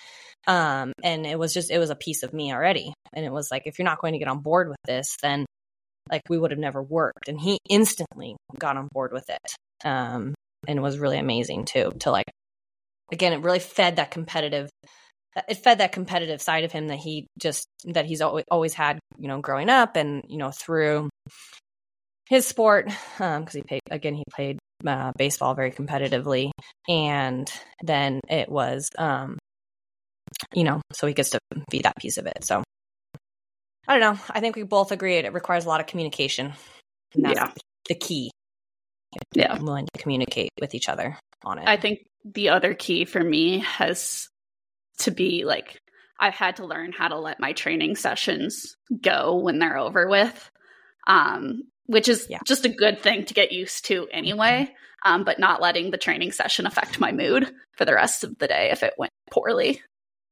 Um, 0.47 0.93
and 1.03 1.27
it 1.27 1.39
was 1.39 1.53
just 1.53 1.71
it 1.71 1.79
was 1.79 1.91
a 1.91 1.97
piece 1.97 2.23
of 2.23 2.33
me 2.33 2.53
already, 2.53 2.93
and 3.13 3.25
it 3.25 3.33
was 3.33 3.51
like 3.51 3.63
if 3.67 3.79
you're 3.79 3.85
not 3.85 4.01
going 4.01 4.13
to 4.13 4.19
get 4.19 4.29
on 4.29 4.41
board 4.41 4.69
with 4.69 4.79
this, 4.87 5.17
then 5.23 5.47
like 6.11 6.23
we 6.29 6.39
would 6.39 6.51
have 6.51 6.61
never 6.61 6.83
worked. 6.83 7.29
And 7.29 7.41
he 7.41 7.59
instantly 7.69 8.37
got 8.59 8.77
on 8.77 8.89
board 8.93 9.13
with 9.13 9.29
it. 9.31 9.87
Um, 9.87 10.35
and 10.67 10.83
was 10.83 10.99
really 10.99 11.19
amazing 11.19 11.65
too 11.65 11.93
to 12.01 12.11
like 12.11 12.27
again 13.13 13.33
it 13.33 13.43
really 13.43 13.59
fed 13.59 13.97
that 13.97 14.11
competitive 14.11 14.71
it 15.49 15.57
fed 15.57 15.79
that 15.79 15.93
competitive 15.93 16.41
side 16.41 16.65
of 16.65 16.73
him 16.73 16.89
that 16.89 16.99
he 16.99 17.27
just 17.39 17.67
that 17.85 18.07
he's 18.07 18.21
always, 18.21 18.45
always 18.51 18.75
had 18.75 18.99
you 19.19 19.29
know 19.29 19.41
growing 19.41 19.69
up 19.69 19.97
and 19.97 20.23
you 20.29 20.39
know 20.39 20.51
through 20.51 21.09
his 22.29 22.47
sport 22.47 22.87
because 23.19 23.39
um, 23.39 23.47
he 23.53 23.63
played 23.63 23.83
again 23.91 24.15
he 24.15 24.25
played 24.35 24.59
uh, 24.87 25.13
baseball 25.17 25.55
very 25.55 25.71
competitively 25.71 26.51
and 26.89 27.51
then 27.83 28.21
it 28.29 28.49
was 28.49 28.91
um 28.99 29.39
you 30.53 30.65
know 30.65 30.81
so 30.93 31.07
he 31.07 31.15
gets 31.15 31.31
to 31.31 31.39
feed 31.71 31.85
that 31.85 31.97
piece 31.97 32.19
of 32.19 32.27
it 32.27 32.45
so. 32.45 32.63
I 33.87 33.99
don't 33.99 34.15
know. 34.17 34.23
I 34.31 34.41
think 34.41 34.57
we 34.57 34.63
both 34.63 34.93
agree 34.93 35.17
it 35.17 35.31
requires 35.35 35.67
a 35.67 35.69
lot 35.69 35.81
of 35.81 35.87
communication. 35.87 36.55
Yeah. 37.15 37.53
the 37.87 37.95
key. 37.95 38.31
Yeah. 39.35 39.53
I'm 39.53 39.65
willing 39.65 39.87
to 39.93 40.03
communicate 40.03 40.49
with 40.59 40.75
each 40.75 40.89
other 40.89 41.19
on 41.45 41.59
it. 41.59 41.69
I 41.69 41.77
think 41.77 42.07
the 42.25 42.49
other 42.49 42.73
key 42.73 43.05
for 43.05 43.23
me 43.23 43.59
has 43.59 44.29
to 45.01 45.11
be 45.11 45.45
like 45.45 45.79
I've 46.19 46.35
had 46.35 46.57
to 46.57 46.67
learn 46.67 46.93
how 46.93 47.09
to 47.09 47.19
let 47.19 47.41
my 47.41 47.53
training 47.53 47.97
sessions 47.97 48.75
go 49.03 49.37
when 49.37 49.59
they're 49.59 49.77
over 49.77 50.09
with. 50.09 50.51
Um, 51.07 51.65
which 51.87 52.09
is 52.09 52.27
yeah. 52.29 52.39
just 52.47 52.65
a 52.65 52.69
good 52.69 53.01
thing 53.01 53.25
to 53.27 53.35
get 53.35 53.53
used 53.53 53.87
to 53.87 54.09
anyway. 54.13 54.73
Um, 55.07 55.25
but 55.25 55.39
not 55.39 55.61
letting 55.61 55.91
the 55.91 55.99
training 55.99 56.33
session 56.33 56.67
affect 56.67 56.99
my 56.99 57.13
mood 57.13 57.53
for 57.77 57.85
the 57.85 57.93
rest 57.93 58.25
of 58.25 58.39
the 58.39 58.47
day 58.47 58.71
if 58.73 58.83
it 58.83 58.95
went 58.97 59.13
poorly. 59.31 59.83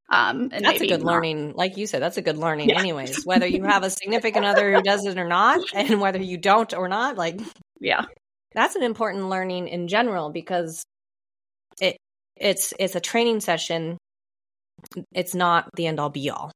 Um, 0.09 0.49
and 0.51 0.65
that's 0.65 0.81
a 0.81 0.87
good 0.87 1.03
not. 1.03 1.13
learning, 1.13 1.53
like 1.55 1.77
you 1.77 1.87
said, 1.87 2.01
that's 2.01 2.17
a 2.17 2.23
good 2.23 2.39
learning, 2.39 2.71
yeah. 2.71 2.79
anyways. 2.79 3.25
Whether 3.25 3.47
you 3.47 3.65
have 3.65 3.83
a 3.83 3.91
significant 3.91 4.47
other 4.47 4.75
who 4.75 4.83
does 4.83 5.05
it 5.05 5.19
or 5.19 5.29
not, 5.29 5.61
and 5.75 6.01
whether 6.01 6.23
you 6.23 6.39
don't 6.39 6.73
or 6.73 6.89
not, 6.89 7.17
like 7.17 7.39
yeah, 7.81 8.07
that's 8.55 8.77
an 8.77 8.83
important 8.83 9.29
learning 9.29 9.69
in 9.69 9.89
general 9.89 10.31
because 10.31 10.85
it 11.81 11.99
it's 12.37 12.73
it's 12.79 12.95
a 12.95 13.01
training 13.01 13.41
session 13.41 13.99
it's 15.13 15.35
not 15.35 15.69
the 15.75 15.87
end 15.87 16.01
all 16.01 16.11
be 16.11 16.31
all. 16.31 16.53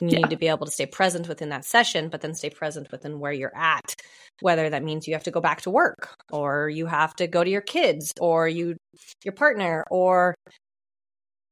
You 0.00 0.08
yeah. 0.08 0.18
need 0.18 0.30
to 0.30 0.36
be 0.36 0.48
able 0.48 0.66
to 0.66 0.72
stay 0.72 0.86
present 0.86 1.28
within 1.28 1.50
that 1.50 1.64
session, 1.64 2.08
but 2.08 2.20
then 2.20 2.34
stay 2.34 2.50
present 2.50 2.90
within 2.90 3.18
where 3.18 3.32
you're 3.32 3.56
at. 3.56 3.94
Whether 4.40 4.70
that 4.70 4.82
means 4.82 5.06
you 5.06 5.14
have 5.14 5.24
to 5.24 5.30
go 5.30 5.40
back 5.40 5.62
to 5.62 5.70
work, 5.70 6.14
or 6.32 6.68
you 6.68 6.86
have 6.86 7.14
to 7.16 7.26
go 7.26 7.44
to 7.44 7.50
your 7.50 7.60
kids, 7.60 8.12
or 8.20 8.48
you, 8.48 8.76
your 9.24 9.34
partner, 9.34 9.84
or 9.90 10.34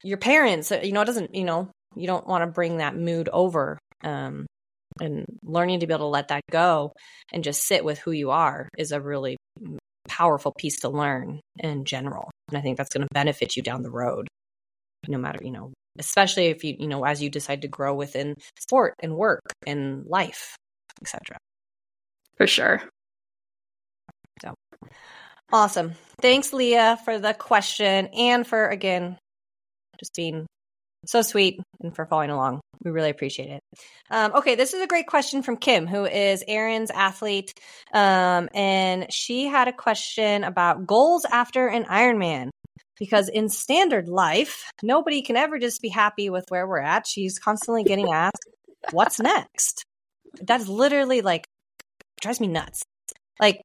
your 0.03 0.19
parents. 0.19 0.71
You 0.71 0.93
know, 0.93 1.03
it 1.03 1.07
doesn't. 1.07 1.35
You 1.35 1.45
know, 1.45 1.71
you 1.95 2.07
don't 2.07 2.27
want 2.27 2.43
to 2.43 2.47
bring 2.47 2.79
that 2.79 2.97
mood 2.97 3.29
over. 3.33 3.79
Um, 4.03 4.47
and 5.01 5.25
learning 5.45 5.81
to 5.81 5.87
be 5.87 5.93
able 5.93 6.07
to 6.07 6.11
let 6.11 6.29
that 6.29 6.43
go 6.51 6.93
and 7.33 7.45
just 7.45 7.63
sit 7.63 7.85
with 7.85 7.99
who 7.99 8.11
you 8.11 8.31
are 8.31 8.69
is 8.77 8.91
a 8.91 9.01
really 9.01 9.37
powerful 10.09 10.53
piece 10.59 10.81
to 10.81 10.89
learn 10.89 11.41
in 11.59 11.85
general. 11.85 12.31
And 12.49 12.59
I 12.59 12.61
think 12.63 12.77
that's 12.77 12.89
going 12.89 13.03
to 13.03 13.15
benefit 13.15 13.57
you 13.57 13.63
down 13.63 13.83
the 13.83 13.91
road 13.91 14.27
no 15.07 15.19
matter, 15.19 15.39
you 15.43 15.53
know, 15.53 15.73
especially 15.99 16.47
if 16.47 16.65
you, 16.65 16.77
you 16.79 16.89
know, 16.89 17.05
as 17.05 17.23
you 17.23 17.31
decide 17.31 17.63
to 17.63 17.69
grow 17.69 17.95
within 17.95 18.35
sport 18.59 18.95
and 19.01 19.17
work 19.17 19.41
and 19.67 20.05
life, 20.07 20.57
etc. 21.01 21.39
For 22.37 22.47
sure. 22.47 22.83
So 24.43 24.55
awesome. 25.53 25.93
Thanks, 26.21 26.53
Leah, 26.53 26.99
for 27.05 27.19
the 27.19 27.35
question 27.35 28.09
and 28.09 28.47
for 28.47 28.69
again 28.69 29.19
just 29.99 30.15
being 30.15 30.47
so 31.07 31.23
sweet 31.23 31.61
and 31.81 31.95
for 31.95 32.07
following 32.07 32.31
along. 32.31 32.61
We 32.85 32.91
really 32.91 33.11
appreciate 33.11 33.51
it. 33.51 33.61
Um, 34.11 34.35
okay, 34.37 34.55
this 34.55 34.75
is 34.75 34.83
a 34.83 34.87
great 34.87 35.07
question 35.07 35.43
from 35.43 35.57
Kim, 35.57 35.87
who 35.87 36.05
is 36.05 36.45
Erin's 36.47 36.91
athlete. 36.91 37.53
Um, 37.93 38.49
and 38.55 39.07
she 39.13 39.47
had 39.47 39.69
a 39.69 39.73
question 39.73 40.45
about 40.45 40.87
goals 40.87 41.25
after 41.25 41.67
an 41.67 41.85
Ironman 41.85 42.51
because 42.99 43.29
in 43.29 43.49
standard 43.49 44.09
life, 44.09 44.71
nobody 44.83 45.23
can 45.23 45.37
ever 45.37 45.59
just 45.59 45.81
be 45.81 45.89
happy 45.89 46.31
with 46.31 46.45
where 46.49 46.67
we're 46.67 46.81
at. 46.81 47.07
She's 47.07 47.39
constantly 47.39 47.85
getting 47.85 48.09
asked, 48.13 48.49
what's 48.91 49.21
next? 49.21 49.85
That's 50.41 50.69
literally 50.69 51.21
like, 51.21 51.47
drives 52.21 52.41
me 52.41 52.49
nuts. 52.49 52.83
Like, 53.41 53.63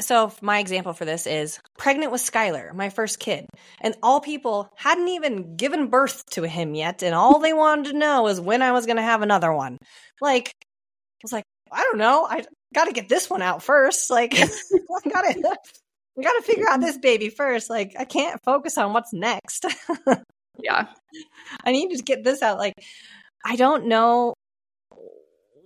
so 0.00 0.32
my 0.42 0.58
example 0.58 0.92
for 0.92 1.04
this 1.04 1.26
is 1.26 1.60
pregnant 1.78 2.10
with 2.10 2.20
Skylar, 2.20 2.74
my 2.74 2.88
first 2.88 3.20
kid, 3.20 3.46
and 3.80 3.94
all 4.02 4.20
people 4.20 4.68
hadn't 4.76 5.08
even 5.08 5.56
given 5.56 5.86
birth 5.86 6.24
to 6.30 6.42
him 6.42 6.74
yet, 6.74 7.02
and 7.02 7.14
all 7.14 7.38
they 7.38 7.52
wanted 7.52 7.92
to 7.92 7.98
know 7.98 8.22
was 8.22 8.40
when 8.40 8.60
I 8.60 8.72
was 8.72 8.86
going 8.86 8.96
to 8.96 9.02
have 9.02 9.22
another 9.22 9.52
one. 9.52 9.78
Like, 10.20 10.48
I 10.48 11.22
was 11.22 11.32
like, 11.32 11.44
I 11.70 11.82
don't 11.82 11.98
know, 11.98 12.26
I 12.28 12.44
got 12.74 12.86
to 12.86 12.92
get 12.92 13.08
this 13.08 13.30
one 13.30 13.42
out 13.42 13.62
first. 13.62 14.10
Like, 14.10 14.34
I 14.40 15.08
got 15.10 15.22
to. 15.22 15.56
We 16.18 16.24
got 16.24 16.32
to 16.32 16.42
figure 16.42 16.68
out 16.68 16.80
this 16.80 16.98
baby 16.98 17.28
first. 17.28 17.70
Like, 17.70 17.94
I 17.96 18.04
can't 18.04 18.42
focus 18.44 18.76
on 18.76 18.92
what's 18.92 19.12
next. 19.12 19.66
yeah. 20.60 20.88
I 21.64 21.70
need 21.70 21.96
to 21.96 22.02
get 22.02 22.24
this 22.24 22.42
out. 22.42 22.58
Like, 22.58 22.74
I 23.46 23.54
don't 23.54 23.86
know 23.86 24.34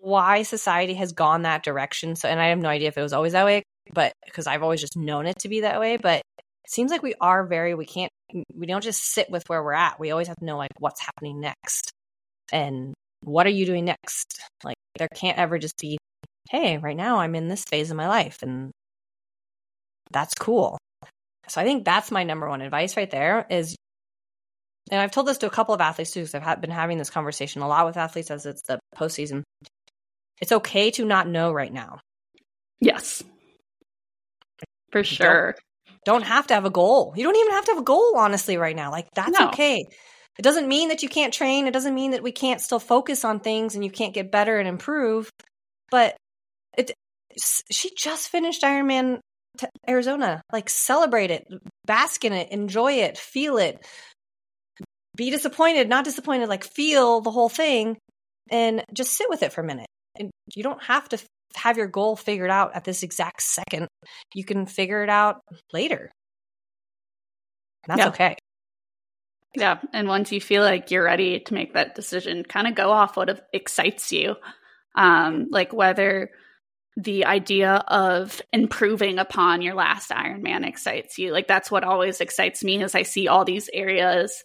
why 0.03 0.43
society 0.43 0.93
has 0.93 1.13
gone 1.13 1.43
that 1.43 1.63
direction. 1.63 2.17
So, 2.17 2.29
and 2.29 2.39
I 2.39 2.49
have 2.49 2.59
no 2.59 2.69
idea 2.69 2.89
if 2.89 2.99
it 2.99 3.03
was 3.03 3.15
always 3.15 3.33
that 3.33 3.47
way, 3.47 3.63
but 3.95 4.13
because 4.27 4.47
I've 4.47 4.63
always 4.63 4.83
just 4.83 4.95
known 4.95 5.25
it 5.25 5.39
to 5.39 5.49
be 5.49 5.63
that 5.63 5.81
way. 5.81 5.97
But 5.97 6.19
it 6.19 6.71
seems 6.71 6.91
like 6.91 7.03
we 7.03 7.15
are 7.19 7.47
very, 7.47 7.75
we 7.75 7.87
can't, 7.87 8.13
we 8.55 8.67
don't 8.67 8.85
just 8.85 9.03
sit 9.03 9.31
with 9.31 9.45
where 9.49 9.63
we're 9.63 9.73
at. 9.73 9.99
We 9.99 10.11
always 10.11 10.29
have 10.29 10.37
to 10.37 10.45
know 10.45 10.59
like 10.59 10.73
what's 10.79 11.01
happening 11.01 11.41
next 11.41 11.93
and 12.53 12.93
what 13.23 13.47
are 13.47 13.51
you 13.51 13.65
doing 13.65 13.87
next? 13.87 14.39
Like, 14.65 14.77
there 14.99 15.09
can't 15.15 15.39
ever 15.39 15.59
just 15.59 15.79
be, 15.79 15.97
hey, 16.51 16.77
right 16.77 16.97
now 16.97 17.21
I'm 17.21 17.35
in 17.35 17.49
this 17.49 17.65
phase 17.65 17.91
of 17.91 17.97
my 17.97 18.07
life 18.07 18.43
and 18.43 18.71
that's 20.13 20.35
cool. 20.35 20.79
So 21.49 21.61
I 21.61 21.65
think 21.65 21.85
that's 21.85 22.11
my 22.11 22.25
number 22.25 22.49
one 22.49 22.61
advice 22.61 22.97
right 22.97 23.11
there 23.11 23.47
is 23.51 23.77
and 24.91 25.01
I've 25.01 25.11
told 25.11 25.27
this 25.27 25.39
to 25.39 25.47
a 25.47 25.51
couple 25.51 25.75
of 25.75 25.81
athletes 25.81 26.11
too, 26.11 26.21
because 26.21 26.35
I've 26.35 26.61
been 26.61 26.71
having 26.71 26.99
this 26.99 27.11
conversation 27.11 27.63
a 27.63 27.69
lot 27.69 27.87
with 27.87 27.97
athletes 27.97 28.31
as 28.31 28.47
it's 28.47 28.63
the 28.63 28.79
postseason. 28.97 29.43
It's 30.41 30.53
okay 30.53 30.91
to 30.93 31.05
not 31.05 31.29
know 31.29 31.53
right 31.53 31.73
now. 31.73 32.01
Yes. 32.81 33.23
For 34.91 35.05
sure. 35.05 35.55
Don't, 36.05 36.21
don't, 36.21 36.23
have 36.25 36.49
to 36.49 36.55
have 36.55 36.65
a 36.65 36.71
goal. 36.71 37.15
You 37.17 37.23
don't 37.23 37.37
even 37.37 37.53
have 37.53 37.65
to 37.67 37.71
have 37.73 37.79
a 37.79 37.85
goal, 37.85 38.15
honestly, 38.17 38.57
right 38.57 38.75
now. 38.75 38.91
Like, 38.91 39.07
that's 39.15 39.39
no. 39.39 39.49
okay. 39.49 39.87
It 40.39 40.43
doesn't 40.43 40.67
mean 40.67 40.89
that 40.89 41.03
you 41.03 41.09
can't 41.09 41.33
train. 41.33 41.67
It 41.67 41.73
doesn't 41.73 41.95
mean 41.95 42.11
that 42.11 42.23
we 42.23 42.33
can't 42.33 42.61
still 42.61 42.81
focus 42.81 43.25
on 43.25 43.41
things 43.41 43.75
and 43.75 43.85
you 43.85 43.91
can't 43.91 44.15
get 44.15 44.33
better 44.33 44.59
and 44.59 44.69
improve. 44.69 45.31
But 45.91 46.17
it, 46.77 46.93
she 47.71 47.91
just 47.97 48.31
finished 48.31 48.63
Ironman 48.63 49.21
Arizona. 49.89 50.43
Like, 50.53 50.69
celebrate 50.69 51.31
it, 51.31 51.47
bask 51.85 52.25
in 52.25 52.33
it, 52.33 52.51
enjoy 52.51 52.93
it, 52.95 53.19
feel 53.19 53.59
it 53.59 53.85
be 55.17 55.31
disappointed, 55.31 55.89
not 55.89 56.05
disappointed, 56.05 56.49
like 56.49 56.65
feel 56.65 57.21
the 57.21 57.31
whole 57.31 57.49
thing 57.49 57.99
and 58.51 58.85
just 58.93 59.13
sit 59.13 59.29
with 59.29 59.43
it 59.43 59.53
for 59.53 59.61
a 59.61 59.67
minute. 59.67 59.87
And 60.19 60.31
you 60.55 60.63
don't 60.63 60.83
have 60.85 61.09
to 61.11 61.19
have 61.55 61.77
your 61.77 61.87
goal 61.87 62.17
figured 62.17 62.51
out 62.51 62.75
at 62.75 62.85
this 62.85 63.03
exact 63.03 63.43
second. 63.43 63.89
You 64.35 64.45
can 64.45 64.67
figure 64.67 65.03
it 65.03 65.11
out 65.11 65.41
later. 65.73 66.11
That's 67.87 67.99
yeah. 67.99 68.09
okay. 68.09 68.37
Yeah. 69.55 69.81
And 69.93 70.09
once 70.09 70.33
you 70.33 70.41
feel 70.41 70.63
like 70.63 70.91
you're 70.91 71.05
ready 71.05 71.41
to 71.41 71.55
make 71.55 71.75
that 71.75 71.95
decision, 71.95 72.43
kind 72.45 72.67
of 72.67 72.75
go 72.75 72.91
off 72.91 73.17
what 73.17 73.47
excites 73.53 74.13
you. 74.13 74.37
Um, 74.95 75.49
like 75.51 75.73
whether 75.73 76.31
the 76.97 77.25
idea 77.25 77.77
of 77.89 78.43
improving 78.53 79.19
upon 79.19 79.63
your 79.63 79.75
last 79.75 80.11
Ironman 80.11 80.67
excites 80.67 81.19
you. 81.19 81.33
Like 81.33 81.49
that's 81.49 81.71
what 81.71 81.85
always 81.85 82.21
excites 82.21 82.63
me 82.63 82.83
is 82.83 82.95
I 82.95 83.03
see 83.03 83.29
all 83.29 83.45
these 83.45 83.71
areas 83.73 84.45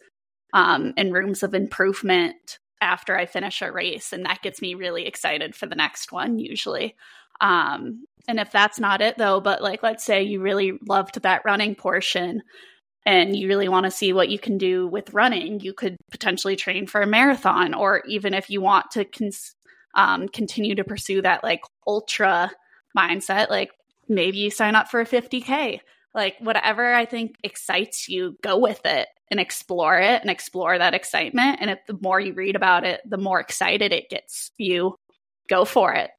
um, 0.53 0.93
and 0.95 1.13
rooms 1.13 1.43
of 1.43 1.53
improvement 1.53 2.59
after 2.79 3.17
I 3.17 3.25
finish 3.25 3.61
a 3.61 3.71
race. 3.71 4.13
And 4.13 4.25
that 4.25 4.41
gets 4.41 4.61
me 4.61 4.75
really 4.75 5.05
excited 5.05 5.55
for 5.55 5.65
the 5.65 5.75
next 5.75 6.11
one, 6.11 6.39
usually. 6.39 6.95
Um, 7.41 8.05
and 8.27 8.39
if 8.39 8.51
that's 8.51 8.79
not 8.79 9.01
it, 9.01 9.17
though, 9.17 9.41
but 9.41 9.61
like, 9.61 9.83
let's 9.83 10.05
say 10.05 10.23
you 10.23 10.41
really 10.41 10.73
loved 10.87 11.21
that 11.21 11.43
running 11.45 11.75
portion 11.75 12.41
and 13.05 13.35
you 13.35 13.47
really 13.47 13.69
want 13.69 13.85
to 13.85 13.91
see 13.91 14.11
what 14.11 14.29
you 14.29 14.37
can 14.37 14.57
do 14.57 14.87
with 14.87 15.13
running, 15.13 15.59
you 15.59 15.73
could 15.73 15.95
potentially 16.11 16.55
train 16.55 16.87
for 16.87 17.01
a 17.01 17.07
marathon. 17.07 17.73
Or 17.73 18.03
even 18.07 18.33
if 18.33 18.49
you 18.49 18.61
want 18.61 18.91
to 18.91 19.05
cons- 19.05 19.53
um, 19.95 20.27
continue 20.27 20.75
to 20.75 20.83
pursue 20.83 21.21
that 21.21 21.43
like 21.43 21.61
ultra 21.85 22.51
mindset, 22.97 23.49
like 23.49 23.71
maybe 24.07 24.37
you 24.37 24.51
sign 24.51 24.75
up 24.75 24.89
for 24.89 25.01
a 25.01 25.05
50K. 25.05 25.79
Like, 26.13 26.35
whatever 26.39 26.93
I 26.93 27.05
think 27.05 27.35
excites 27.43 28.09
you, 28.09 28.37
go 28.41 28.57
with 28.57 28.81
it 28.85 29.07
and 29.29 29.39
explore 29.39 29.99
it 29.99 30.21
and 30.21 30.31
explore 30.31 30.77
that 30.77 30.95
excitement. 30.95 31.59
And 31.61 31.69
if 31.69 31.79
the 31.85 31.97
more 32.01 32.19
you 32.19 32.33
read 32.33 32.55
about 32.55 32.85
it, 32.85 33.01
the 33.05 33.17
more 33.17 33.39
excited 33.39 33.93
it 33.93 34.09
gets 34.09 34.51
you, 34.57 34.95
go 35.47 35.65
for 35.65 35.93
it. 35.93 36.11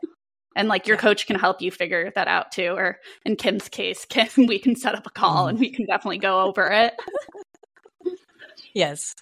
And 0.55 0.69
like 0.69 0.87
your 0.87 0.97
yeah. 0.97 1.03
coach 1.03 1.27
can 1.27 1.39
help 1.39 1.63
you 1.63 1.71
figure 1.71 2.13
that 2.15 2.29
out 2.29 2.53
too. 2.53 2.75
Or 2.77 2.99
in 3.25 3.37
Kim's 3.37 3.69
case, 3.69 4.05
Kim, 4.09 4.47
we 4.47 4.59
can 4.59 4.77
set 4.77 4.95
up 4.95 5.07
a 5.07 5.11
call 5.11 5.47
mm. 5.47 5.51
and 5.51 5.59
we 5.59 5.71
can 5.71 5.87
definitely 5.87 6.19
go 6.19 6.43
over 6.43 6.67
it. 6.71 6.95
yes. 8.75 9.15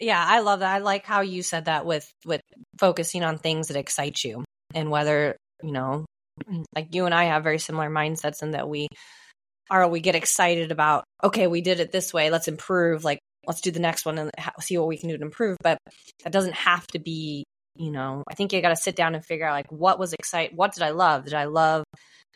Yeah, 0.00 0.24
I 0.26 0.40
love 0.40 0.60
that. 0.60 0.74
I 0.74 0.78
like 0.78 1.04
how 1.04 1.20
you 1.20 1.42
said 1.42 1.66
that 1.66 1.86
with 1.86 2.12
with 2.24 2.42
focusing 2.82 3.22
on 3.22 3.38
things 3.38 3.68
that 3.68 3.76
excite 3.76 4.24
you 4.24 4.44
and 4.74 4.90
whether, 4.90 5.36
you 5.62 5.70
know, 5.70 6.04
like 6.74 6.92
you 6.92 7.06
and 7.06 7.14
I 7.14 7.24
have 7.24 7.44
very 7.44 7.60
similar 7.60 7.88
mindsets 7.88 8.42
in 8.42 8.50
that 8.50 8.68
we 8.68 8.88
are 9.70 9.86
we 9.88 10.00
get 10.00 10.16
excited 10.16 10.72
about 10.72 11.04
okay, 11.22 11.46
we 11.46 11.60
did 11.60 11.78
it 11.78 11.92
this 11.92 12.12
way, 12.12 12.28
let's 12.28 12.48
improve 12.48 13.04
like 13.04 13.20
let's 13.46 13.60
do 13.60 13.70
the 13.70 13.78
next 13.78 14.04
one 14.04 14.18
and 14.18 14.32
see 14.60 14.76
what 14.76 14.88
we 14.88 14.96
can 14.96 15.08
do 15.08 15.16
to 15.16 15.22
improve. 15.22 15.58
But 15.62 15.78
that 16.24 16.32
doesn't 16.32 16.54
have 16.54 16.84
to 16.88 16.98
be, 16.98 17.44
you 17.76 17.92
know, 17.92 18.24
I 18.28 18.34
think 18.34 18.52
you 18.52 18.60
got 18.60 18.70
to 18.70 18.76
sit 18.76 18.96
down 18.96 19.14
and 19.14 19.24
figure 19.24 19.46
out 19.46 19.52
like 19.52 19.70
what 19.70 20.00
was 20.00 20.12
excite, 20.12 20.52
what 20.52 20.74
did 20.74 20.82
I 20.82 20.90
love? 20.90 21.26
Did 21.26 21.34
I 21.34 21.44
love, 21.44 21.84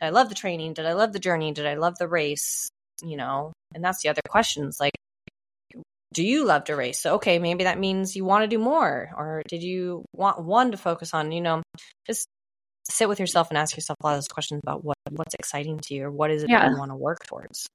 did 0.00 0.06
I 0.06 0.10
love 0.10 0.28
the 0.28 0.36
training? 0.36 0.74
Did 0.74 0.86
I 0.86 0.92
love 0.92 1.12
the 1.12 1.18
journey? 1.18 1.50
Did 1.52 1.66
I 1.66 1.74
love 1.74 1.98
the 1.98 2.08
race? 2.08 2.68
You 3.02 3.16
know, 3.16 3.52
and 3.74 3.82
that's 3.82 4.02
the 4.02 4.10
other 4.10 4.22
questions 4.28 4.78
like, 4.80 4.92
do 6.12 6.24
you 6.24 6.44
love 6.44 6.64
to 6.64 6.76
race? 6.76 7.00
So, 7.00 7.14
okay, 7.16 7.38
maybe 7.38 7.64
that 7.64 7.78
means 7.78 8.16
you 8.16 8.24
want 8.24 8.44
to 8.44 8.48
do 8.48 8.58
more. 8.58 9.10
Or 9.16 9.42
did 9.48 9.62
you 9.62 10.04
want 10.12 10.44
one 10.44 10.70
to 10.70 10.76
focus 10.76 11.12
on? 11.12 11.32
You 11.32 11.40
know, 11.40 11.62
just 12.06 12.28
sit 12.84 13.08
with 13.08 13.20
yourself 13.20 13.48
and 13.50 13.58
ask 13.58 13.76
yourself 13.76 13.98
a 14.00 14.06
lot 14.06 14.12
of 14.12 14.18
those 14.18 14.28
questions 14.28 14.60
about 14.62 14.84
what 14.84 14.96
what's 15.10 15.34
exciting 15.34 15.78
to 15.80 15.94
you 15.94 16.04
or 16.04 16.10
what 16.10 16.30
is 16.30 16.42
it 16.42 16.50
yeah. 16.50 16.62
that 16.62 16.72
you 16.72 16.78
want 16.78 16.90
to 16.90 16.96
work 16.96 17.26
towards. 17.26 17.66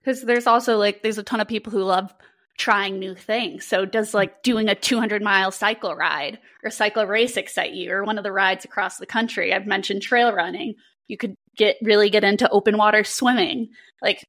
Because 0.00 0.22
there's 0.22 0.46
also 0.46 0.78
like 0.78 1.02
there's 1.02 1.18
a 1.18 1.22
ton 1.22 1.40
of 1.40 1.48
people 1.48 1.72
who 1.72 1.82
love 1.82 2.14
trying 2.58 2.98
new 2.98 3.14
things. 3.14 3.66
So 3.66 3.84
does 3.84 4.10
mm. 4.10 4.14
like 4.14 4.42
doing 4.42 4.68
a 4.68 4.74
200 4.74 5.22
mile 5.22 5.50
cycle 5.50 5.94
ride 5.94 6.38
or 6.62 6.70
cycle 6.70 7.06
race 7.06 7.36
excite 7.36 7.72
you 7.72 7.90
or 7.92 8.04
one 8.04 8.18
of 8.18 8.24
the 8.24 8.32
rides 8.32 8.64
across 8.64 8.98
the 8.98 9.06
country? 9.06 9.52
I've 9.52 9.66
mentioned 9.66 10.02
trail 10.02 10.32
running. 10.32 10.74
You 11.08 11.16
could 11.16 11.34
get 11.56 11.76
really 11.82 12.10
get 12.10 12.24
into 12.24 12.48
open 12.50 12.76
water 12.76 13.04
swimming. 13.04 13.70
Like 14.00 14.24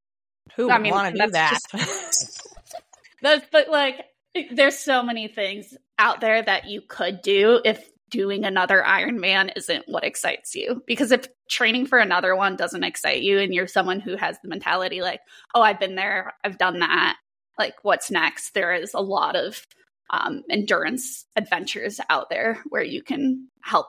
who 0.55 0.69
I 0.69 0.77
mean, 0.77 0.93
want 0.93 1.15
to 1.15 1.25
do 1.25 1.31
that? 1.31 1.59
Just, 1.71 2.47
that's 3.23 3.45
but 3.51 3.69
like 3.69 4.05
there's 4.51 4.77
so 4.77 5.01
many 5.01 5.27
things 5.27 5.75
out 5.97 6.21
there 6.21 6.41
that 6.41 6.65
you 6.65 6.81
could 6.87 7.21
do 7.21 7.61
if 7.63 7.89
doing 8.13 8.45
another 8.45 8.83
Ironman 8.85 9.51
isn't 9.55 9.85
what 9.87 10.03
excites 10.03 10.53
you. 10.53 10.83
Because 10.85 11.11
if 11.11 11.27
training 11.49 11.87
for 11.87 11.97
another 11.97 12.35
one 12.35 12.55
doesn't 12.55 12.83
excite 12.83 13.23
you 13.23 13.39
and 13.39 13.51
you're 13.53 13.65
someone 13.65 13.99
who 13.99 14.15
has 14.15 14.37
the 14.41 14.49
mentality 14.49 15.01
like, 15.01 15.19
oh, 15.55 15.61
I've 15.61 15.79
been 15.79 15.95
there, 15.95 16.33
I've 16.43 16.59
done 16.59 16.79
that, 16.79 17.17
like 17.57 17.73
what's 17.81 18.11
next. 18.11 18.53
There 18.53 18.71
is 18.71 18.93
a 18.93 19.01
lot 19.01 19.35
of 19.35 19.65
um, 20.11 20.43
endurance 20.47 21.25
adventures 21.35 21.99
out 22.07 22.29
there 22.29 22.61
where 22.69 22.83
you 22.83 23.01
can 23.01 23.49
help 23.63 23.87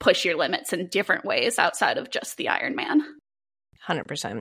push 0.00 0.24
your 0.24 0.38
limits 0.38 0.72
in 0.72 0.88
different 0.88 1.26
ways 1.26 1.58
outside 1.58 1.98
of 1.98 2.10
just 2.10 2.38
the 2.38 2.46
Ironman. 2.46 3.00
100%. 3.86 4.40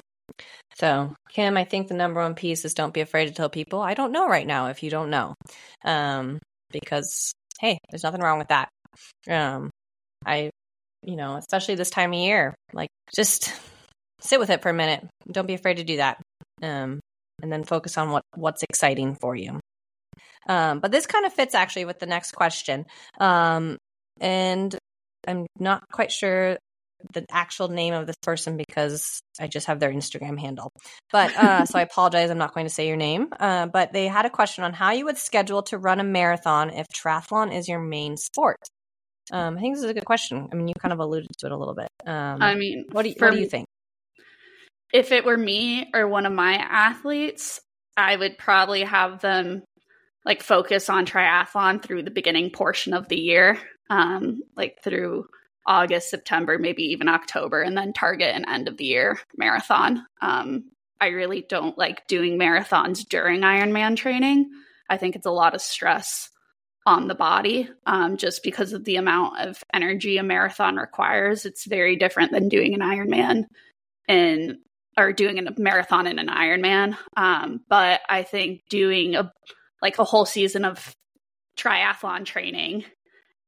So, 0.75 1.13
Kim, 1.29 1.57
I 1.57 1.63
think 1.63 1.87
the 1.87 1.93
number 1.93 2.21
one 2.21 2.35
piece 2.35 2.65
is 2.65 2.73
don't 2.73 2.93
be 2.93 3.01
afraid 3.01 3.27
to 3.27 3.33
tell 3.33 3.49
people, 3.49 3.81
I 3.81 3.93
don't 3.93 4.11
know 4.11 4.27
right 4.27 4.47
now 4.47 4.67
if 4.67 4.83
you 4.83 4.89
don't 4.89 5.09
know. 5.09 5.33
Um, 5.83 6.39
because, 6.71 7.33
hey, 7.59 7.77
there's 7.89 8.03
nothing 8.03 8.21
wrong 8.21 8.39
with 8.39 8.47
that. 8.49 8.69
Um, 9.29 9.69
I, 10.25 10.49
you 11.03 11.15
know, 11.15 11.35
especially 11.35 11.75
this 11.75 11.89
time 11.89 12.13
of 12.13 12.19
year, 12.19 12.55
like 12.73 12.89
just 13.15 13.51
sit 14.21 14.39
with 14.39 14.49
it 14.49 14.61
for 14.61 14.69
a 14.69 14.73
minute. 14.73 15.05
Don't 15.29 15.47
be 15.47 15.53
afraid 15.53 15.77
to 15.77 15.83
do 15.83 15.97
that. 15.97 16.21
Um, 16.61 16.99
and 17.41 17.51
then 17.51 17.63
focus 17.63 17.97
on 17.97 18.11
what 18.11 18.23
what's 18.35 18.63
exciting 18.63 19.15
for 19.15 19.35
you. 19.35 19.59
Um, 20.47 20.79
but 20.79 20.91
this 20.91 21.05
kind 21.05 21.25
of 21.25 21.33
fits 21.33 21.55
actually 21.55 21.85
with 21.85 21.99
the 21.99 22.05
next 22.05 22.31
question. 22.31 22.85
Um, 23.19 23.77
and 24.19 24.75
I'm 25.27 25.45
not 25.59 25.83
quite 25.91 26.11
sure 26.11 26.57
the 27.13 27.25
actual 27.31 27.67
name 27.67 27.93
of 27.93 28.07
this 28.07 28.15
person 28.21 28.57
because 28.57 29.21
I 29.39 29.47
just 29.47 29.67
have 29.67 29.79
their 29.79 29.91
Instagram 29.91 30.39
handle. 30.39 30.71
But 31.11 31.35
uh, 31.35 31.65
so 31.65 31.79
I 31.79 31.81
apologize. 31.89 32.29
I'm 32.29 32.37
not 32.37 32.53
going 32.53 32.65
to 32.65 32.73
say 32.73 32.87
your 32.87 32.97
name. 32.97 33.29
Uh, 33.39 33.67
but 33.67 33.93
they 33.93 34.07
had 34.07 34.25
a 34.25 34.29
question 34.29 34.63
on 34.63 34.73
how 34.73 34.91
you 34.91 35.05
would 35.05 35.17
schedule 35.17 35.63
to 35.63 35.77
run 35.77 35.99
a 35.99 36.03
marathon 36.03 36.69
if 36.69 36.87
triathlon 36.87 37.55
is 37.55 37.67
your 37.67 37.79
main 37.79 38.17
sport. 38.17 38.57
Um, 39.31 39.57
I 39.57 39.61
think 39.61 39.75
this 39.75 39.83
is 39.83 39.89
a 39.89 39.93
good 39.93 40.05
question. 40.05 40.49
I 40.51 40.55
mean, 40.55 40.67
you 40.67 40.73
kind 40.79 40.93
of 40.93 40.99
alluded 40.99 41.29
to 41.39 41.45
it 41.45 41.51
a 41.51 41.57
little 41.57 41.75
bit. 41.75 41.87
Um, 42.05 42.41
I 42.41 42.55
mean, 42.55 42.85
what 42.91 43.03
do 43.03 43.09
you, 43.09 43.15
what 43.17 43.31
do 43.31 43.39
you 43.39 43.47
think? 43.47 43.65
if 44.93 45.11
it 45.11 45.25
were 45.25 45.37
me 45.37 45.89
or 45.93 46.07
one 46.07 46.25
of 46.25 46.33
my 46.33 46.55
athletes, 46.55 47.61
I 47.95 48.15
would 48.15 48.37
probably 48.37 48.83
have 48.83 49.21
them 49.21 49.63
like 50.25 50.43
focus 50.43 50.89
on 50.89 51.05
triathlon 51.05 51.81
through 51.81 52.03
the 52.03 52.11
beginning 52.11 52.51
portion 52.51 52.93
of 52.93 53.07
the 53.07 53.19
year, 53.19 53.57
um, 53.89 54.41
like 54.55 54.77
through 54.83 55.25
August, 55.65 56.09
September, 56.09 56.57
maybe 56.57 56.83
even 56.83 57.07
October, 57.07 57.61
and 57.61 57.77
then 57.77 57.93
target 57.93 58.35
an 58.35 58.47
end 58.47 58.67
of 58.67 58.77
the 58.77 58.85
year 58.85 59.19
marathon. 59.37 60.05
Um, 60.21 60.71
I 60.99 61.07
really 61.07 61.45
don't 61.47 61.77
like 61.77 62.07
doing 62.07 62.37
marathons 62.37 63.07
during 63.07 63.41
Ironman 63.41 63.95
training. 63.95 64.49
I 64.89 64.97
think 64.97 65.15
it's 65.15 65.25
a 65.25 65.31
lot 65.31 65.55
of 65.55 65.61
stress 65.61 66.29
on 66.85 67.07
the 67.07 67.15
body 67.15 67.69
um, 67.85 68.17
just 68.17 68.43
because 68.43 68.73
of 68.73 68.83
the 68.85 68.95
amount 68.95 69.39
of 69.39 69.63
energy 69.73 70.17
a 70.17 70.23
marathon 70.23 70.77
requires. 70.77 71.45
It's 71.45 71.65
very 71.65 71.95
different 71.95 72.31
than 72.31 72.49
doing 72.49 72.73
an 72.73 72.81
Ironman 72.81 73.45
in 74.07 74.59
or 74.97 75.13
doing 75.13 75.39
a 75.39 75.59
marathon 75.59 76.07
in 76.07 76.19
an 76.19 76.27
Ironman. 76.27 76.97
Um, 77.15 77.61
but 77.69 78.01
I 78.09 78.23
think 78.23 78.61
doing 78.69 79.15
a 79.15 79.31
like 79.81 79.99
a 79.99 80.03
whole 80.03 80.25
season 80.25 80.65
of 80.65 80.95
triathlon 81.57 82.25
training 82.25 82.83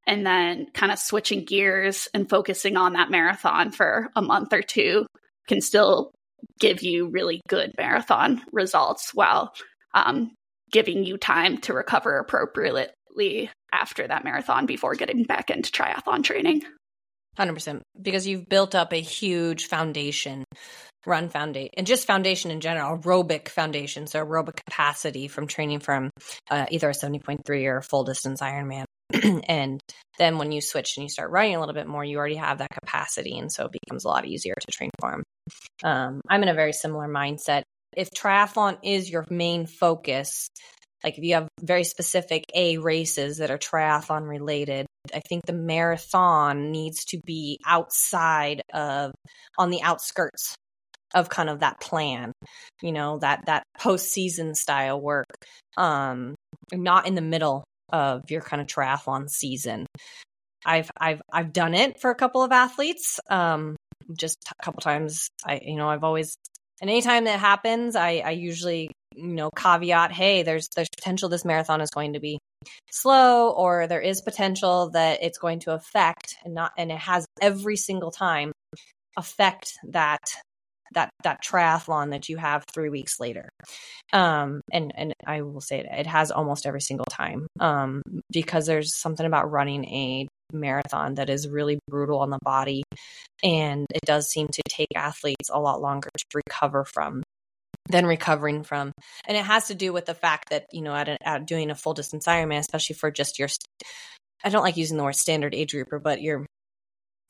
and 0.06 0.26
then 0.26 0.68
kind 0.74 0.92
of 0.92 1.00
switching 1.00 1.46
gears 1.46 2.08
and 2.13 2.30
focusing 2.30 2.78
on 2.78 2.94
that 2.94 3.12
marathon 3.12 3.72
for 3.72 4.10
a 4.16 4.22
month 4.22 4.54
or 4.54 4.62
two 4.62 5.06
can 5.48 5.62
still 5.62 6.12
give 6.60 6.82
you 6.82 7.08
really 7.08 7.42
good 7.48 7.74
marathon 7.78 8.42
results 8.52 9.13
while 9.13 9.54
um, 9.94 10.32
giving 10.72 11.04
you 11.04 11.18
time 11.18 11.58
to 11.60 11.74
recover 11.74 12.18
appropriately 12.18 13.50
after 13.72 14.08
that 14.08 14.24
marathon 14.24 14.66
before 14.66 14.96
getting 14.96 15.24
back 15.24 15.50
into 15.50 15.72
triathlon 15.72 16.24
training. 16.24 16.63
100% 17.38 17.82
because 18.00 18.28
you've 18.28 18.48
built 18.48 18.76
up 18.76 18.94
a 18.94 19.02
huge 19.02 19.66
foundation 19.66 20.44
run 21.06 21.30
foundation 21.30 21.70
and 21.76 21.88
just 21.88 22.08
foundation 22.08 22.52
in 22.52 22.62
general 22.62 22.98
aerobic 22.98 23.50
foundation 23.50 24.08
so 24.08 24.24
aerobic 24.24 24.56
capacity 24.56 25.28
from 25.28 25.48
training 25.48 25.80
from 25.80 26.10
uh, 26.52 26.66
either 26.70 26.89
a 26.89 26.94
70.3 26.94 27.66
or 27.66 27.78
a 27.78 27.84
full 27.84 28.04
distance 28.04 28.39
ironman 28.39 28.86
and 29.48 29.80
then 30.18 30.38
when 30.38 30.52
you 30.52 30.62
switch 30.62 30.98
and 30.98 31.04
you 31.04 31.10
start 31.10 31.32
running 31.32 31.56
a 31.56 31.60
little 31.60 31.74
bit 31.74 31.88
more 31.88 32.04
you 32.04 32.18
already 32.18 32.36
have 32.36 32.60
that 32.60 32.72
capacity 32.72 33.38
and 33.38 33.52
so 33.52 33.66
it 33.66 33.72
becomes 33.72 34.06
a 34.06 34.08
lot 34.08 34.26
easier 34.26 34.56
to 34.60 34.68
train 34.72 34.89
for 35.00 35.12
them 35.12 35.24
um, 35.84 36.22
i'm 36.30 36.44
in 36.44 36.50
a 36.50 36.54
very 36.54 36.74
similar 36.74 37.08
mindset. 37.08 37.63
If 37.96 38.10
triathlon 38.10 38.80
is 38.82 39.10
your 39.10 39.26
main 39.30 39.68
focus 39.68 40.48
like 41.04 41.18
if 41.18 41.24
you 41.24 41.36
have 41.36 41.48
very 41.62 41.84
specific 41.84 42.46
a 42.56 42.78
races 42.78 43.38
that 43.38 43.52
are 43.52 43.58
triathlon 43.58 44.28
related 44.28 44.88
i 45.13 45.22
think 45.28 45.46
the 45.46 45.54
marathon 45.54 46.72
needs 46.72 47.06
to 47.06 47.20
be 47.26 47.60
outside 47.66 48.62
of 48.74 49.12
on 49.58 49.70
the 49.70 49.84
outskirts 49.84 50.56
of 51.13 51.30
kind 51.30 51.50
of 51.50 51.60
that 51.60 51.80
plan 51.80 52.32
you 52.82 52.92
know 52.92 53.20
that 53.20 53.46
that 53.46 53.63
postseason 53.80 54.56
style 54.56 55.00
work. 55.00 55.28
Um 55.78 56.36
not 56.72 57.08
in 57.08 57.16
the 57.16 57.22
middle 57.22 57.63
of 57.91 58.30
your 58.30 58.41
kind 58.41 58.62
of 58.62 58.67
triathlon 58.67 59.30
season. 59.30 59.86
I've 60.65 60.89
i've 60.98 61.22
i've 61.32 61.52
done 61.52 61.74
it 61.74 62.00
for 62.00 62.10
a 62.10 62.15
couple 62.15 62.41
of 62.41 62.52
athletes 62.52 63.19
um 63.30 63.76
just 64.17 64.38
a 64.52 64.63
couple 64.63 64.82
times. 64.82 65.28
I 65.46 65.60
you 65.63 65.76
know 65.76 65.89
i've 65.89 66.04
always 66.04 66.36
and 66.82 66.89
anytime 66.89 67.26
that 67.26 67.39
happens 67.39 67.96
i 67.96 68.22
i 68.26 68.32
usually 68.32 68.91
you 69.15 69.28
know 69.28 69.50
caveat 69.52 70.12
hey 70.12 70.43
there's 70.43 70.69
there's 70.76 70.89
potential 70.96 71.30
this 71.30 71.46
marathon 71.46 71.82
is 71.82 71.89
going 71.89 72.13
to 72.13 72.19
be 72.19 72.39
slow 72.91 73.52
or 73.52 73.88
there 73.88 74.02
is 74.02 74.22
potential 74.22 74.89
that 74.91 75.22
it's 75.22 75.38
going 75.38 75.60
to 75.60 75.74
affect 75.74 76.36
and 76.43 76.54
not 76.54 76.72
and 76.78 76.91
it 76.91 76.98
has 76.98 77.26
every 77.41 77.76
single 77.76 78.12
time 78.12 78.52
affect 79.17 79.74
that 79.89 80.22
that 80.93 81.10
that 81.23 81.43
triathlon 81.43 82.12
that 82.12 82.29
you 82.29 82.38
have 82.38 82.63
three 82.73 82.89
weeks 82.89 83.19
later. 83.19 83.49
Um 84.12 84.62
and 84.71 84.91
and 84.95 85.13
i 85.25 85.41
will 85.41 85.62
say 85.62 85.79
it, 85.79 85.88
it 85.91 86.08
has 86.08 86.32
almost 86.32 86.65
every 86.65 86.82
single 86.82 87.06
time. 87.10 87.47
Um 87.60 88.01
because 88.32 88.65
there's 88.65 88.99
something 88.99 89.25
about 89.25 89.51
running 89.51 89.86
a 89.86 90.27
marathon 90.51 91.15
that 91.15 91.29
is 91.29 91.49
really 91.49 91.79
brutal 91.89 92.19
on 92.19 92.29
the 92.29 92.39
body 92.43 92.84
and 93.43 93.88
it 93.93 94.01
does 94.06 94.29
seem 94.29 94.47
to 94.47 94.62
take 94.69 94.89
athletes 94.95 95.49
a 95.51 95.60
lot 95.60 95.82
longer 95.82 96.10
to 96.15 96.25
recover 96.36 96.86
from 96.86 97.23
than 97.89 98.06
recovering 98.06 98.63
from. 98.63 98.91
And 99.27 99.36
it 99.36 99.43
has 99.43 99.67
to 99.67 99.75
do 99.75 99.91
with 99.91 100.06
the 100.06 100.13
fact 100.13 100.49
that 100.49 100.65
you 100.71 100.82
know 100.82 100.93
at, 100.93 101.10
a, 101.10 101.17
at 101.27 101.45
doing 101.45 101.71
a 101.71 101.75
full 101.75 101.93
distance 101.93 102.27
ironman 102.27 102.60
especially 102.60 102.95
for 102.95 103.12
just 103.12 103.39
your 103.39 103.49
i 104.43 104.49
don't 104.49 104.63
like 104.63 104.77
using 104.77 104.97
the 104.97 105.03
word 105.03 105.15
standard 105.15 105.56
age 105.56 105.71
grouper 105.73 105.99
but 105.99 106.21
your 106.21 106.45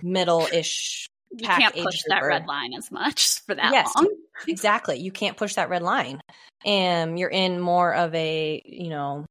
middle-ish 0.02 1.08
you 1.38 1.48
can't 1.48 1.76
push 1.76 2.02
that 2.08 2.24
red 2.24 2.46
line 2.46 2.74
as 2.74 2.92
much 2.92 3.40
for 3.46 3.56
that 3.56 3.72
yes, 3.72 3.92
long. 3.96 4.08
exactly. 4.48 5.00
You 5.00 5.12
can't 5.12 5.38
push 5.38 5.56
that 5.56 5.70
red 5.70 5.82
line. 5.82 6.22
And 6.66 7.18
you're 7.20 7.30
in 7.30 7.60
more 7.60 7.94
of 7.94 8.14
a, 8.16 8.62
you 8.66 8.90
know, 8.90 9.26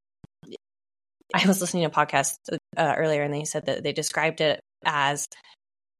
I 1.34 1.46
was 1.46 1.60
listening 1.60 1.88
to 1.88 1.88
a 1.88 2.06
podcast 2.06 2.34
uh, 2.76 2.94
earlier 2.96 3.22
and 3.22 3.32
they 3.32 3.44
said 3.44 3.66
that 3.66 3.82
they 3.82 3.92
described 3.92 4.40
it 4.40 4.60
as 4.84 5.26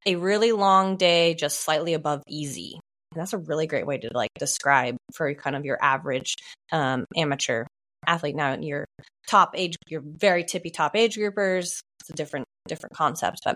a 0.05 0.15
really 0.15 0.51
long 0.51 0.97
day, 0.97 1.33
just 1.33 1.61
slightly 1.61 1.93
above 1.93 2.21
easy. 2.27 2.79
And 3.13 3.21
that's 3.21 3.33
a 3.33 3.37
really 3.37 3.67
great 3.67 3.87
way 3.87 3.97
to 3.99 4.09
like 4.13 4.29
describe 4.37 4.97
for 5.15 5.33
kind 5.33 5.55
of 5.55 5.65
your 5.65 5.77
average 5.81 6.35
um, 6.71 7.05
amateur 7.15 7.65
athlete. 8.05 8.35
Now, 8.35 8.53
in 8.53 8.63
your 8.63 8.85
top 9.27 9.53
age, 9.55 9.75
your 9.87 10.01
very 10.05 10.43
tippy 10.43 10.69
top 10.69 10.95
age 10.95 11.15
groupers, 11.17 11.79
it's 12.01 12.09
a 12.09 12.13
different 12.13 12.45
different 12.67 12.95
concept, 12.95 13.39
but 13.43 13.55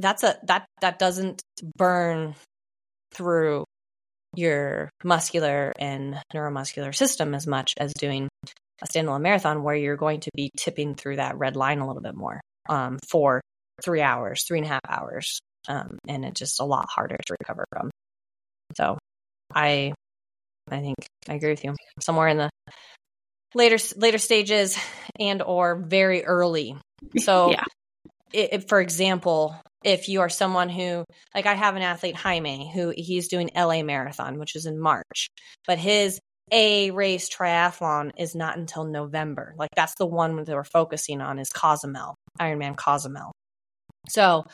that's 0.00 0.22
a 0.24 0.38
that 0.44 0.66
that 0.80 0.98
doesn't 0.98 1.42
burn 1.76 2.34
through 3.12 3.64
your 4.34 4.90
muscular 5.04 5.72
and 5.78 6.16
neuromuscular 6.34 6.94
system 6.94 7.34
as 7.34 7.46
much 7.46 7.74
as 7.78 7.92
doing 7.94 8.28
a 8.82 8.86
standalone 8.86 9.22
marathon 9.22 9.62
where 9.62 9.74
you're 9.74 9.96
going 9.96 10.20
to 10.20 10.30
be 10.34 10.50
tipping 10.56 10.94
through 10.94 11.16
that 11.16 11.36
red 11.36 11.56
line 11.56 11.80
a 11.80 11.86
little 11.86 12.02
bit 12.02 12.14
more 12.14 12.40
um, 12.68 12.98
for 13.08 13.40
three 13.82 14.00
hours, 14.00 14.44
three 14.46 14.58
and 14.58 14.66
a 14.66 14.70
half 14.70 14.80
hours. 14.88 15.40
Um, 15.68 15.98
and 16.08 16.24
it's 16.24 16.38
just 16.38 16.60
a 16.60 16.64
lot 16.64 16.88
harder 16.88 17.16
to 17.16 17.36
recover 17.40 17.64
from. 17.72 17.90
So 18.76 18.98
I 19.54 19.92
I 20.70 20.80
think 20.80 20.96
I 21.28 21.34
agree 21.34 21.50
with 21.50 21.64
you. 21.64 21.74
Somewhere 22.00 22.28
in 22.28 22.36
the 22.38 22.50
later 23.54 23.76
later 23.96 24.18
stages 24.18 24.78
and 25.18 25.42
or 25.42 25.76
very 25.76 26.24
early. 26.24 26.76
So 27.18 27.50
yeah. 27.50 27.64
It, 28.32 28.68
for 28.68 28.80
example, 28.80 29.60
if 29.84 30.08
you 30.08 30.20
are 30.20 30.28
someone 30.28 30.68
who 30.68 31.04
like 31.34 31.46
I 31.46 31.54
have 31.54 31.76
an 31.76 31.82
athlete 31.82 32.16
Jaime 32.16 32.70
who 32.72 32.92
he's 32.96 33.28
doing 33.28 33.50
LA 33.56 33.82
marathon 33.82 34.38
which 34.38 34.56
is 34.56 34.66
in 34.66 34.78
March 34.78 35.28
but 35.66 35.78
his 35.78 36.20
a 36.52 36.90
race 36.90 37.28
triathlon 37.28 38.10
is 38.18 38.34
not 38.34 38.56
until 38.56 38.84
November. 38.84 39.54
Like 39.56 39.70
that's 39.76 39.94
the 39.96 40.06
one 40.06 40.36
that 40.36 40.48
we're 40.48 40.64
focusing 40.64 41.20
on 41.20 41.38
is 41.38 41.50
Cozumel 41.50 42.16
Ironman 42.40 42.76
Cozumel. 42.76 43.32
So 44.08 44.44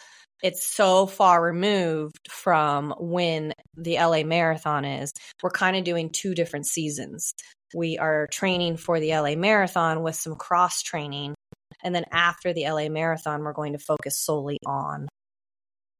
it's 0.42 0.66
so 0.66 1.06
far 1.06 1.42
removed 1.42 2.28
from 2.28 2.94
when 2.98 3.52
the 3.76 3.96
LA 3.96 4.22
marathon 4.24 4.84
is. 4.84 5.12
We're 5.42 5.50
kind 5.50 5.76
of 5.76 5.84
doing 5.84 6.10
two 6.10 6.34
different 6.34 6.66
seasons. 6.66 7.32
We 7.74 7.98
are 7.98 8.26
training 8.30 8.76
for 8.76 9.00
the 9.00 9.16
LA 9.16 9.34
marathon 9.34 10.02
with 10.02 10.16
some 10.16 10.34
cross 10.34 10.82
training 10.82 11.34
and 11.82 11.94
then 11.94 12.04
after 12.10 12.52
the 12.52 12.68
LA 12.68 12.88
marathon, 12.88 13.42
we're 13.42 13.52
going 13.52 13.72
to 13.72 13.78
focus 13.78 14.20
solely 14.20 14.58
on 14.66 15.08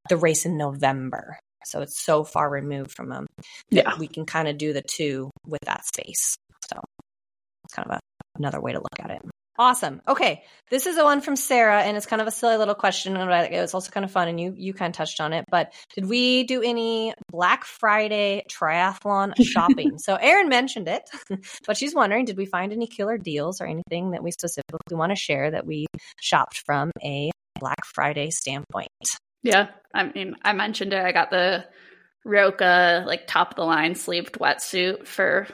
the 0.08 0.16
race 0.16 0.46
in 0.46 0.56
November. 0.56 1.38
So 1.64 1.80
it's 1.80 2.00
so 2.04 2.22
far 2.22 2.48
removed 2.48 2.92
from 2.92 3.08
them 3.08 3.26
yeah. 3.70 3.96
we 3.98 4.08
can 4.08 4.24
kind 4.24 4.48
of 4.48 4.58
do 4.58 4.72
the 4.72 4.82
two 4.82 5.30
with 5.46 5.62
that 5.62 5.84
space. 5.84 6.36
So 6.70 6.80
it's 7.64 7.74
kind 7.74 7.90
of 7.90 7.96
a, 7.96 8.00
another 8.36 8.60
way 8.60 8.72
to 8.72 8.78
look 8.78 9.00
at 9.00 9.10
it. 9.10 9.22
Awesome. 9.58 10.02
Okay. 10.06 10.42
This 10.68 10.86
is 10.86 10.98
a 10.98 11.04
one 11.04 11.20
from 11.20 11.36
Sarah, 11.36 11.82
and 11.82 11.96
it's 11.96 12.06
kind 12.06 12.20
of 12.20 12.28
a 12.28 12.32
silly 12.32 12.56
little 12.56 12.74
question, 12.74 13.14
but 13.14 13.52
it 13.52 13.60
was 13.60 13.72
also 13.72 13.90
kind 13.90 14.04
of 14.04 14.10
fun, 14.10 14.28
and 14.28 14.40
you 14.40 14.54
you 14.56 14.74
kind 14.74 14.90
of 14.90 14.96
touched 14.96 15.20
on 15.20 15.32
it. 15.32 15.44
But 15.50 15.72
did 15.94 16.06
we 16.06 16.44
do 16.44 16.62
any 16.62 17.14
Black 17.30 17.64
Friday 17.64 18.44
triathlon 18.50 19.34
shopping? 19.42 19.98
so 19.98 20.16
Erin 20.16 20.48
mentioned 20.48 20.88
it, 20.88 21.08
but 21.66 21.76
she's 21.76 21.94
wondering, 21.94 22.24
did 22.24 22.36
we 22.36 22.46
find 22.46 22.72
any 22.72 22.86
killer 22.86 23.16
deals 23.16 23.60
or 23.60 23.66
anything 23.66 24.10
that 24.10 24.22
we 24.22 24.30
specifically 24.32 24.96
want 24.96 25.10
to 25.10 25.16
share 25.16 25.50
that 25.52 25.66
we 25.66 25.86
shopped 26.20 26.62
from 26.66 26.90
a 27.02 27.30
Black 27.58 27.84
Friday 27.84 28.30
standpoint? 28.30 28.88
Yeah. 29.42 29.68
I 29.94 30.04
mean, 30.04 30.34
I 30.42 30.52
mentioned 30.52 30.92
it. 30.92 31.04
I 31.04 31.12
got 31.12 31.30
the 31.30 31.64
Roka 32.24 33.04
like 33.06 33.26
top 33.26 33.50
of 33.50 33.56
the 33.56 33.64
line 33.64 33.94
sleeved 33.94 34.34
wetsuit 34.34 35.06
for 35.06 35.46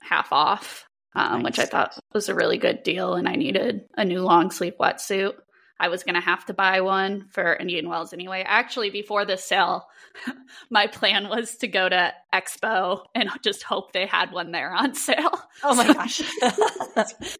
half 0.00 0.32
off, 0.32 0.86
um, 1.16 1.42
nice. 1.42 1.44
which 1.44 1.58
I 1.58 1.64
thought 1.64 1.98
was 2.12 2.28
a 2.28 2.34
really 2.34 2.58
good 2.58 2.82
deal. 2.82 3.14
And 3.14 3.28
I 3.28 3.34
needed 3.34 3.86
a 3.96 4.04
new 4.04 4.20
long 4.20 4.50
sleeve 4.50 4.74
wetsuit. 4.78 5.32
I 5.78 5.88
was 5.88 6.04
going 6.04 6.14
to 6.14 6.20
have 6.20 6.44
to 6.46 6.54
buy 6.54 6.80
one 6.80 7.26
for 7.30 7.54
Indian 7.54 7.88
Wells 7.88 8.12
anyway. 8.12 8.42
Actually, 8.46 8.90
before 8.90 9.24
the 9.24 9.36
sale, 9.36 9.86
my 10.70 10.86
plan 10.86 11.28
was 11.28 11.56
to 11.56 11.68
go 11.68 11.88
to 11.88 12.12
Expo 12.34 13.00
and 13.14 13.28
just 13.42 13.62
hope 13.62 13.92
they 13.92 14.06
had 14.06 14.32
one 14.32 14.52
there 14.52 14.72
on 14.72 14.94
sale. 14.94 15.38
Oh 15.62 15.74
my 15.74 15.86
so, 15.86 15.94
gosh. 15.94 16.18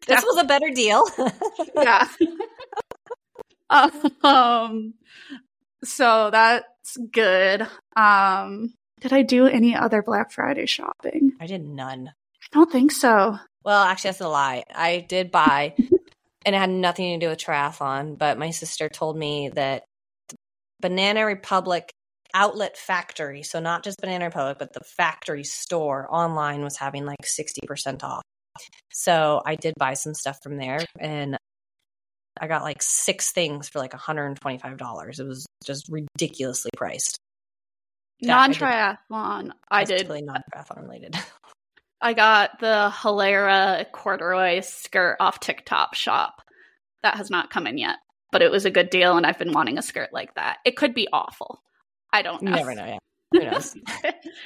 this 0.07 0.23
was 0.23 0.37
a 0.39 0.43
better 0.43 0.69
deal. 0.69 1.05
yeah. 1.75 2.07
um, 4.23 4.93
so 5.83 6.29
that's 6.31 6.97
good. 7.11 7.67
Um, 7.95 8.73
did 9.01 9.13
I 9.13 9.21
do 9.21 9.45
any 9.45 9.75
other 9.75 10.01
Black 10.01 10.31
Friday 10.31 10.65
shopping? 10.65 11.33
I 11.39 11.47
did 11.47 11.63
none. 11.63 12.11
I 12.53 12.57
don't 12.57 12.71
think 12.71 12.91
so. 12.91 13.37
Well, 13.63 13.83
actually, 13.83 14.09
that's 14.09 14.21
a 14.21 14.29
lie. 14.29 14.63
I 14.73 15.05
did 15.07 15.31
buy, 15.31 15.73
and 16.45 16.55
it 16.55 16.57
had 16.57 16.69
nothing 16.69 17.19
to 17.19 17.25
do 17.25 17.29
with 17.29 17.39
triathlon, 17.39 18.17
but 18.17 18.37
my 18.37 18.51
sister 18.51 18.89
told 18.89 19.17
me 19.17 19.49
that 19.49 19.83
Banana 20.79 21.25
Republic 21.25 21.91
outlet 22.33 22.77
factory. 22.77 23.43
So 23.43 23.59
not 23.59 23.83
just 23.83 23.99
Banana 23.99 24.25
Republic, 24.25 24.57
but 24.59 24.73
the 24.73 24.83
factory 24.83 25.43
store 25.43 26.07
online 26.09 26.63
was 26.63 26.77
having 26.77 27.05
like 27.05 27.21
60% 27.23 28.03
off. 28.03 28.21
So 28.91 29.41
I 29.45 29.55
did 29.55 29.73
buy 29.77 29.93
some 29.93 30.13
stuff 30.13 30.37
from 30.43 30.57
there 30.57 30.79
and 30.99 31.37
I 32.39 32.47
got 32.47 32.63
like 32.63 32.81
six 32.81 33.31
things 33.31 33.69
for 33.69 33.79
like 33.79 33.91
$125. 33.93 35.19
It 35.19 35.23
was 35.23 35.45
just 35.65 35.89
ridiculously 35.89 36.71
priced. 36.75 37.17
non 38.21 38.53
triathlon. 38.53 39.51
I 39.69 39.83
did. 39.83 40.07
Really 40.07 40.21
non 40.21 40.41
triathlon 40.53 40.83
related. 40.83 41.15
I 42.01 42.13
got 42.13 42.59
the 42.59 42.91
Halara 42.93 43.91
corduroy 43.91 44.61
skirt 44.61 45.17
off 45.19 45.39
TikTok 45.39 45.95
shop. 45.95 46.41
That 47.03 47.15
has 47.15 47.29
not 47.29 47.49
come 47.49 47.67
in 47.67 47.77
yet, 47.77 47.97
but 48.31 48.41
it 48.41 48.51
was 48.51 48.65
a 48.65 48.71
good 48.71 48.89
deal, 48.89 49.17
and 49.17 49.25
I've 49.25 49.39
been 49.39 49.53
wanting 49.53 49.77
a 49.77 49.81
skirt 49.81 50.09
like 50.13 50.33
that. 50.35 50.57
It 50.65 50.75
could 50.75 50.93
be 50.93 51.07
awful. 51.11 51.61
I 52.11 52.21
don't 52.21 52.41
know. 52.41 52.51
You 52.51 52.57
never 52.57 52.75
know. 52.75 52.85
Yeah. 52.85 52.97
Who 53.31 53.39
knows? 53.39 53.75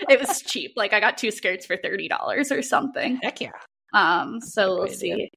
it 0.10 0.20
was 0.20 0.42
cheap. 0.42 0.74
Like 0.76 0.94
I 0.94 1.00
got 1.00 1.18
two 1.18 1.32
skirts 1.32 1.66
for 1.66 1.78
thirty 1.78 2.08
dollars 2.08 2.52
or 2.52 2.62
something. 2.62 3.20
Heck 3.22 3.42
yeah. 3.42 3.52
Um, 3.94 4.42
so 4.42 4.76
we'll 4.76 4.88
see. 4.88 5.30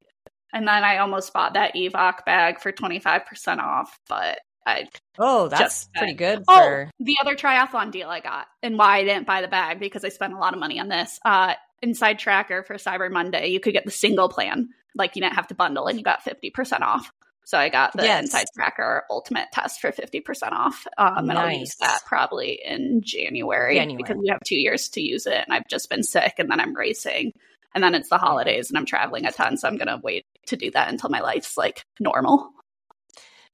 And 0.53 0.69
then 0.69 0.85
I 0.85 0.99
almost 0.99 1.33
bought 1.33 1.55
that 1.55 1.75
Evoc 1.75 2.25
bag 2.25 2.61
for 2.61 2.73
twenty 2.73 3.01
five 3.01 3.27
percent 3.27 3.61
off, 3.61 3.99
but 4.09 4.39
I 4.67 4.89
oh, 5.19 5.49
that's 5.49 5.89
pretty 5.95 6.15
good. 6.15 6.45
Oh, 6.49 6.55
for... 6.55 6.87
Oh, 6.87 6.91
the 7.01 7.17
other 7.21 7.35
triathlon 7.35 7.91
deal 7.91 8.09
I 8.09 8.21
got, 8.21 8.47
and 8.63 8.79
why 8.79 8.99
I 8.99 9.05
didn't 9.05 9.27
buy 9.27 9.43
the 9.43 9.49
bag 9.49 9.79
because 9.79 10.05
I 10.05 10.09
spent 10.09 10.33
a 10.33 10.39
lot 10.39 10.55
of 10.55 10.61
money 10.61 10.81
on 10.81 10.89
this. 10.89 11.21
Uh, 11.25 11.55
Inside 11.85 12.19
Tracker 12.19 12.63
for 12.63 12.77
Cyber 12.77 13.11
Monday, 13.11 13.49
you 13.49 13.61
could 13.61 13.75
get 13.75 13.85
the 13.85 13.91
single 13.91 14.31
plan, 14.31 14.71
like 14.95 15.15
you 15.15 15.23
didn't 15.23 15.35
have 15.35 15.49
to 15.49 15.55
bundle, 15.55 15.87
and 15.87 15.99
you 15.99 16.03
got 16.05 16.23
fifty 16.23 16.49
percent 16.51 16.83
off. 16.83 17.13
So 17.45 17.59
I 17.59 17.69
got 17.69 17.93
the 17.93 18.05
yes. 18.05 18.23
Inside 18.23 18.47
Tracker 18.57 19.05
Ultimate 19.11 19.49
Test 19.53 19.83
for 19.83 19.93
fifty 19.93 20.21
percent 20.21 20.55
off, 20.55 20.87
um, 20.97 21.27
nice. 21.27 21.29
and 21.29 21.39
I'll 21.39 21.53
use 21.53 21.77
that 21.81 22.01
probably 22.07 22.59
in 22.65 23.03
January, 23.05 23.77
January 23.77 24.03
because 24.03 24.17
we 24.17 24.29
have 24.29 24.41
two 24.47 24.59
years 24.59 24.89
to 24.91 25.03
use 25.03 25.27
it, 25.27 25.45
and 25.47 25.53
I've 25.53 25.69
just 25.69 25.91
been 25.91 26.03
sick, 26.03 26.35
and 26.39 26.51
then 26.51 26.59
I'm 26.59 26.75
racing, 26.75 27.33
and 27.75 27.85
then 27.85 27.95
it's 27.95 28.09
the 28.09 28.19
holidays, 28.19 28.71
and 28.71 28.79
I'm 28.79 28.87
traveling 28.87 29.27
a 29.27 29.33
ton, 29.33 29.59
so 29.59 29.69
I'm 29.69 29.77
gonna 29.77 30.01
wait 30.03 30.25
to 30.47 30.57
do 30.57 30.71
that 30.71 30.91
until 30.91 31.11
my 31.11 31.21
life's 31.21 31.59
like 31.59 31.83
normal 32.01 32.51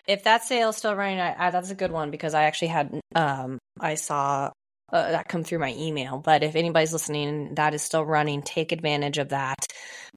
if 0.06 0.24
that 0.24 0.42
sale's 0.42 0.76
still 0.76 0.96
running, 0.96 1.20
I, 1.20 1.36
I, 1.38 1.50
that's 1.50 1.70
a 1.70 1.74
good 1.74 1.92
one 1.92 2.10
because 2.10 2.34
I 2.34 2.44
actually 2.44 2.68
had 2.68 3.00
um 3.14 3.58
I 3.78 3.94
saw 3.94 4.50
uh, 4.92 5.10
that 5.12 5.28
come 5.28 5.44
through 5.44 5.58
my 5.58 5.74
email. 5.76 6.18
But 6.18 6.42
if 6.42 6.56
anybody's 6.56 6.92
listening, 6.92 7.54
that 7.54 7.74
is 7.74 7.82
still 7.82 8.04
running. 8.04 8.42
Take 8.42 8.72
advantage 8.72 9.18
of 9.18 9.30
that. 9.30 9.58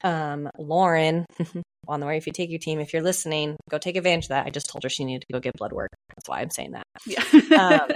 Um, 0.03 0.49
Lauren 0.57 1.25
on 1.87 1.99
the 1.99 2.05
way, 2.05 2.17
if 2.17 2.27
you 2.27 2.33
take 2.33 2.49
your 2.49 2.59
team, 2.59 2.79
if 2.79 2.93
you're 2.93 3.03
listening, 3.03 3.55
go 3.69 3.77
take 3.77 3.95
advantage 3.95 4.25
of 4.25 4.29
that. 4.29 4.45
I 4.45 4.49
just 4.49 4.69
told 4.69 4.83
her 4.83 4.89
she 4.89 5.05
needed 5.05 5.25
to 5.27 5.33
go 5.33 5.39
get 5.39 5.53
blood 5.57 5.73
work. 5.73 5.89
That's 6.15 6.29
why 6.29 6.41
I'm 6.41 6.49
saying 6.49 6.71
that. 6.71 6.83
Yeah. 7.05 7.79
um, 7.79 7.91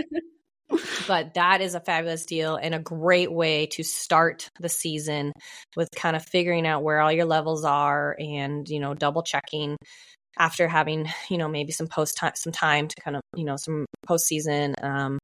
but 1.07 1.33
that 1.35 1.61
is 1.61 1.75
a 1.75 1.79
fabulous 1.79 2.25
deal 2.25 2.55
and 2.55 2.75
a 2.75 2.79
great 2.79 3.31
way 3.31 3.67
to 3.67 3.83
start 3.83 4.49
the 4.59 4.69
season 4.69 5.31
with 5.75 5.89
kind 5.95 6.15
of 6.15 6.23
figuring 6.25 6.67
out 6.67 6.83
where 6.83 6.99
all 6.99 7.11
your 7.11 7.25
levels 7.25 7.63
are 7.63 8.15
and 8.19 8.67
you 8.67 8.79
know 8.79 8.93
double 8.93 9.23
checking 9.23 9.77
after 10.37 10.67
having 10.67 11.09
you 11.29 11.37
know 11.37 11.47
maybe 11.47 11.71
some 11.71 11.87
post 11.87 12.17
time 12.17 12.33
some 12.35 12.51
time 12.51 12.87
to 12.87 12.95
kind 13.01 13.15
of 13.15 13.21
you 13.35 13.45
know 13.45 13.55
some 13.55 13.85
postseason 14.07 14.73
um, 14.83 15.17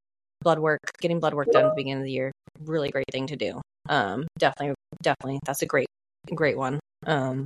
blood 0.43 0.59
work 0.59 0.79
getting 1.01 1.19
blood 1.19 1.33
work 1.33 1.47
done 1.51 1.65
at 1.65 1.69
the 1.69 1.75
beginning 1.75 1.99
of 1.99 2.05
the 2.05 2.11
year 2.11 2.31
really 2.61 2.89
great 2.89 3.05
thing 3.11 3.27
to 3.27 3.35
do 3.35 3.61
um, 3.89 4.27
definitely 4.37 4.75
definitely 5.01 5.39
that's 5.45 5.61
a 5.61 5.65
great 5.65 5.87
great 6.33 6.57
one 6.57 6.79
um, 7.05 7.45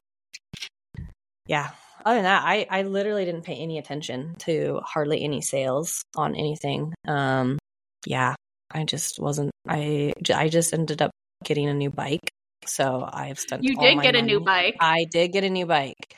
yeah 1.48 1.70
other 2.06 2.18
than 2.18 2.24
that 2.24 2.44
i 2.44 2.66
i 2.70 2.84
literally 2.84 3.26
didn't 3.26 3.44
pay 3.44 3.56
any 3.56 3.78
attention 3.78 4.36
to 4.38 4.80
hardly 4.84 5.24
any 5.24 5.42
sales 5.42 6.02
on 6.16 6.36
anything 6.36 6.94
um, 7.08 7.58
yeah 8.06 8.36
i 8.72 8.84
just 8.84 9.20
wasn't 9.20 9.52
i 9.68 10.14
i 10.34 10.50
just 10.50 10.74
ended 10.74 11.02
up 11.02 11.12
getting 11.44 11.68
a 11.68 11.74
new 11.74 11.90
bike 11.90 12.30
so 12.66 13.08
i've 13.12 13.40
spent 13.40 13.64
you 13.64 13.76
did 13.76 14.02
get 14.02 14.14
money. 14.14 14.20
a 14.20 14.22
new 14.22 14.40
bike 14.40 14.76
i 14.80 15.06
did 15.06 15.32
get 15.32 15.44
a 15.44 15.50
new 15.50 15.66
bike 15.66 16.16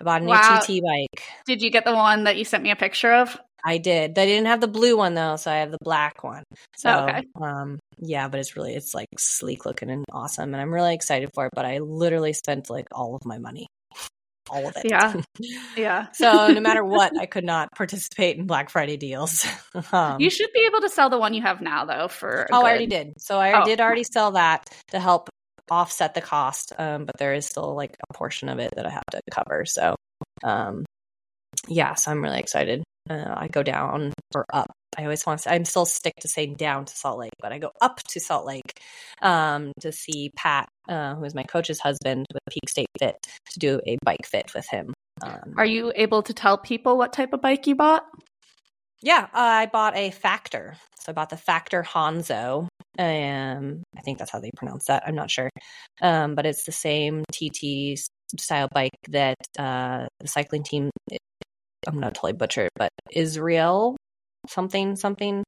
I 0.00 0.04
bought 0.04 0.22
a 0.22 0.24
new 0.24 0.30
wow. 0.30 0.60
TT 0.60 0.80
bike. 0.82 1.22
Did 1.44 1.62
you 1.62 1.70
get 1.70 1.84
the 1.84 1.94
one 1.94 2.24
that 2.24 2.36
you 2.36 2.44
sent 2.44 2.62
me 2.62 2.70
a 2.70 2.76
picture 2.76 3.12
of? 3.14 3.36
I 3.64 3.78
did. 3.78 4.14
They 4.14 4.26
didn't 4.26 4.46
have 4.46 4.60
the 4.60 4.68
blue 4.68 4.96
one 4.96 5.14
though, 5.14 5.36
so 5.36 5.50
I 5.50 5.56
have 5.56 5.70
the 5.70 5.78
black 5.82 6.22
one. 6.22 6.44
So, 6.76 6.90
oh, 6.90 7.02
okay. 7.04 7.24
um, 7.40 7.78
yeah, 7.98 8.28
but 8.28 8.40
it's 8.40 8.56
really 8.56 8.74
it's 8.74 8.94
like 8.94 9.08
sleek 9.18 9.66
looking 9.66 9.90
and 9.90 10.04
awesome, 10.12 10.54
and 10.54 10.60
I'm 10.60 10.72
really 10.72 10.94
excited 10.94 11.30
for 11.34 11.46
it. 11.46 11.52
But 11.54 11.64
I 11.64 11.78
literally 11.78 12.32
spent 12.32 12.70
like 12.70 12.86
all 12.92 13.16
of 13.16 13.24
my 13.24 13.38
money, 13.38 13.66
all 14.48 14.66
of 14.68 14.76
it. 14.76 14.86
Yeah, 14.88 15.20
yeah. 15.76 16.06
so 16.12 16.48
no 16.48 16.60
matter 16.60 16.84
what, 16.84 17.18
I 17.18 17.26
could 17.26 17.44
not 17.44 17.70
participate 17.74 18.36
in 18.36 18.46
Black 18.46 18.70
Friday 18.70 18.96
deals. 18.96 19.46
um, 19.92 20.20
you 20.20 20.30
should 20.30 20.52
be 20.54 20.66
able 20.66 20.80
to 20.82 20.88
sell 20.88 21.10
the 21.10 21.18
one 21.18 21.34
you 21.34 21.42
have 21.42 21.60
now 21.60 21.84
though. 21.84 22.08
For 22.08 22.46
oh, 22.52 22.60
good... 22.60 22.66
I 22.66 22.70
already 22.70 22.86
did. 22.86 23.14
So 23.18 23.38
I 23.38 23.60
oh. 23.60 23.64
did 23.64 23.80
already 23.80 24.04
sell 24.04 24.32
that 24.32 24.68
to 24.88 25.00
help 25.00 25.28
offset 25.70 26.14
the 26.14 26.20
cost, 26.20 26.72
um, 26.78 27.04
but 27.04 27.16
there 27.18 27.34
is 27.34 27.46
still 27.46 27.74
like 27.74 27.96
a 28.08 28.14
portion 28.14 28.48
of 28.48 28.58
it 28.58 28.74
that 28.76 28.86
I 28.86 28.90
have 28.90 29.04
to 29.10 29.20
cover. 29.30 29.64
So, 29.66 29.96
um, 30.44 30.84
yeah, 31.66 31.94
so 31.94 32.10
I'm 32.10 32.22
really 32.22 32.38
excited. 32.38 32.82
Uh, 33.08 33.34
I 33.36 33.48
go 33.48 33.62
down 33.62 34.12
or 34.34 34.44
up. 34.52 34.70
I 34.96 35.02
always 35.02 35.24
want 35.24 35.40
to. 35.42 35.52
I'm 35.52 35.64
still 35.64 35.86
stick 35.86 36.14
to 36.20 36.28
saying 36.28 36.54
down 36.54 36.84
to 36.84 36.96
Salt 36.96 37.18
Lake, 37.18 37.32
but 37.40 37.52
I 37.52 37.58
go 37.58 37.70
up 37.80 38.02
to 38.08 38.20
Salt 38.20 38.46
Lake 38.46 38.80
um, 39.22 39.72
to 39.80 39.92
see 39.92 40.30
Pat, 40.36 40.68
uh, 40.88 41.14
who 41.14 41.24
is 41.24 41.34
my 41.34 41.44
coach's 41.44 41.80
husband 41.80 42.26
with 42.32 42.42
Peak 42.50 42.68
State 42.68 42.88
Fit, 42.98 43.16
to 43.52 43.58
do 43.58 43.80
a 43.86 43.96
bike 44.04 44.26
fit 44.26 44.52
with 44.54 44.66
him. 44.68 44.92
Um, 45.22 45.54
Are 45.56 45.66
you 45.66 45.92
able 45.94 46.22
to 46.24 46.34
tell 46.34 46.58
people 46.58 46.96
what 46.96 47.12
type 47.12 47.32
of 47.32 47.40
bike 47.40 47.66
you 47.66 47.74
bought? 47.74 48.04
Yeah, 49.00 49.28
uh, 49.32 49.38
I 49.38 49.66
bought 49.66 49.96
a 49.96 50.10
Factor. 50.10 50.76
So 51.00 51.12
I 51.12 51.12
bought 51.12 51.30
the 51.30 51.36
Factor 51.36 51.82
Hanzo. 51.82 52.66
Um, 52.98 53.82
I 53.96 54.00
think 54.00 54.18
that's 54.18 54.32
how 54.32 54.40
they 54.40 54.50
pronounce 54.56 54.86
that. 54.86 55.04
I'm 55.06 55.14
not 55.14 55.30
sure. 55.30 55.50
Um, 56.02 56.34
but 56.34 56.46
it's 56.46 56.64
the 56.64 56.72
same 56.72 57.22
TT 57.32 57.98
style 58.38 58.68
bike 58.72 58.98
that 59.08 59.36
uh, 59.58 60.06
the 60.20 60.28
cycling 60.28 60.64
team. 60.64 60.90
I'm 61.86 61.94
gonna 61.94 62.10
totally 62.10 62.32
butcher 62.32 62.66
it, 62.66 62.72
but 62.76 62.90
Israel 63.10 63.96
something 64.48 64.96
something. 64.96 65.44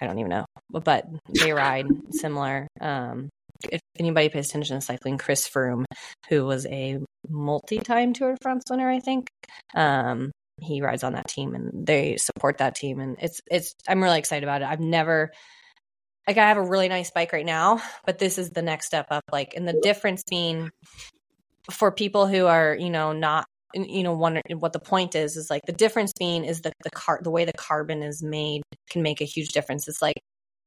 I 0.00 0.06
don't 0.06 0.18
even 0.18 0.30
know, 0.30 0.46
but 0.70 1.06
they 1.42 1.52
ride 1.52 1.86
similar. 2.10 2.66
Um, 2.80 3.28
if 3.70 3.80
anybody 3.98 4.30
pays 4.30 4.48
attention 4.48 4.78
to 4.78 4.80
cycling, 4.80 5.18
Chris 5.18 5.48
Froome, 5.48 5.84
who 6.30 6.46
was 6.46 6.64
a 6.66 6.98
multi-time 7.28 8.14
Tour 8.14 8.30
de 8.30 8.36
France 8.40 8.64
winner, 8.70 8.90
I 8.90 9.00
think, 9.00 9.28
um, 9.74 10.30
he 10.62 10.80
rides 10.80 11.04
on 11.04 11.12
that 11.12 11.28
team, 11.28 11.54
and 11.54 11.86
they 11.86 12.16
support 12.16 12.58
that 12.58 12.74
team, 12.74 13.00
and 13.00 13.16
it's 13.20 13.40
it's. 13.50 13.74
I'm 13.88 14.02
really 14.02 14.18
excited 14.18 14.44
about 14.44 14.62
it. 14.62 14.68
I've 14.68 14.80
never 14.80 15.30
like 16.26 16.38
I 16.38 16.48
have 16.48 16.58
a 16.58 16.62
really 16.62 16.88
nice 16.88 17.10
bike 17.10 17.32
right 17.32 17.46
now, 17.46 17.82
but 18.06 18.18
this 18.18 18.38
is 18.38 18.50
the 18.50 18.62
next 18.62 18.86
step 18.86 19.06
up. 19.10 19.24
Like, 19.32 19.54
and 19.56 19.66
the 19.66 19.80
difference 19.82 20.22
being 20.28 20.70
for 21.70 21.90
people 21.90 22.26
who 22.26 22.46
are, 22.46 22.74
you 22.78 22.90
know, 22.90 23.12
not, 23.12 23.46
you 23.74 24.02
know, 24.02 24.14
wonder 24.14 24.42
what 24.58 24.72
the 24.72 24.80
point 24.80 25.14
is, 25.14 25.36
is 25.36 25.50
like 25.50 25.62
the 25.66 25.72
difference 25.72 26.12
being 26.18 26.44
is 26.44 26.62
that 26.62 26.72
the 26.82 26.90
car, 26.90 27.20
the 27.22 27.30
way 27.30 27.44
the 27.44 27.52
carbon 27.52 28.02
is 28.02 28.22
made 28.22 28.62
can 28.90 29.02
make 29.02 29.20
a 29.20 29.24
huge 29.24 29.48
difference. 29.48 29.88
It's 29.88 30.02
like 30.02 30.20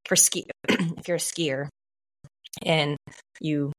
for 0.06 0.16
ski, 0.16 0.46
if 0.68 1.08
you're 1.08 1.16
a 1.16 1.20
skier 1.20 1.68
and 2.64 2.96
you 3.40 3.72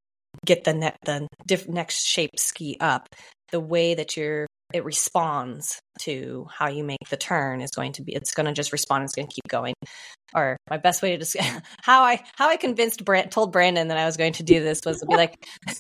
get 0.46 0.64
the 0.64 0.74
net, 0.74 0.98
the 1.06 1.28
diff- 1.46 1.68
next 1.68 2.06
shape 2.06 2.32
ski 2.38 2.78
up, 2.80 3.08
the 3.52 3.60
way 3.60 3.96
that 3.96 4.18
you're 4.18 4.48
it 4.74 4.84
responds 4.84 5.80
to 6.00 6.48
how 6.52 6.68
you 6.68 6.84
make 6.84 7.08
the 7.10 7.18
turn 7.18 7.62
is 7.62 7.70
going 7.72 7.94
to 7.94 8.02
be 8.02 8.14
it's 8.14 8.34
going 8.34 8.46
to 8.46 8.52
just 8.52 8.72
respond 8.72 9.04
it's 9.04 9.16
going 9.16 9.28
to 9.28 9.34
keep 9.34 9.48
going 9.48 9.74
or 10.34 10.58
my 10.70 10.78
best 10.78 11.02
way 11.02 11.12
to 11.12 11.18
describe 11.18 11.62
how 11.84 12.04
i 12.04 12.22
how 12.36 12.50
i 12.50 12.58
convinced 12.58 13.06
Brand, 13.06 13.32
told 13.32 13.52
brandon 13.52 13.90
that 13.90 13.98
i 13.98 14.06
was 14.06 14.18
going 14.18 14.34
to 14.34 14.44
do 14.44 14.62
this 14.62 14.82
was 14.86 15.00
to 15.00 15.06
be 15.06 15.16
like 15.16 15.48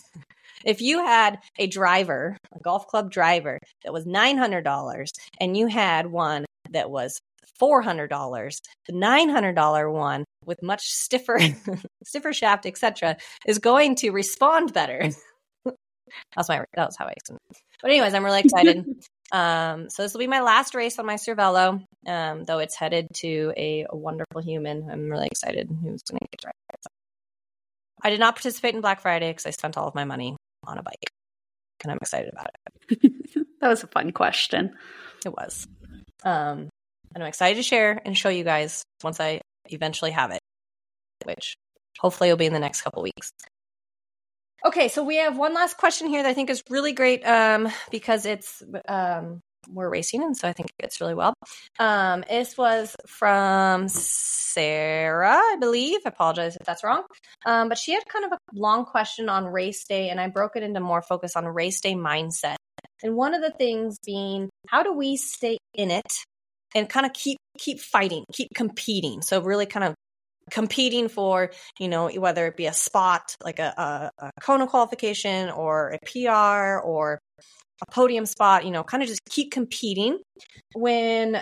if 0.65 0.81
you 0.81 1.05
had 1.05 1.39
a 1.57 1.67
driver 1.67 2.37
a 2.53 2.59
golf 2.59 2.87
club 2.87 3.11
driver 3.11 3.59
that 3.83 3.93
was 3.93 4.05
$900 4.05 5.11
and 5.39 5.57
you 5.57 5.67
had 5.67 6.07
one 6.07 6.45
that 6.71 6.89
was 6.89 7.19
$400 7.61 8.61
the 8.87 8.93
$900 8.93 9.93
one 9.93 10.25
with 10.43 10.61
much 10.61 10.87
stiffer 10.87 11.39
stiffer 12.03 12.33
shaft 12.33 12.65
etc 12.65 13.17
is 13.45 13.59
going 13.59 13.95
to 13.95 14.09
respond 14.09 14.73
better 14.73 15.09
that's 16.35 16.49
my 16.49 16.63
that 16.73 16.87
was 16.87 16.97
how 16.97 17.05
i 17.05 17.13
but 17.81 17.91
anyways, 17.91 18.15
I'm 18.15 18.25
really 18.25 18.39
excited. 18.39 18.83
um, 19.31 19.91
so 19.91 20.01
this 20.01 20.13
will 20.13 20.19
be 20.19 20.27
my 20.27 20.41
last 20.41 20.73
race 20.73 20.97
on 20.97 21.05
my 21.05 21.15
Cervelo, 21.15 21.83
um, 22.07 22.43
though 22.43 22.59
it's 22.59 22.75
headed 22.75 23.07
to 23.17 23.53
a, 23.55 23.85
a, 23.89 23.95
wonderful 23.95 24.41
human. 24.41 24.89
I'm 24.89 25.09
really 25.09 25.27
excited 25.27 25.67
who's 25.69 26.01
going 26.01 26.19
to 26.19 26.27
get 26.31 26.41
to 26.41 26.47
ride 26.47 26.73
it. 26.73 26.79
So 26.81 26.89
I 28.01 28.09
did 28.09 28.19
not 28.19 28.35
participate 28.35 28.73
in 28.75 28.81
Black 28.81 29.01
Friday 29.01 29.29
because 29.29 29.45
I 29.45 29.51
spent 29.51 29.77
all 29.77 29.87
of 29.87 29.93
my 29.93 30.03
money 30.03 30.35
on 30.67 30.77
a 30.77 30.83
bike, 30.83 31.11
and 31.83 31.91
I'm 31.91 31.99
excited 32.01 32.31
about 32.31 32.49
it. 32.89 33.47
that 33.61 33.67
was 33.67 33.83
a 33.83 33.87
fun 33.87 34.11
question. 34.11 34.75
It 35.25 35.29
was. 35.29 35.67
Um, 36.23 36.69
and 37.13 37.23
I'm 37.23 37.27
excited 37.27 37.55
to 37.55 37.63
share 37.63 38.01
and 38.03 38.17
show 38.17 38.29
you 38.29 38.43
guys 38.43 38.83
once 39.03 39.19
I 39.19 39.41
eventually 39.69 40.11
have 40.11 40.31
it, 40.31 40.41
which 41.23 41.55
hopefully 41.99 42.29
will 42.29 42.37
be 42.37 42.45
in 42.45 42.53
the 42.53 42.59
next 42.59 42.81
couple 42.81 43.03
weeks. 43.03 43.31
Okay, 44.65 44.87
so 44.87 45.03
we 45.03 45.17
have 45.17 45.37
one 45.37 45.53
last 45.53 45.77
question 45.77 46.07
here 46.07 46.23
that 46.23 46.29
I 46.29 46.33
think 46.33 46.49
is 46.49 46.63
really 46.69 46.91
great 46.91 47.25
um, 47.25 47.69
because 47.91 48.25
it's 48.25 48.63
um, 48.87 49.41
were 49.71 49.89
racing, 49.89 50.23
and 50.23 50.35
so 50.35 50.47
I 50.47 50.53
think 50.53 50.71
it's 50.79 51.01
really 51.01 51.13
well. 51.13 51.33
Um, 51.79 52.23
this 52.29 52.57
was 52.57 52.95
from 53.07 53.87
Sarah, 53.87 55.37
I 55.37 55.57
believe. 55.59 55.99
I 56.05 56.09
apologize 56.09 56.55
if 56.55 56.65
that's 56.65 56.83
wrong. 56.83 57.03
Um, 57.45 57.69
but 57.69 57.77
she 57.77 57.93
had 57.93 58.03
kind 58.05 58.25
of 58.25 58.31
a 58.33 58.37
long 58.53 58.85
question 58.85 59.29
on 59.29 59.45
race 59.45 59.85
day, 59.85 60.09
and 60.09 60.19
I 60.19 60.27
broke 60.27 60.55
it 60.55 60.63
into 60.63 60.79
more 60.79 61.01
focus 61.01 61.35
on 61.35 61.45
race 61.45 61.81
day 61.81 61.95
mindset. 61.95 62.55
And 63.03 63.15
one 63.15 63.33
of 63.33 63.41
the 63.41 63.51
things 63.51 63.97
being, 64.05 64.49
how 64.67 64.83
do 64.83 64.93
we 64.93 65.17
stay 65.17 65.57
in 65.73 65.91
it 65.91 66.11
and 66.73 66.89
kind 66.89 67.05
of 67.05 67.13
keep 67.13 67.37
keep 67.57 67.79
fighting, 67.79 68.23
keep 68.33 68.49
competing? 68.55 69.21
So 69.21 69.41
really 69.41 69.65
kind 69.65 69.85
of 69.85 69.95
competing 70.51 71.09
for, 71.09 71.51
you 71.79 71.87
know, 71.87 72.09
whether 72.09 72.45
it 72.47 72.55
be 72.55 72.67
a 72.67 72.73
spot 72.73 73.35
like 73.43 73.59
a, 73.59 74.11
a, 74.19 74.25
a 74.25 74.31
Kona 74.41 74.67
qualification 74.67 75.49
or 75.49 75.97
a 75.97 75.99
PR 76.05 76.85
or 76.85 77.19
a 77.81 77.91
podium 77.91 78.25
spot, 78.25 78.65
you 78.65 78.71
know, 78.71 78.83
kind 78.83 79.03
of 79.03 79.09
just 79.09 79.21
keep 79.29 79.51
competing 79.51 80.19
when 80.73 81.41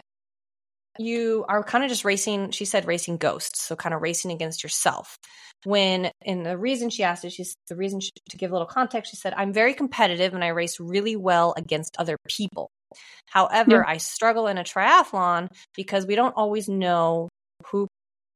you 0.99 1.43
are 1.47 1.63
kind 1.63 1.83
of 1.83 1.89
just 1.89 2.05
racing, 2.05 2.51
she 2.51 2.65
said 2.65 2.85
racing 2.85 3.17
ghosts. 3.17 3.63
So 3.63 3.75
kind 3.75 3.95
of 3.95 4.01
racing 4.01 4.31
against 4.31 4.63
yourself. 4.63 5.17
When, 5.63 6.11
and 6.25 6.45
the 6.45 6.57
reason 6.57 6.89
she 6.89 7.03
asked 7.03 7.25
it, 7.25 7.31
she's 7.31 7.55
the 7.67 7.75
reason 7.75 7.99
she, 7.99 8.11
to 8.29 8.37
give 8.37 8.51
a 8.51 8.53
little 8.53 8.67
context, 8.67 9.11
she 9.11 9.17
said, 9.17 9.33
I'm 9.35 9.53
very 9.53 9.73
competitive 9.73 10.33
and 10.33 10.43
I 10.43 10.49
race 10.49 10.79
really 10.79 11.15
well 11.15 11.53
against 11.57 11.95
other 11.97 12.17
people. 12.27 12.69
However, 13.27 13.77
yeah. 13.77 13.83
I 13.87 13.97
struggle 13.97 14.47
in 14.47 14.57
a 14.57 14.63
triathlon 14.63 15.47
because 15.75 16.05
we 16.05 16.15
don't 16.15 16.35
always 16.35 16.69
know 16.69 17.29
who, 17.65 17.87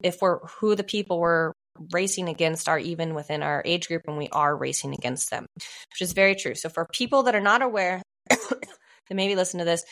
if 0.02 0.22
we're, 0.22 0.40
who 0.40 0.76
the 0.76 0.84
people 0.84 1.20
we're 1.20 1.52
racing 1.92 2.30
against 2.30 2.70
are 2.70 2.80
even 2.80 3.14
within 3.14 3.44
our 3.44 3.62
age 3.66 3.88
group 3.88 4.04
and 4.08 4.18
we 4.18 4.30
are 4.30 4.56
racing 4.56 4.94
against 4.94 5.30
them, 5.30 5.46
which 5.56 6.02
is 6.02 6.14
very 6.14 6.36
true. 6.36 6.56
So 6.56 6.70
for 6.70 6.88
people 6.92 7.24
that 7.24 7.36
are 7.36 7.42
not 7.42 7.62
aware, 7.62 8.02
that 8.30 8.70
maybe 9.12 9.36
listen 9.36 9.60
to 9.60 9.66
this, 9.66 9.84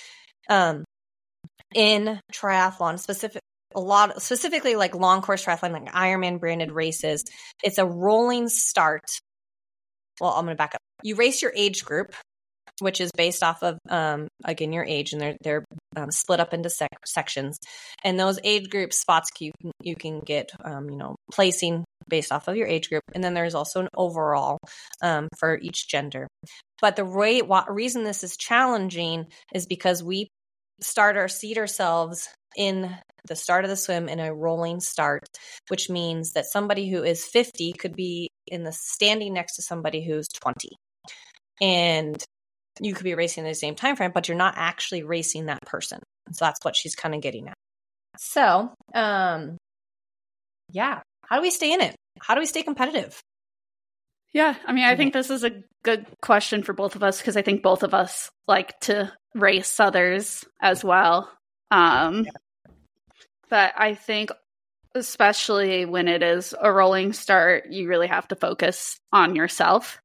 um, 0.49 0.83
in 1.73 2.19
triathlon, 2.33 2.99
specific 2.99 3.41
a 3.75 3.79
lot 3.79 4.21
specifically 4.21 4.75
like 4.75 4.95
long 4.95 5.21
course 5.21 5.43
triathlon, 5.43 5.73
like 5.73 5.91
Ironman 5.91 6.39
branded 6.39 6.71
races, 6.71 7.25
it's 7.63 7.77
a 7.77 7.86
rolling 7.86 8.47
start. 8.47 9.03
Well, 10.21 10.31
I'm 10.31 10.45
gonna 10.45 10.55
back 10.55 10.75
up. 10.75 10.81
You 11.03 11.15
race 11.15 11.41
your 11.41 11.51
age 11.53 11.83
group, 11.83 12.13
which 12.79 13.01
is 13.01 13.11
based 13.11 13.43
off 13.43 13.63
of 13.63 13.77
um, 13.89 14.29
again 14.45 14.71
your 14.71 14.86
age, 14.86 15.11
and 15.11 15.21
they're 15.21 15.38
they're 15.41 15.64
um, 15.95 16.11
split 16.11 16.39
up 16.39 16.53
into 16.53 16.69
sec- 16.69 17.05
sections. 17.05 17.59
And 18.03 18.19
those 18.19 18.39
age 18.43 18.69
group 18.69 18.93
spots 18.93 19.29
you 19.39 19.51
can, 19.61 19.71
you 19.81 19.95
can 19.95 20.19
get 20.19 20.51
um, 20.63 20.89
you 20.89 20.97
know 20.97 21.15
placing 21.31 21.85
based 22.07 22.31
off 22.31 22.47
of 22.47 22.55
your 22.55 22.67
age 22.67 22.89
group, 22.89 23.03
and 23.13 23.23
then 23.23 23.33
there's 23.33 23.55
also 23.55 23.81
an 23.81 23.89
overall 23.95 24.59
um, 25.01 25.27
for 25.37 25.57
each 25.57 25.87
gender. 25.87 26.27
But 26.81 26.95
the 26.95 27.05
way, 27.05 27.41
reason 27.67 28.03
this 28.03 28.23
is 28.23 28.37
challenging 28.37 29.27
is 29.53 29.65
because 29.65 30.03
we 30.03 30.27
start 30.81 31.17
our 31.17 31.27
seat 31.27 31.57
ourselves 31.57 32.27
in 32.55 32.95
the 33.27 33.35
start 33.35 33.63
of 33.65 33.69
the 33.69 33.77
swim 33.77 34.07
in 34.07 34.19
a 34.19 34.33
rolling 34.33 34.79
start, 34.79 35.27
which 35.69 35.89
means 35.89 36.33
that 36.33 36.45
somebody 36.45 36.89
who 36.89 37.03
is 37.03 37.25
50 37.25 37.73
could 37.73 37.95
be 37.95 38.29
in 38.47 38.63
the 38.63 38.71
standing 38.71 39.33
next 39.33 39.55
to 39.55 39.61
somebody 39.61 40.05
who's 40.05 40.27
20. 40.27 40.69
And 41.61 42.23
you 42.80 42.93
could 42.93 43.03
be 43.03 43.15
racing 43.15 43.43
in 43.45 43.49
the 43.49 43.55
same 43.55 43.76
time 43.76 43.95
frame, 43.95 44.11
but 44.13 44.28
you're 44.28 44.38
not 44.38 44.55
actually 44.57 45.03
racing 45.03 45.45
that 45.45 45.61
person. 45.65 45.99
So 46.32 46.45
that's 46.45 46.59
what 46.63 46.76
she's 46.76 46.95
kind 46.95 47.15
of 47.15 47.21
getting 47.21 47.47
at. 47.47 47.53
So, 48.17 48.71
um, 48.93 49.57
yeah, 50.71 51.01
how 51.28 51.38
do 51.38 51.41
we 51.41 51.51
stay 51.51 51.73
in 51.73 51.82
it? 51.82 51.95
How 52.19 52.34
do 52.34 52.39
we 52.39 52.45
stay 52.45 52.63
competitive? 52.63 53.21
Yeah, 54.34 54.55
I 54.65 54.73
mean, 54.73 54.84
I 54.84 54.97
think 54.97 55.13
this 55.13 55.30
is 55.30 55.45
a 55.45 55.63
good 55.84 56.05
question 56.21 56.63
for 56.63 56.73
both 56.73 56.95
of 56.97 57.03
us 57.03 57.19
because 57.19 57.38
I 57.38 57.41
think 57.41 57.63
both 57.63 57.84
of 57.84 57.93
us 57.93 58.30
like 58.47 58.78
to 58.82 59.13
race 59.34 59.80
others 59.80 60.43
as 60.61 60.84
well. 60.84 61.32
Um, 61.71 62.26
but 63.49 63.73
I 63.78 63.93
think, 63.93 64.32
especially 64.93 65.86
when 65.86 66.09
it 66.09 66.21
is 66.21 66.53
a 66.59 66.71
rolling 66.71 67.13
start, 67.13 67.67
you 67.69 67.88
really 67.88 68.07
have 68.07 68.28
to 68.30 68.36
focus 68.36 68.97
on 69.13 69.36
yourself, 69.36 70.01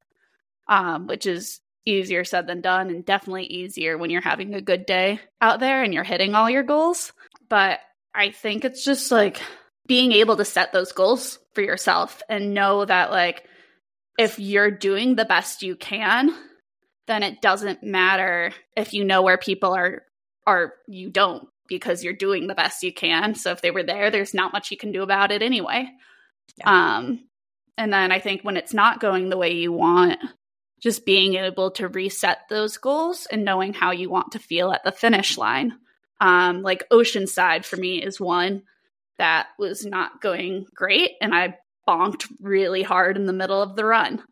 um, 0.69 1.09
which 1.09 1.27
is 1.27 1.61
easier 1.87 2.25
said 2.25 2.47
than 2.47 2.61
done, 2.61 2.91
and 2.91 3.05
definitely 3.05 3.45
easier 3.45 3.97
when 3.97 4.11
you're 4.11 4.21
having 4.21 4.55
a 4.55 4.61
good 4.61 4.87
day 4.87 5.21
out 5.41 5.61
there 5.61 5.83
and 5.83 5.95
you're 5.95 6.05
hitting 6.05 6.35
all 6.35 6.51
your 6.51 6.63
goals. 6.63 7.13
But 7.49 7.81
I 8.15 8.31
think 8.31 8.65
it's 8.65 8.85
just 8.85 9.11
like 9.11 9.41
being 9.87 10.13
able 10.13 10.37
to 10.37 10.45
set 10.45 10.73
those 10.73 10.93
goals 10.93 11.39
for 11.55 11.63
yourself 11.63 12.23
and 12.29 12.55
know 12.55 12.85
that, 12.85 13.11
like, 13.11 13.45
if 14.19 14.39
you're 14.39 14.71
doing 14.71 15.17
the 15.17 15.25
best 15.25 15.63
you 15.63 15.77
can, 15.77 16.31
then 17.07 17.23
it 17.23 17.41
doesn't 17.41 17.83
matter 17.83 18.53
if 18.77 18.93
you 18.93 19.05
know 19.05 19.23
where 19.23 19.39
people 19.39 19.75
are 19.75 20.03
or 20.47 20.75
you 20.87 21.11
don't 21.11 21.49
because 21.69 22.05
you're 22.05 22.13
doing 22.13 22.47
the 22.47 22.55
best 22.55 22.83
you 22.83 22.93
can. 22.93 23.35
So 23.35 23.53
if 23.53 23.63
they 23.63 23.71
were 23.71 23.83
there, 23.83 24.11
there's 24.11 24.35
not 24.35 24.53
much 24.53 24.71
you 24.71 24.77
can 24.77 24.93
do 24.93 25.03
about 25.03 25.31
it 25.31 25.43
anyway. 25.43 25.89
Yeah. 26.59 26.97
Um 26.97 27.25
and 27.79 27.93
then 27.93 28.13
I 28.13 28.19
think 28.19 28.43
when 28.43 28.57
it's 28.57 28.75
not 28.75 29.01
going 29.01 29.31
the 29.31 29.39
way 29.39 29.53
you 29.53 29.73
want, 29.73 30.19
just 30.81 31.05
being 31.05 31.35
able 31.35 31.71
to 31.73 31.89
reset 31.89 32.39
those 32.49 32.79
goals 32.79 33.27
and 33.31 33.45
knowing 33.45 33.75
how 33.75 33.91
you 33.91 34.11
want 34.11 34.33
to 34.33 34.39
feel 34.39 34.73
at 34.73 34.83
the 34.85 34.93
finish 34.93 35.37
line. 35.37 35.73
Um, 36.21 36.63
like 36.63 36.89
Oceanside 36.91 37.65
for 37.65 37.77
me 37.77 38.03
is 38.03 38.21
one 38.21 38.63
that 39.19 39.49
was 39.59 39.85
not 39.85 40.21
going 40.21 40.67
great. 40.75 41.13
And 41.21 41.35
I 41.35 41.59
bonked 41.87 42.27
really 42.41 42.83
hard 42.83 43.17
in 43.17 43.27
the 43.27 43.33
middle 43.33 43.61
of 43.61 43.77
the 43.77 43.85
run. 43.85 44.23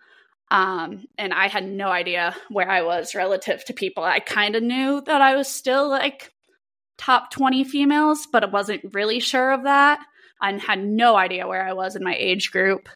Um, 0.51 1.05
and 1.19 1.35
I 1.35 1.49
had 1.49 1.67
no 1.67 1.89
idea 1.89 2.35
where 2.49 2.71
I 2.71 2.83
was 2.83 3.15
relative 3.15 3.65
to 3.67 3.75
people. 3.75 4.03
I 4.03 4.21
kind 4.21 4.57
of 4.57 4.63
knew 4.63 5.03
that 5.03 5.21
I 5.21 5.37
was 5.37 5.49
still 5.49 5.89
like 5.89 6.33
top 6.97 7.31
20 7.31 7.65
females, 7.65 8.27
but 8.33 8.45
I 8.45 8.47
wasn't 8.47 8.95
really 8.95 9.21
sure 9.21 9.53
of 9.53 9.65
that 9.65 10.01
and 10.41 10.61
had 10.61 10.83
no 10.83 11.17
idea 11.17 11.47
where 11.47 11.67
I 11.67 11.75
was 11.75 11.97
in 11.97 12.05
my 12.05 12.15
age 12.15 12.51
group. 12.51 12.89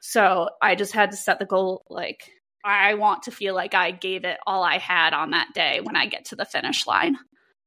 So 0.00 0.50
I 0.62 0.76
just 0.76 0.92
had 0.92 1.10
to 1.10 1.16
set 1.16 1.38
the 1.38 1.46
goal 1.46 1.84
like, 1.88 2.30
I 2.64 2.94
want 2.94 3.24
to 3.24 3.30
feel 3.30 3.54
like 3.54 3.74
I 3.74 3.90
gave 3.90 4.24
it 4.24 4.38
all 4.46 4.62
I 4.62 4.78
had 4.78 5.12
on 5.12 5.30
that 5.30 5.48
day 5.54 5.80
when 5.82 5.96
I 5.96 6.06
get 6.06 6.26
to 6.26 6.36
the 6.36 6.44
finish 6.44 6.86
line. 6.86 7.16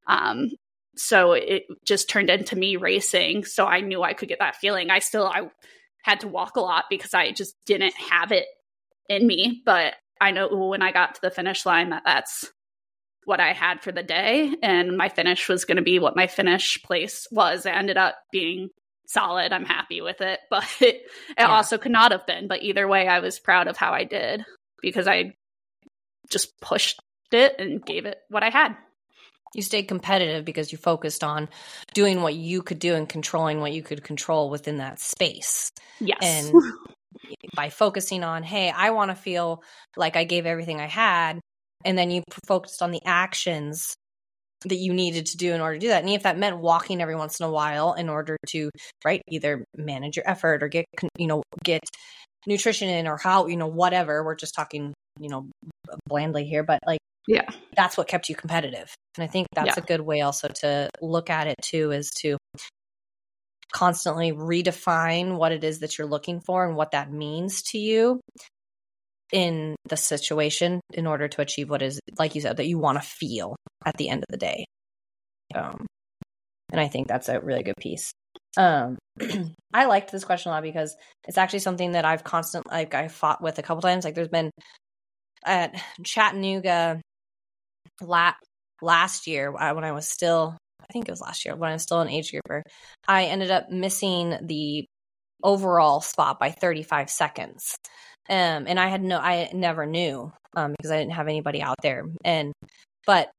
Um, 0.07 0.51
so 0.95 1.33
it 1.33 1.63
just 1.85 2.09
turned 2.09 2.29
into 2.29 2.55
me 2.55 2.75
racing. 2.75 3.45
So 3.45 3.65
I 3.65 3.81
knew 3.81 4.03
I 4.03 4.13
could 4.13 4.29
get 4.29 4.39
that 4.39 4.57
feeling. 4.57 4.89
I 4.89 4.99
still, 4.99 5.25
I 5.25 5.49
had 6.03 6.19
to 6.19 6.27
walk 6.27 6.55
a 6.55 6.61
lot 6.61 6.85
because 6.89 7.13
I 7.13 7.31
just 7.31 7.55
didn't 7.65 7.93
have 8.11 8.31
it 8.31 8.45
in 9.09 9.25
me. 9.25 9.61
But 9.65 9.95
I 10.21 10.31
know 10.31 10.47
when 10.49 10.83
I 10.83 10.91
got 10.91 11.15
to 11.15 11.21
the 11.21 11.31
finish 11.31 11.65
line 11.65 11.89
that 11.89 12.03
that's 12.05 12.51
what 13.25 13.39
I 13.39 13.53
had 13.53 13.81
for 13.81 13.91
the 13.91 14.03
day. 14.03 14.53
And 14.61 14.97
my 14.97 15.09
finish 15.09 15.49
was 15.49 15.65
going 15.65 15.77
to 15.77 15.83
be 15.83 15.97
what 15.97 16.15
my 16.15 16.27
finish 16.27 16.81
place 16.83 17.27
was. 17.31 17.65
It 17.65 17.73
ended 17.73 17.97
up 17.97 18.15
being 18.31 18.69
solid. 19.07 19.51
I'm 19.51 19.65
happy 19.65 20.01
with 20.01 20.21
it. 20.21 20.39
But 20.51 20.67
it, 20.79 20.95
it 20.95 21.01
yeah. 21.39 21.47
also 21.47 21.79
could 21.79 21.91
not 21.91 22.11
have 22.11 22.27
been. 22.27 22.47
But 22.47 22.61
either 22.61 22.87
way, 22.87 23.07
I 23.07 23.19
was 23.19 23.39
proud 23.39 23.67
of 23.67 23.77
how 23.77 23.93
I 23.93 24.03
did 24.03 24.45
because 24.83 25.07
I 25.07 25.33
just 26.29 26.53
pushed 26.61 26.99
it 27.31 27.55
and 27.57 27.83
gave 27.83 28.05
it 28.05 28.19
what 28.29 28.43
I 28.43 28.51
had 28.51 28.77
you 29.53 29.61
stayed 29.61 29.83
competitive 29.83 30.45
because 30.45 30.71
you 30.71 30.77
focused 30.77 31.23
on 31.23 31.47
doing 31.93 32.21
what 32.21 32.33
you 32.33 32.61
could 32.61 32.79
do 32.79 32.95
and 32.95 33.07
controlling 33.07 33.59
what 33.59 33.71
you 33.71 33.83
could 33.83 34.03
control 34.03 34.49
within 34.49 34.77
that 34.77 34.99
space. 34.99 35.71
Yes. 35.99 36.17
And 36.21 36.53
by 37.55 37.69
focusing 37.69 38.23
on, 38.23 38.43
hey, 38.43 38.71
I 38.71 38.89
want 38.91 39.11
to 39.11 39.15
feel 39.15 39.63
like 39.95 40.15
I 40.15 40.23
gave 40.23 40.45
everything 40.45 40.81
I 40.81 40.87
had. 40.87 41.39
And 41.85 41.97
then 41.97 42.09
you 42.09 42.23
focused 42.47 42.81
on 42.81 42.91
the 42.91 43.01
actions 43.05 43.95
that 44.65 44.77
you 44.77 44.93
needed 44.93 45.27
to 45.27 45.37
do 45.37 45.53
in 45.53 45.61
order 45.61 45.75
to 45.75 45.79
do 45.79 45.89
that. 45.89 46.01
And 46.01 46.09
if 46.11 46.23
that 46.23 46.37
meant 46.37 46.57
walking 46.57 47.01
every 47.01 47.15
once 47.15 47.39
in 47.39 47.45
a 47.45 47.51
while 47.51 47.93
in 47.93 48.09
order 48.09 48.37
to, 48.47 48.69
right, 49.03 49.21
either 49.27 49.65
manage 49.75 50.15
your 50.15 50.27
effort 50.27 50.63
or 50.63 50.69
get, 50.69 50.85
you 51.17 51.27
know, 51.27 51.43
get 51.63 51.83
nutrition 52.47 52.89
in 52.89 53.07
or 53.07 53.17
how, 53.17 53.47
you 53.47 53.57
know, 53.57 53.67
whatever, 53.67 54.23
we're 54.23 54.35
just 54.35 54.55
talking, 54.55 54.93
you 55.19 55.29
know, 55.29 55.47
blandly 56.07 56.45
here, 56.45 56.63
but 56.63 56.79
like 56.85 56.99
yeah. 57.27 57.49
that's 57.75 57.97
what 57.97 58.07
kept 58.07 58.29
you 58.29 58.35
competitive. 58.35 58.93
And 59.17 59.23
i 59.23 59.27
think 59.27 59.47
that's 59.53 59.77
yeah. 59.77 59.83
a 59.83 59.85
good 59.85 60.01
way 60.01 60.21
also 60.21 60.47
to 60.47 60.89
look 61.01 61.29
at 61.29 61.47
it 61.47 61.55
too 61.61 61.91
is 61.91 62.09
to 62.21 62.37
constantly 63.71 64.31
redefine 64.31 65.37
what 65.37 65.51
it 65.51 65.63
is 65.63 65.79
that 65.79 65.97
you're 65.97 66.07
looking 66.07 66.41
for 66.41 66.65
and 66.65 66.75
what 66.75 66.91
that 66.91 67.11
means 67.11 67.63
to 67.63 67.79
you 67.79 68.19
in 69.31 69.75
the 69.85 69.97
situation 69.97 70.79
in 70.93 71.07
order 71.07 71.27
to 71.27 71.41
achieve 71.41 71.69
what 71.69 71.81
is 71.81 71.99
like 72.19 72.35
you 72.35 72.41
said 72.41 72.57
that 72.57 72.67
you 72.67 72.77
want 72.77 73.01
to 73.01 73.07
feel 73.07 73.55
at 73.83 73.97
the 73.97 74.09
end 74.09 74.23
of 74.23 74.27
the 74.29 74.37
day. 74.37 74.65
Um 75.55 75.85
and 76.71 76.79
i 76.79 76.87
think 76.87 77.07
that's 77.07 77.29
a 77.29 77.39
really 77.39 77.63
good 77.63 77.77
piece 77.79 78.11
um 78.57 78.97
i 79.73 79.85
liked 79.85 80.11
this 80.11 80.25
question 80.25 80.51
a 80.51 80.55
lot 80.55 80.63
because 80.63 80.95
it's 81.27 81.37
actually 81.37 81.59
something 81.59 81.93
that 81.93 82.05
i've 82.05 82.23
constantly 82.23 82.71
like 82.71 82.93
i 82.93 83.07
fought 83.07 83.41
with 83.41 83.57
a 83.57 83.63
couple 83.63 83.81
times 83.81 84.05
like 84.05 84.15
there's 84.15 84.27
been 84.27 84.51
at 85.45 85.73
chattanooga 86.03 87.01
la- 88.01 88.33
last 88.81 89.27
year 89.27 89.51
when 89.51 89.83
I 89.83 89.91
was 89.91 90.07
still, 90.07 90.57
I 90.81 90.85
think 90.91 91.07
it 91.07 91.11
was 91.11 91.21
last 91.21 91.45
year 91.45 91.55
when 91.55 91.69
I 91.69 91.73
was 91.73 91.83
still 91.83 92.01
an 92.01 92.09
age 92.09 92.31
grouper, 92.31 92.63
I 93.07 93.25
ended 93.25 93.51
up 93.51 93.69
missing 93.69 94.37
the 94.41 94.85
overall 95.43 96.01
spot 96.01 96.39
by 96.39 96.51
35 96.51 97.09
seconds. 97.09 97.75
Um, 98.29 98.65
and 98.67 98.79
I 98.79 98.87
had 98.87 99.03
no, 99.03 99.17
I 99.17 99.49
never 99.53 99.85
knew 99.85 100.31
um, 100.55 100.73
because 100.77 100.91
I 100.91 100.99
didn't 100.99 101.13
have 101.13 101.27
anybody 101.27 101.61
out 101.61 101.75
there. 101.81 102.05
And, 102.23 102.53
but 103.05 103.29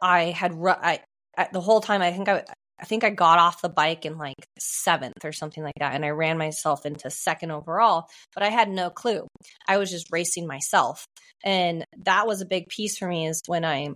I 0.00 0.30
had 0.30 0.54
ru- 0.54 0.70
I, 0.70 1.00
I 1.36 1.48
the 1.52 1.60
whole 1.60 1.80
time 1.80 2.02
I 2.02 2.12
think 2.12 2.28
I 2.28 2.44
I 2.82 2.84
think 2.84 3.04
I 3.04 3.10
got 3.10 3.38
off 3.38 3.62
the 3.62 3.68
bike 3.68 4.04
in 4.04 4.18
like 4.18 4.44
seventh 4.58 5.24
or 5.24 5.30
something 5.30 5.62
like 5.62 5.76
that. 5.78 5.94
And 5.94 6.04
I 6.04 6.10
ran 6.10 6.36
myself 6.36 6.84
into 6.84 7.10
second 7.10 7.52
overall, 7.52 8.08
but 8.34 8.42
I 8.42 8.48
had 8.48 8.68
no 8.68 8.90
clue. 8.90 9.28
I 9.68 9.78
was 9.78 9.88
just 9.88 10.08
racing 10.10 10.48
myself. 10.48 11.06
And 11.44 11.84
that 12.04 12.26
was 12.26 12.40
a 12.40 12.46
big 12.46 12.68
piece 12.68 12.98
for 12.98 13.06
me 13.06 13.28
is 13.28 13.40
when 13.46 13.64
I, 13.64 13.90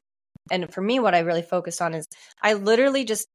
and 0.52 0.72
for 0.72 0.80
me, 0.80 1.00
what 1.00 1.16
I 1.16 1.20
really 1.20 1.42
focused 1.42 1.82
on 1.82 1.94
is 1.94 2.06
I 2.40 2.52
literally 2.52 3.04
just 3.04 3.26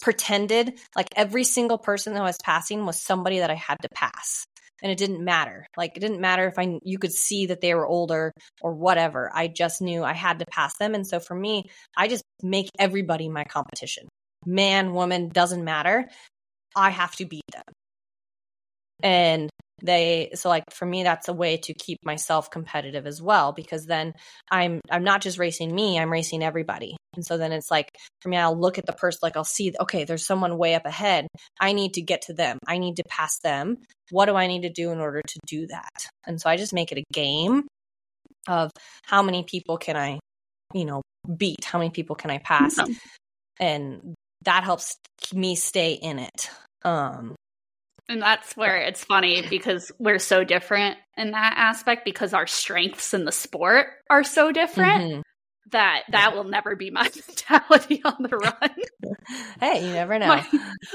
pretended 0.00 0.78
like 0.94 1.08
every 1.16 1.42
single 1.42 1.78
person 1.78 2.14
that 2.14 2.22
I 2.22 2.26
was 2.26 2.38
passing 2.44 2.86
was 2.86 3.02
somebody 3.02 3.40
that 3.40 3.50
I 3.50 3.56
had 3.56 3.78
to 3.82 3.88
pass. 3.92 4.44
And 4.80 4.92
it 4.92 4.96
didn't 4.96 5.24
matter. 5.24 5.66
Like 5.76 5.96
it 5.96 6.00
didn't 6.00 6.20
matter 6.20 6.46
if 6.46 6.56
I 6.56 6.78
you 6.84 6.98
could 6.98 7.12
see 7.12 7.46
that 7.46 7.60
they 7.60 7.74
were 7.74 7.86
older 7.86 8.32
or 8.62 8.74
whatever. 8.74 9.30
I 9.34 9.48
just 9.48 9.82
knew 9.82 10.04
I 10.04 10.14
had 10.14 10.38
to 10.38 10.46
pass 10.46 10.78
them. 10.78 10.94
And 10.94 11.06
so 11.06 11.18
for 11.18 11.34
me, 11.34 11.64
I 11.96 12.06
just 12.06 12.22
make 12.42 12.68
everybody 12.78 13.28
my 13.28 13.44
competition 13.44 14.08
man, 14.46 14.92
woman, 14.92 15.28
doesn't 15.28 15.64
matter. 15.64 16.08
I 16.76 16.90
have 16.90 17.14
to 17.16 17.24
beat 17.24 17.42
them. 17.52 17.62
And 19.02 19.50
they 19.82 20.30
so 20.34 20.48
like 20.48 20.64
for 20.70 20.84
me 20.84 21.02
that's 21.02 21.28
a 21.28 21.32
way 21.32 21.56
to 21.56 21.74
keep 21.74 21.98
myself 22.04 22.50
competitive 22.50 23.06
as 23.06 23.22
well 23.22 23.52
because 23.52 23.86
then 23.86 24.12
I'm 24.50 24.80
I'm 24.90 25.04
not 25.04 25.22
just 25.22 25.38
racing 25.38 25.74
me, 25.74 25.98
I'm 25.98 26.12
racing 26.12 26.42
everybody. 26.42 26.96
And 27.14 27.24
so 27.24 27.38
then 27.38 27.52
it's 27.52 27.70
like 27.70 27.88
for 28.20 28.28
me 28.28 28.36
I'll 28.36 28.58
look 28.58 28.78
at 28.78 28.86
the 28.86 28.92
person 28.92 29.20
like 29.22 29.36
I'll 29.36 29.44
see 29.44 29.72
okay, 29.80 30.04
there's 30.04 30.26
someone 30.26 30.58
way 30.58 30.74
up 30.74 30.84
ahead. 30.84 31.26
I 31.58 31.72
need 31.72 31.94
to 31.94 32.02
get 32.02 32.22
to 32.22 32.34
them. 32.34 32.58
I 32.66 32.78
need 32.78 32.96
to 32.96 33.04
pass 33.08 33.38
them. 33.42 33.78
What 34.10 34.26
do 34.26 34.34
I 34.34 34.46
need 34.46 34.62
to 34.62 34.70
do 34.70 34.90
in 34.90 35.00
order 35.00 35.22
to 35.26 35.40
do 35.46 35.66
that? 35.68 36.06
And 36.26 36.40
so 36.40 36.50
I 36.50 36.56
just 36.56 36.74
make 36.74 36.92
it 36.92 36.98
a 36.98 37.04
game 37.12 37.66
of 38.48 38.70
how 39.04 39.22
many 39.22 39.44
people 39.44 39.78
can 39.78 39.96
I, 39.96 40.18
you 40.74 40.84
know, 40.84 41.02
beat? 41.36 41.64
How 41.64 41.78
many 41.78 41.90
people 41.90 42.16
can 42.16 42.30
I 42.30 42.38
pass? 42.38 42.76
And 43.58 44.14
that 44.44 44.64
helps 44.64 44.96
me 45.32 45.54
stay 45.54 45.92
in 45.92 46.18
it. 46.18 46.50
Um, 46.84 47.36
and 48.10 48.20
that's 48.20 48.56
where 48.56 48.76
it's 48.76 49.04
funny 49.04 49.46
because 49.48 49.92
we're 50.00 50.18
so 50.18 50.42
different 50.42 50.98
in 51.16 51.30
that 51.30 51.54
aspect 51.56 52.04
because 52.04 52.34
our 52.34 52.46
strengths 52.46 53.14
in 53.14 53.24
the 53.24 53.32
sport 53.32 53.86
are 54.10 54.24
so 54.24 54.50
different 54.50 55.02
mm-hmm. 55.02 55.20
that 55.70 56.02
that 56.10 56.34
will 56.34 56.44
never 56.44 56.74
be 56.74 56.90
my 56.90 57.08
mentality 57.28 58.02
on 58.04 58.16
the 58.18 58.36
run. 58.36 59.14
hey, 59.60 59.86
you 59.86 59.92
never 59.92 60.18
know. 60.18 60.26
My, 60.26 60.46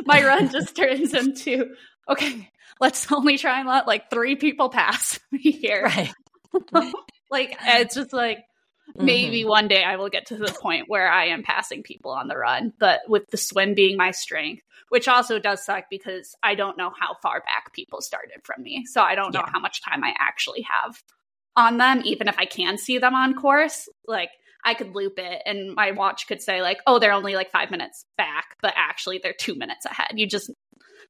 my 0.05 0.25
run 0.25 0.49
just 0.49 0.75
turns 0.75 1.13
into 1.13 1.75
okay, 2.09 2.51
let's 2.81 3.09
only 3.09 3.37
try 3.37 3.59
and 3.59 3.69
let 3.69 3.87
like 3.87 4.09
three 4.09 4.35
people 4.35 4.69
pass 4.69 5.17
me 5.31 5.39
here. 5.39 5.83
Right. 5.83 6.13
like 7.31 7.57
it's 7.65 7.95
just 7.95 8.11
like 8.11 8.39
Maybe 8.97 9.41
mm-hmm. 9.41 9.49
one 9.49 9.67
day 9.67 9.83
I 9.83 9.97
will 9.97 10.09
get 10.09 10.27
to 10.27 10.37
the 10.37 10.55
point 10.61 10.85
where 10.87 11.09
I 11.09 11.27
am 11.27 11.43
passing 11.43 11.83
people 11.83 12.11
on 12.11 12.27
the 12.27 12.37
run, 12.37 12.73
but 12.79 13.01
with 13.07 13.29
the 13.29 13.37
swim 13.37 13.73
being 13.73 13.97
my 13.97 14.11
strength, 14.11 14.63
which 14.89 15.07
also 15.07 15.39
does 15.39 15.65
suck 15.65 15.85
because 15.89 16.35
I 16.41 16.55
don't 16.55 16.77
know 16.77 16.91
how 16.97 17.15
far 17.21 17.41
back 17.41 17.73
people 17.73 18.01
started 18.01 18.41
from 18.43 18.63
me. 18.63 18.85
So 18.85 19.01
I 19.01 19.15
don't 19.15 19.33
know 19.33 19.41
yeah. 19.45 19.51
how 19.51 19.59
much 19.59 19.83
time 19.83 20.03
I 20.03 20.13
actually 20.19 20.65
have 20.69 21.01
on 21.55 21.77
them, 21.77 22.01
even 22.05 22.27
if 22.27 22.37
I 22.37 22.45
can 22.45 22.77
see 22.77 22.97
them 22.97 23.15
on 23.15 23.35
course. 23.35 23.89
Like 24.07 24.29
I 24.63 24.73
could 24.73 24.95
loop 24.95 25.19
it 25.19 25.41
and 25.45 25.75
my 25.75 25.91
watch 25.91 26.27
could 26.27 26.41
say 26.41 26.61
like, 26.61 26.79
oh, 26.87 26.99
they're 26.99 27.11
only 27.11 27.35
like 27.35 27.51
five 27.51 27.71
minutes 27.71 28.05
back, 28.17 28.45
but 28.61 28.73
actually 28.77 29.19
they're 29.21 29.35
two 29.37 29.55
minutes 29.55 29.85
ahead. 29.85 30.11
You 30.13 30.27
just 30.27 30.51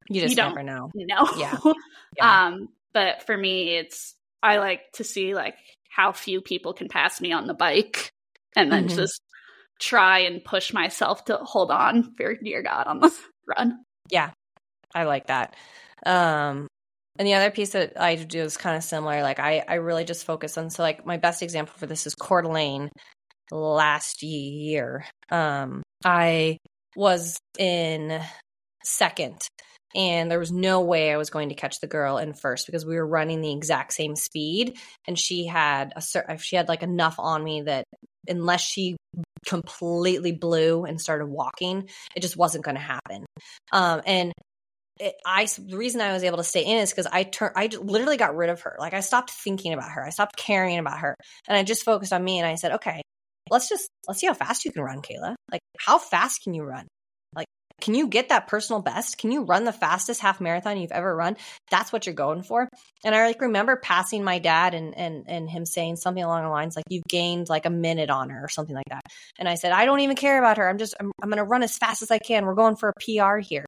you 0.10 0.22
just 0.22 0.36
you 0.36 0.44
never 0.44 0.64
know. 0.64 0.92
No. 0.96 1.30
Yeah. 1.38 1.58
yeah. 2.18 2.48
um, 2.48 2.70
but 2.94 3.24
for 3.26 3.36
me, 3.36 3.76
it's 3.76 4.16
I 4.42 4.58
like 4.58 4.82
to 4.94 5.04
see 5.04 5.34
like 5.34 5.56
how 5.96 6.12
few 6.12 6.42
people 6.42 6.74
can 6.74 6.90
pass 6.90 7.22
me 7.22 7.32
on 7.32 7.48
the 7.48 7.54
bike 7.54 8.12
and 8.56 8.72
then 8.72 8.88
mm-hmm. 8.88 8.98
just 8.98 9.22
try 9.80 10.20
and 10.20 10.44
push 10.44 10.74
myself 10.74 11.24
to 11.26 11.38
hold 11.38 11.72
on 11.72 12.14
for 12.18 12.36
dear 12.36 12.62
God 12.62 12.88
on 12.88 13.00
the 13.00 13.14
run. 13.48 13.80
Yeah, 14.12 14.32
I 14.94 15.04
like 15.04 15.28
that. 15.28 15.56
Um, 16.06 16.68
and 17.18 17.26
the 17.26 17.36
other 17.36 17.50
piece 17.50 17.72
that 17.72 18.00
I 18.00 18.16
do 18.16 18.42
is 18.42 18.58
kind 18.58 18.76
of 18.76 18.84
similar. 18.84 19.22
Like 19.22 19.40
I, 19.40 19.64
I 19.66 19.76
really 19.76 20.04
just 20.04 20.26
focus 20.26 20.58
on. 20.58 20.70
So 20.70 20.84
like 20.84 21.06
my 21.06 21.18
best 21.18 21.42
example 21.42 21.76
for 21.78 21.86
this 21.86 22.06
is 22.06 22.14
Coeur 22.14 22.42
d'Alene 22.42 22.90
last 23.52 24.22
year. 24.22 25.06
Um, 25.30 25.82
I 26.04 26.58
was 26.96 27.38
in 27.58 28.22
second 28.84 29.42
and 29.96 30.30
there 30.30 30.40
was 30.40 30.52
no 30.52 30.82
way 30.82 31.12
I 31.12 31.18
was 31.18 31.30
going 31.30 31.50
to 31.50 31.56
catch 31.56 31.80
the 31.80 31.88
girl 31.88 32.18
in 32.18 32.34
first 32.34 32.66
because 32.66 32.86
we 32.86 32.96
were 32.96 33.08
running 33.08 33.42
the 33.42 33.54
exact 33.54 33.94
same 33.94 34.16
speed. 34.16 34.78
And 35.08 35.18
she 35.18 35.46
had 35.46 35.94
a 35.96 36.38
she 36.38 36.58
had 36.58 36.68
like 36.68 36.84
enough 36.84 37.16
on 37.18 37.44
me 37.44 37.62
that 37.62 37.86
unless 38.28 38.62
she 38.62 38.98
completely 39.46 40.32
blew 40.32 40.84
and 40.86 41.00
started 41.00 41.28
walking 41.28 41.88
it 42.16 42.22
just 42.22 42.36
wasn't 42.36 42.66
going 42.66 42.76
to 42.76 42.82
happen. 42.82 43.26
Um, 43.72 44.02
and 44.06 44.34
it, 45.00 45.14
I 45.26 45.46
the 45.46 45.78
reason 45.78 46.02
I 46.02 46.14
was 46.14 46.24
able 46.24 46.38
to 46.38 46.44
stay 46.44 46.66
in 46.66 46.78
is 46.78 46.90
because 46.92 47.08
I 47.08 47.24
turned 47.24 47.54
I 47.56 47.68
literally 47.68 48.18
got 48.18 48.36
rid 48.36 48.50
of 48.50 48.62
her. 48.62 48.76
Like 48.80 48.94
I 48.94 49.02
stopped 49.02 49.32
thinking 49.32 49.74
about 49.74 49.92
her. 49.92 50.06
I 50.06 50.10
stopped 50.10 50.36
caring 50.36 50.78
about 50.78 51.00
her. 51.00 51.16
And 51.48 51.58
I 51.58 51.64
just 51.64 51.84
focused 51.84 52.14
on 52.14 52.24
me 52.24 52.40
and 52.40 52.48
I 52.48 52.56
said 52.56 52.74
okay 52.74 53.02
let's 53.52 53.70
just 53.70 53.90
let's 54.08 54.20
see 54.20 54.28
how 54.28 54.34
fast 54.34 54.66
you 54.66 54.72
can 54.72 54.84
run 54.84 55.02
Kayla. 55.02 55.36
Like 55.52 55.62
how 55.78 56.00
fast 56.00 56.42
can 56.44 56.54
you 56.54 56.64
run 56.64 56.88
can 57.82 57.94
you 57.94 58.08
get 58.08 58.30
that 58.30 58.48
personal 58.48 58.82
best? 58.82 59.18
Can 59.18 59.32
you 59.32 59.44
run 59.44 59.66
the 59.66 59.74
fastest 59.74 60.22
half 60.22 60.40
marathon 60.40 60.78
you've 60.78 60.92
ever 60.92 61.16
run? 61.16 61.38
That's 61.70 61.92
what 61.92 62.06
you're 62.06 62.16
going 62.16 62.44
for. 62.44 62.70
And 63.04 63.14
I 63.14 63.26
like 63.28 63.42
remember 63.42 63.76
passing 63.76 64.24
my 64.24 64.40
dad 64.40 64.74
and 64.74 64.98
and 64.98 65.26
and 65.28 65.50
him 65.50 65.66
saying 65.66 65.98
something 65.98 66.24
along 66.24 66.44
the 66.44 66.50
lines 66.50 66.76
like 66.76 66.86
you've 66.90 67.04
gained 67.08 67.50
like 67.50 67.66
a 67.66 67.70
minute 67.70 68.10
on 68.10 68.30
her 68.30 68.44
or 68.44 68.50
something 68.50 68.76
like 68.76 68.90
that. 68.90 69.02
And 69.38 69.50
I 69.50 69.56
said, 69.56 69.72
I 69.72 69.86
don't 69.86 70.00
even 70.00 70.16
care 70.16 70.40
about 70.40 70.58
her. 70.58 70.70
I'm 70.70 70.78
just 70.78 70.96
I'm, 71.00 71.12
I'm 71.22 71.30
going 71.30 71.38
to 71.38 71.44
run 71.44 71.64
as 71.64 71.78
fast 71.78 72.02
as 72.02 72.12
I 72.12 72.20
can. 72.20 72.46
We're 72.46 72.56
going 72.56 72.76
for 72.76 72.90
a 72.90 72.94
PR 72.94 73.38
here. 73.38 73.66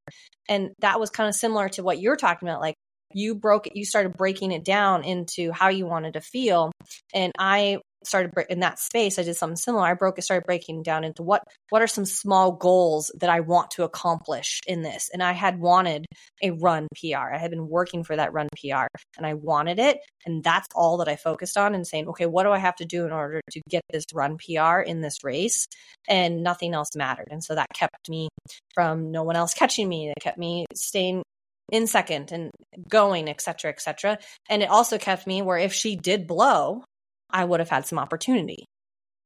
And 0.47 0.71
that 0.79 0.99
was 0.99 1.09
kind 1.09 1.27
of 1.27 1.35
similar 1.35 1.69
to 1.69 1.83
what 1.83 1.99
you're 1.99 2.15
talking 2.15 2.47
about 2.47 2.61
like 2.61 2.75
you 3.13 3.35
broke 3.35 3.67
it 3.67 3.75
you 3.75 3.85
started 3.85 4.17
breaking 4.17 4.51
it 4.51 4.65
down 4.65 5.03
into 5.03 5.51
how 5.51 5.69
you 5.69 5.85
wanted 5.85 6.13
to 6.13 6.21
feel 6.21 6.71
and 7.13 7.31
i 7.39 7.77
started 8.03 8.31
in 8.49 8.59
that 8.61 8.79
space 8.79 9.19
i 9.19 9.23
did 9.23 9.35
something 9.35 9.55
similar. 9.55 9.85
I 9.85 9.93
broke 9.93 10.17
it 10.17 10.23
started 10.23 10.45
breaking 10.45 10.83
down 10.83 11.03
into 11.03 11.23
what 11.23 11.43
what 11.69 11.81
are 11.81 11.87
some 11.87 12.05
small 12.05 12.51
goals 12.51 13.11
that 13.19 13.29
i 13.29 13.39
want 13.39 13.71
to 13.71 13.83
accomplish 13.83 14.59
in 14.67 14.81
this? 14.81 15.09
And 15.13 15.23
i 15.23 15.33
had 15.33 15.59
wanted 15.59 16.05
a 16.41 16.51
run 16.51 16.87
pr 16.95 17.17
i 17.17 17.37
had 17.37 17.51
been 17.51 17.67
working 17.67 18.03
for 18.03 18.15
that 18.15 18.33
run 18.33 18.47
pr 18.55 18.87
and 19.17 19.25
i 19.25 19.33
wanted 19.33 19.79
it 19.79 19.99
and 20.25 20.43
that's 20.43 20.67
all 20.75 20.97
that 20.97 21.07
i 21.07 21.15
focused 21.15 21.57
on 21.57 21.75
and 21.75 21.85
saying 21.85 22.07
okay 22.07 22.25
what 22.25 22.43
do 22.43 22.51
i 22.51 22.59
have 22.59 22.75
to 22.75 22.85
do 22.85 23.05
in 23.05 23.11
order 23.11 23.41
to 23.51 23.61
get 23.69 23.81
this 23.91 24.05
run 24.13 24.37
pr 24.37 24.79
in 24.79 25.01
this 25.01 25.23
race? 25.23 25.67
And 26.07 26.43
nothing 26.43 26.73
else 26.73 26.89
mattered. 26.95 27.27
And 27.31 27.43
so 27.43 27.55
that 27.55 27.67
kept 27.73 28.09
me 28.09 28.29
from 28.73 29.11
no 29.11 29.23
one 29.23 29.35
else 29.35 29.53
catching 29.53 29.87
me. 29.87 30.09
It 30.09 30.21
kept 30.21 30.37
me 30.37 30.65
staying 30.73 31.23
in 31.71 31.85
second 31.85 32.31
and 32.31 32.49
going 32.87 33.27
etc 33.27 33.69
etc 33.69 34.17
and 34.49 34.63
it 34.63 34.69
also 34.69 34.97
kept 34.97 35.27
me 35.27 35.41
where 35.41 35.57
if 35.57 35.73
she 35.73 35.97
did 35.97 36.25
blow 36.25 36.81
I 37.29 37.43
would 37.45 37.59
have 37.59 37.69
had 37.69 37.85
some 37.85 37.99
opportunity. 37.99 38.65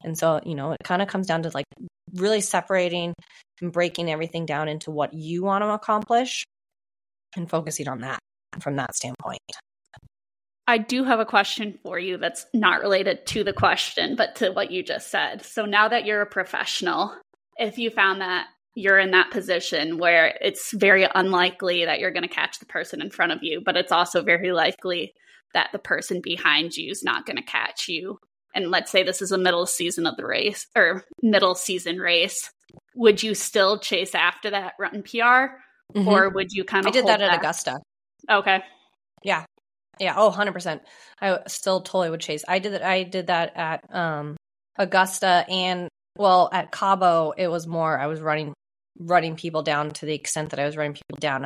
And 0.04 0.18
so, 0.18 0.42
you 0.46 0.56
know, 0.56 0.72
it 0.72 0.80
kind 0.84 1.02
of 1.02 1.08
comes 1.08 1.28
down 1.28 1.44
to 1.44 1.52
like 1.54 1.66
really 2.14 2.42
separating 2.42 3.14
and 3.62 3.72
breaking 3.72 4.10
everything 4.10 4.46
down 4.46 4.68
into 4.68 4.92
what 4.92 5.14
you 5.14 5.44
want 5.44 5.64
to 5.64 5.70
accomplish 5.70 6.44
and 7.36 7.50
focusing 7.50 7.88
on 7.88 8.00
that 8.00 8.20
from 8.60 8.76
that 8.78 8.96
standpoint. 8.96 9.40
I 10.68 10.78
do 10.78 11.04
have 11.04 11.20
a 11.20 11.26
question 11.26 11.78
for 11.84 12.00
you 12.00 12.18
that's 12.18 12.46
not 12.54 12.82
related 12.82 13.26
to 13.28 13.44
the 13.44 13.54
question, 13.54 14.16
but 14.16 14.36
to 14.38 14.52
what 14.52 14.72
you 14.72 14.84
just 14.84 15.10
said. 15.10 15.44
So 15.44 15.66
now 15.66 15.90
that 15.90 16.06
you're 16.06 16.22
a 16.22 16.26
professional, 16.26 17.16
if 17.58 17.78
you 17.78 17.90
found 17.90 18.22
that 18.22 18.48
you're 18.76 19.00
in 19.00 19.12
that 19.12 19.32
position 19.32 19.98
where 19.98 20.38
it's 20.40 20.72
very 20.72 21.06
unlikely 21.14 21.86
that 21.86 22.00
you're 22.00 22.12
going 22.12 22.24
to 22.24 22.34
catch 22.34 22.60
the 22.60 22.66
person 22.66 23.02
in 23.02 23.10
front 23.10 23.34
of 23.34 23.40
you, 23.42 23.62
but 23.64 23.76
it's 23.76 23.92
also 23.92 24.22
very 24.22 24.52
likely 24.52 25.14
that 25.54 25.70
the 25.72 25.80
person 25.80 26.22
behind 26.22 26.76
you 26.76 26.92
is 26.92 27.04
not 27.04 27.26
going 27.26 27.38
to 27.38 27.44
catch 27.44 27.88
you. 27.88 28.20
And 28.54 28.70
let's 28.70 28.92
say 28.92 29.04
this 29.04 29.22
is 29.22 29.32
a 29.32 29.38
middle 29.38 29.66
season 29.66 30.06
of 30.06 30.18
the 30.18 30.26
race 30.26 30.68
or 30.76 31.04
middle 31.22 31.56
season 31.56 31.98
race. 31.98 32.52
Would 32.96 33.24
you 33.24 33.36
still 33.36 33.80
chase 33.80 34.14
after 34.14 34.50
that 34.50 34.74
run 34.80 35.04
PR? 35.04 35.56
Mm-hmm. 35.96 36.08
Or 36.08 36.30
would 36.30 36.52
you 36.52 36.64
kind 36.64 36.86
of 36.86 36.90
I 36.90 36.92
did 36.92 37.08
that 37.08 37.20
back? 37.20 37.32
at 37.32 37.40
Augusta. 37.40 37.80
Okay. 38.30 38.62
Yeah. 39.24 39.46
Yeah. 40.00 40.16
Oh, 40.18 40.32
100%. 40.32 40.80
I 41.22 41.40
still 41.48 41.82
totally 41.82 42.10
would 42.10 42.22
chase. 42.22 42.44
I 42.48 42.60
did 42.60 42.74
that. 42.74 42.84
I 42.84 43.04
did 43.04 43.28
that 43.28 43.56
at 43.56 43.96
um, 43.96 44.38
Augusta 44.78 45.46
and 45.50 45.88
well, 46.18 46.50
at 46.52 46.72
Cabo, 46.72 47.32
it 47.38 47.48
was 47.48 47.68
more, 47.68 47.98
I 47.98 48.08
was 48.08 48.20
running 48.22 48.54
running 49.00 49.36
people 49.36 49.64
down 49.64 49.90
to 49.90 50.06
the 50.06 50.14
extent 50.14 50.50
that 50.50 50.60
I 50.60 50.66
was 50.66 50.78
running 50.78 50.94
people 50.94 51.18
down 51.20 51.46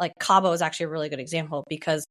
like 0.00 0.12
Cabo 0.18 0.52
is 0.52 0.62
actually 0.62 0.86
a 0.86 0.90
really 0.90 1.08
good 1.08 1.20
example 1.20 1.64
because 1.68 2.06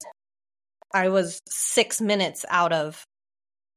I 0.93 1.09
was 1.09 1.39
six 1.49 1.99
minutes 1.99 2.45
out 2.49 2.71
of, 2.71 3.03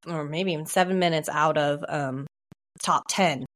or 0.06 0.24
maybe 0.24 0.52
even 0.52 0.66
seven 0.66 0.98
minutes 0.98 1.28
out 1.28 1.56
of 1.56 1.84
um, 1.88 2.26
top 2.82 3.04
10. 3.08 3.46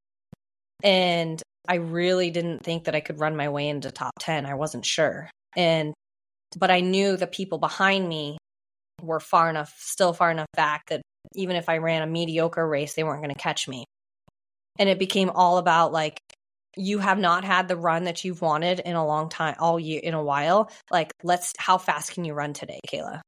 And 0.83 1.43
I 1.69 1.77
really 1.77 2.31
didn't 2.31 2.65
think 2.65 2.85
that 2.85 2.95
I 2.95 3.01
could 3.01 3.21
run 3.21 3.37
my 3.37 3.51
way 3.51 3.69
into 3.69 3.91
top 3.91 4.13
10. 4.19 4.47
I 4.47 4.55
wasn't 4.55 4.87
sure. 4.87 5.31
And, 5.57 5.93
but 6.57 6.71
I 6.71 6.81
knew 6.81 7.17
the 7.17 7.27
people 7.27 7.59
behind 7.59 8.09
me 8.09 8.39
were 9.03 9.21
far 9.21 9.51
enough, 9.51 9.73
still 9.79 10.13
far 10.13 10.31
enough 10.31 10.49
back 10.55 10.87
that 10.89 11.03
even 11.35 11.57
if 11.57 11.69
I 11.69 11.79
ran 11.79 12.03
a 12.03 12.07
mediocre 12.07 12.67
race, 12.67 12.95
they 12.95 13.05
weren't 13.05 13.23
going 13.23 13.35
to 13.35 13.41
catch 13.41 13.69
me. 13.69 13.85
And 14.79 14.89
it 14.89 14.99
became 14.99 15.31
all 15.31 15.59
about 15.59 15.93
like, 15.93 16.19
you 16.81 16.99
have 16.99 17.19
not 17.19 17.45
had 17.45 17.69
the 17.69 17.77
run 17.77 18.05
that 18.05 18.25
you've 18.25 18.41
wanted 18.41 18.81
in 18.81 18.97
a 18.97 19.07
long 19.07 19.29
time, 19.29 19.55
all 19.59 19.79
year, 19.79 20.01
in 20.03 20.15
a 20.15 20.23
while. 20.23 20.71
Like, 20.91 21.13
let's, 21.23 21.53
how 21.59 21.79
fast 21.79 22.13
can 22.13 22.25
you 22.25 22.35
run 22.35 22.53
today, 22.53 22.81
Kayla? 22.89 23.21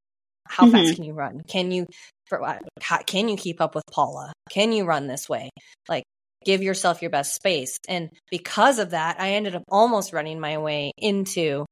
How 0.49 0.65
mm-hmm. 0.65 0.77
fast 0.77 0.97
can 0.97 1.05
you 1.05 1.13
run? 1.13 1.41
Can 1.47 1.71
you, 1.71 1.87
for, 2.27 2.59
how, 2.81 2.99
can 3.03 3.29
you 3.29 3.37
keep 3.37 3.61
up 3.61 3.75
with 3.75 3.85
Paula? 3.91 4.33
Can 4.51 4.73
you 4.73 4.85
run 4.85 5.07
this 5.07 5.29
way? 5.29 5.51
Like, 5.89 6.05
give 6.45 6.63
yourself 6.63 7.03
your 7.03 7.11
best 7.11 7.35
space. 7.35 7.77
And 7.89 8.11
because 8.31 8.79
of 8.79 8.91
that, 8.91 9.21
I 9.21 9.33
ended 9.33 9.55
up 9.55 9.63
almost 9.69 10.13
running 10.13 10.41
my 10.41 10.59
way 10.59 10.93
into, 10.99 11.67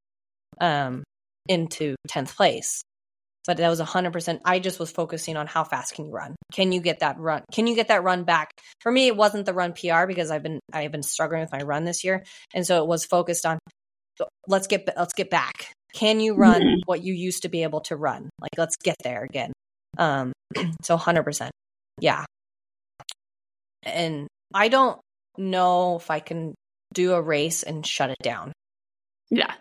um, 0.60 1.02
into 1.48 1.96
10th 2.08 2.36
place 2.36 2.82
but 3.46 3.56
that 3.56 3.68
was 3.68 3.80
100% 3.80 4.40
i 4.44 4.58
just 4.58 4.78
was 4.78 4.90
focusing 4.90 5.36
on 5.36 5.46
how 5.46 5.64
fast 5.64 5.94
can 5.94 6.06
you 6.06 6.12
run? 6.12 6.36
Can 6.52 6.72
you 6.72 6.80
get 6.80 7.00
that 7.00 7.18
run 7.18 7.42
can 7.52 7.66
you 7.66 7.74
get 7.74 7.88
that 7.88 8.02
run 8.02 8.24
back? 8.24 8.50
For 8.80 8.90
me 8.90 9.06
it 9.06 9.16
wasn't 9.16 9.46
the 9.46 9.54
run 9.54 9.72
pr 9.72 10.06
because 10.06 10.30
i've 10.30 10.42
been 10.42 10.60
i've 10.72 10.92
been 10.92 11.02
struggling 11.02 11.40
with 11.40 11.52
my 11.52 11.62
run 11.62 11.84
this 11.84 12.04
year. 12.04 12.24
And 12.54 12.66
so 12.66 12.82
it 12.82 12.86
was 12.86 13.04
focused 13.04 13.46
on 13.46 13.58
let's 14.46 14.66
get 14.66 14.88
let's 14.96 15.14
get 15.14 15.30
back. 15.30 15.72
Can 15.94 16.20
you 16.20 16.34
run 16.34 16.60
mm-hmm. 16.60 16.80
what 16.84 17.02
you 17.02 17.14
used 17.14 17.42
to 17.42 17.48
be 17.48 17.62
able 17.62 17.80
to 17.82 17.96
run? 17.96 18.30
Like 18.40 18.52
let's 18.58 18.76
get 18.76 18.96
there 19.02 19.24
again. 19.24 19.52
Um 19.98 20.32
so 20.82 20.96
100% 20.96 21.50
yeah. 22.00 22.24
And 23.82 24.26
i 24.52 24.68
don't 24.68 25.00
know 25.38 25.96
if 25.96 26.10
i 26.10 26.20
can 26.20 26.54
do 26.92 27.12
a 27.12 27.22
race 27.22 27.62
and 27.62 27.86
shut 27.86 28.10
it 28.10 28.18
down. 28.22 28.52
Yeah. 29.30 29.52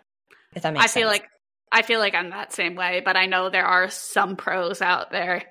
If 0.54 0.62
that 0.62 0.72
makes 0.72 0.84
I 0.84 0.86
sense. 0.86 0.94
feel 0.94 1.06
like 1.06 1.28
I 1.72 1.82
feel 1.82 2.00
like 2.00 2.14
I'm 2.14 2.30
that 2.30 2.52
same 2.52 2.74
way, 2.74 3.00
but 3.04 3.16
I 3.16 3.26
know 3.26 3.48
there 3.48 3.66
are 3.66 3.90
some 3.90 4.36
pros 4.36 4.82
out 4.82 5.10
there 5.10 5.44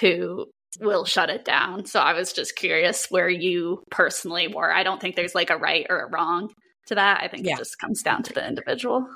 who 0.00 0.46
will 0.80 1.04
shut 1.04 1.30
it 1.30 1.44
down. 1.44 1.84
So 1.84 2.00
I 2.00 2.14
was 2.14 2.32
just 2.32 2.56
curious 2.56 3.06
where 3.10 3.28
you 3.28 3.82
personally 3.90 4.48
were. 4.48 4.72
I 4.72 4.82
don't 4.82 5.00
think 5.00 5.16
there's 5.16 5.34
like 5.34 5.50
a 5.50 5.56
right 5.56 5.86
or 5.90 6.00
a 6.00 6.10
wrong 6.10 6.50
to 6.86 6.94
that. 6.94 7.20
I 7.22 7.28
think 7.28 7.46
yeah. 7.46 7.54
it 7.54 7.58
just 7.58 7.78
comes 7.78 8.02
down 8.02 8.22
to 8.24 8.32
the 8.32 8.46
individual. 8.46 9.06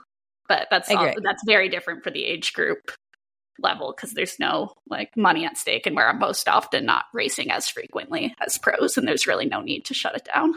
But 0.48 0.68
that's 0.70 0.90
all, 0.90 1.10
that's 1.22 1.42
very 1.46 1.70
different 1.70 2.04
for 2.04 2.10
the 2.10 2.24
age 2.24 2.52
group 2.52 2.90
level 3.58 3.94
because 3.96 4.12
there's 4.12 4.38
no 4.38 4.72
like 4.90 5.10
money 5.16 5.46
at 5.46 5.56
stake 5.56 5.86
and 5.86 5.96
we're 5.96 6.12
most 6.12 6.48
often 6.48 6.84
not 6.84 7.04
racing 7.14 7.50
as 7.50 7.68
frequently 7.68 8.34
as 8.44 8.58
pros 8.58 8.98
and 8.98 9.06
there's 9.06 9.26
really 9.26 9.46
no 9.46 9.60
need 9.60 9.84
to 9.86 9.94
shut 9.94 10.16
it 10.16 10.28
down. 10.32 10.52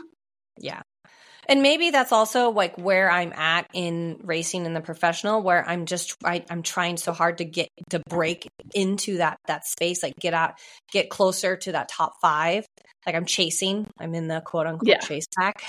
Yeah. 0.60 0.82
And 1.48 1.62
maybe 1.62 1.92
that's 1.92 2.12
also 2.12 2.52
like 2.52 2.78
where 2.78 3.10
I'm 3.10 3.32
at 3.34 3.68
in 3.74 4.20
racing 4.24 4.66
in 4.66 4.74
the 4.74 4.82
professional, 4.82 5.42
where 5.42 5.68
I'm 5.68 5.86
just 5.86 6.18
I, 6.24 6.44
I'm 6.50 6.62
trying 6.62 6.98
so 6.98 7.14
hard 7.14 7.38
to 7.38 7.46
get 7.46 7.70
to 7.90 8.02
break 8.10 8.48
into 8.74 9.18
that 9.18 9.38
that 9.48 9.66
space, 9.66 10.04
like 10.04 10.16
get 10.20 10.34
out, 10.34 10.56
get 10.92 11.10
closer 11.10 11.56
to 11.56 11.72
that 11.74 11.90
top 11.90 12.14
five. 12.22 12.66
Like 13.06 13.16
I'm 13.16 13.26
chasing. 13.26 13.88
I'm 14.00 14.14
in 14.14 14.28
the 14.28 14.42
quote 14.42 14.68
unquote 14.68 14.88
yeah. 14.88 15.00
chase 15.00 15.28
pack. 15.38 15.64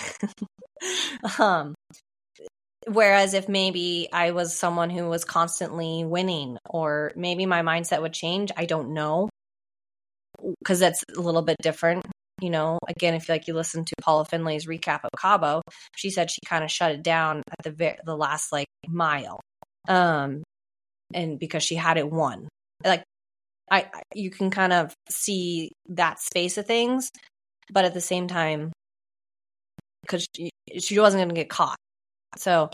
um, 1.39 1.75
whereas 2.89 3.35
if 3.35 3.49
maybe 3.49 4.09
I 4.13 4.33
was 4.33 4.57
someone 4.57 4.91
who 4.91 5.09
was 5.09 5.25
constantly 5.25 6.05
winning, 6.05 6.59
or 6.69 7.13
maybe 7.15 7.47
my 7.47 7.63
mindset 7.63 8.03
would 8.03 8.13
change. 8.13 8.51
I 8.57 8.65
don't 8.65 8.95
know 8.95 9.29
because 10.59 10.81
that's 10.81 11.05
a 11.17 11.21
little 11.21 11.43
bit 11.43 11.57
different 11.63 12.05
you 12.41 12.51
know, 12.51 12.79
again, 12.89 13.15
if 13.15 13.29
you 13.29 13.35
like 13.35 13.49
you 13.49 13.55
listen 13.55 13.85
to 13.85 13.95
Paula 14.01 14.25
Findlay's 14.25 14.67
recap 14.67 15.01
of 15.05 15.11
Cabo, 15.19 15.63
she 15.97 16.11
said 16.11 16.31
she 16.31 16.41
kind 16.47 16.65
of 16.65 16.71
shut 16.71 16.93
it 16.93 17.03
down 17.03 17.39
at 17.39 17.65
the 17.65 17.71
very, 17.71 17.99
the 18.05 18.17
last 18.17 18.53
like 18.53 18.67
mile, 18.87 19.41
um, 19.89 20.43
and 21.13 21.39
because 21.39 21.63
she 21.63 21.75
had 21.75 21.97
it 21.97 22.11
won, 22.11 22.49
like 22.85 23.03
I 23.71 23.87
you 24.15 24.31
can 24.31 24.51
kind 24.51 24.73
of 24.73 24.95
see 25.11 25.73
that 25.91 26.21
space 26.21 26.59
of 26.59 26.67
things, 26.67 27.11
but 27.73 27.85
at 27.85 27.95
the 27.95 28.01
same 28.01 28.29
time, 28.29 28.73
because 30.03 30.27
she, 30.37 30.51
she 30.79 30.99
wasn't 30.99 31.21
going 31.21 31.31
to 31.31 31.35
get 31.35 31.51
caught, 31.51 31.79
so. 32.37 32.71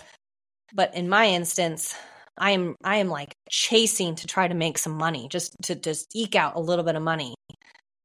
But 0.74 0.96
in 0.96 1.08
my 1.08 1.26
instance, 1.26 1.94
I 2.36 2.50
am 2.52 2.74
I 2.82 2.96
am 2.96 3.08
like 3.08 3.32
chasing 3.50 4.16
to 4.16 4.26
try 4.26 4.48
to 4.48 4.54
make 4.54 4.78
some 4.78 4.94
money, 4.94 5.28
just 5.30 5.54
to 5.64 5.74
just 5.76 6.08
eke 6.14 6.34
out 6.34 6.56
a 6.56 6.60
little 6.60 6.84
bit 6.84 6.96
of 6.96 7.02
money 7.02 7.34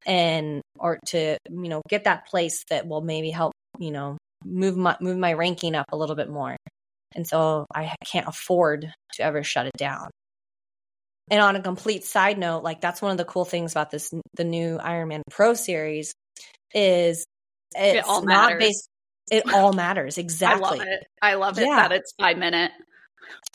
and 0.05 0.61
or 0.79 0.99
to 1.07 1.37
you 1.49 1.69
know 1.69 1.81
get 1.89 2.05
that 2.05 2.27
place 2.27 2.63
that 2.69 2.87
will 2.87 3.01
maybe 3.01 3.29
help 3.29 3.53
you 3.77 3.91
know 3.91 4.17
move 4.45 4.77
my 4.77 4.95
move 5.01 5.17
my 5.17 5.33
ranking 5.33 5.75
up 5.75 5.85
a 5.91 5.97
little 5.97 6.15
bit 6.15 6.29
more. 6.29 6.55
And 7.15 7.25
so 7.25 7.65
i 7.73 7.95
can't 8.05 8.27
afford 8.27 8.93
to 9.13 9.23
ever 9.23 9.43
shut 9.43 9.65
it 9.65 9.77
down. 9.77 10.09
And 11.31 11.41
on 11.41 11.55
a 11.55 11.61
complete 11.61 12.03
side 12.05 12.37
note 12.37 12.63
like 12.63 12.81
that's 12.81 13.01
one 13.01 13.11
of 13.11 13.17
the 13.17 13.25
cool 13.25 13.45
things 13.45 13.71
about 13.71 13.91
this 13.91 14.11
the 14.35 14.43
new 14.43 14.77
ironman 14.77 15.21
pro 15.29 15.53
series 15.53 16.13
is 16.73 17.25
it's 17.75 17.99
it 17.99 18.05
all 18.07 18.21
not 18.23 18.51
matters. 18.51 18.59
based 18.59 18.89
it 19.31 19.53
all 19.53 19.73
matters. 19.73 20.17
Exactly 20.17 20.63
i 20.63 20.71
love 20.71 20.87
it. 20.87 21.07
I 21.21 21.33
love 21.35 21.59
it 21.59 21.67
yeah. 21.67 21.87
that 21.87 21.91
it's 21.91 22.13
five 22.19 22.37
minute. 22.37 22.71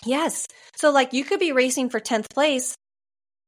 Yes. 0.05 0.47
So 0.77 0.91
like 0.91 1.13
you 1.13 1.25
could 1.25 1.41
be 1.41 1.53
racing 1.53 1.91
for 1.91 2.01
10th 2.01 2.31
place 2.31 2.75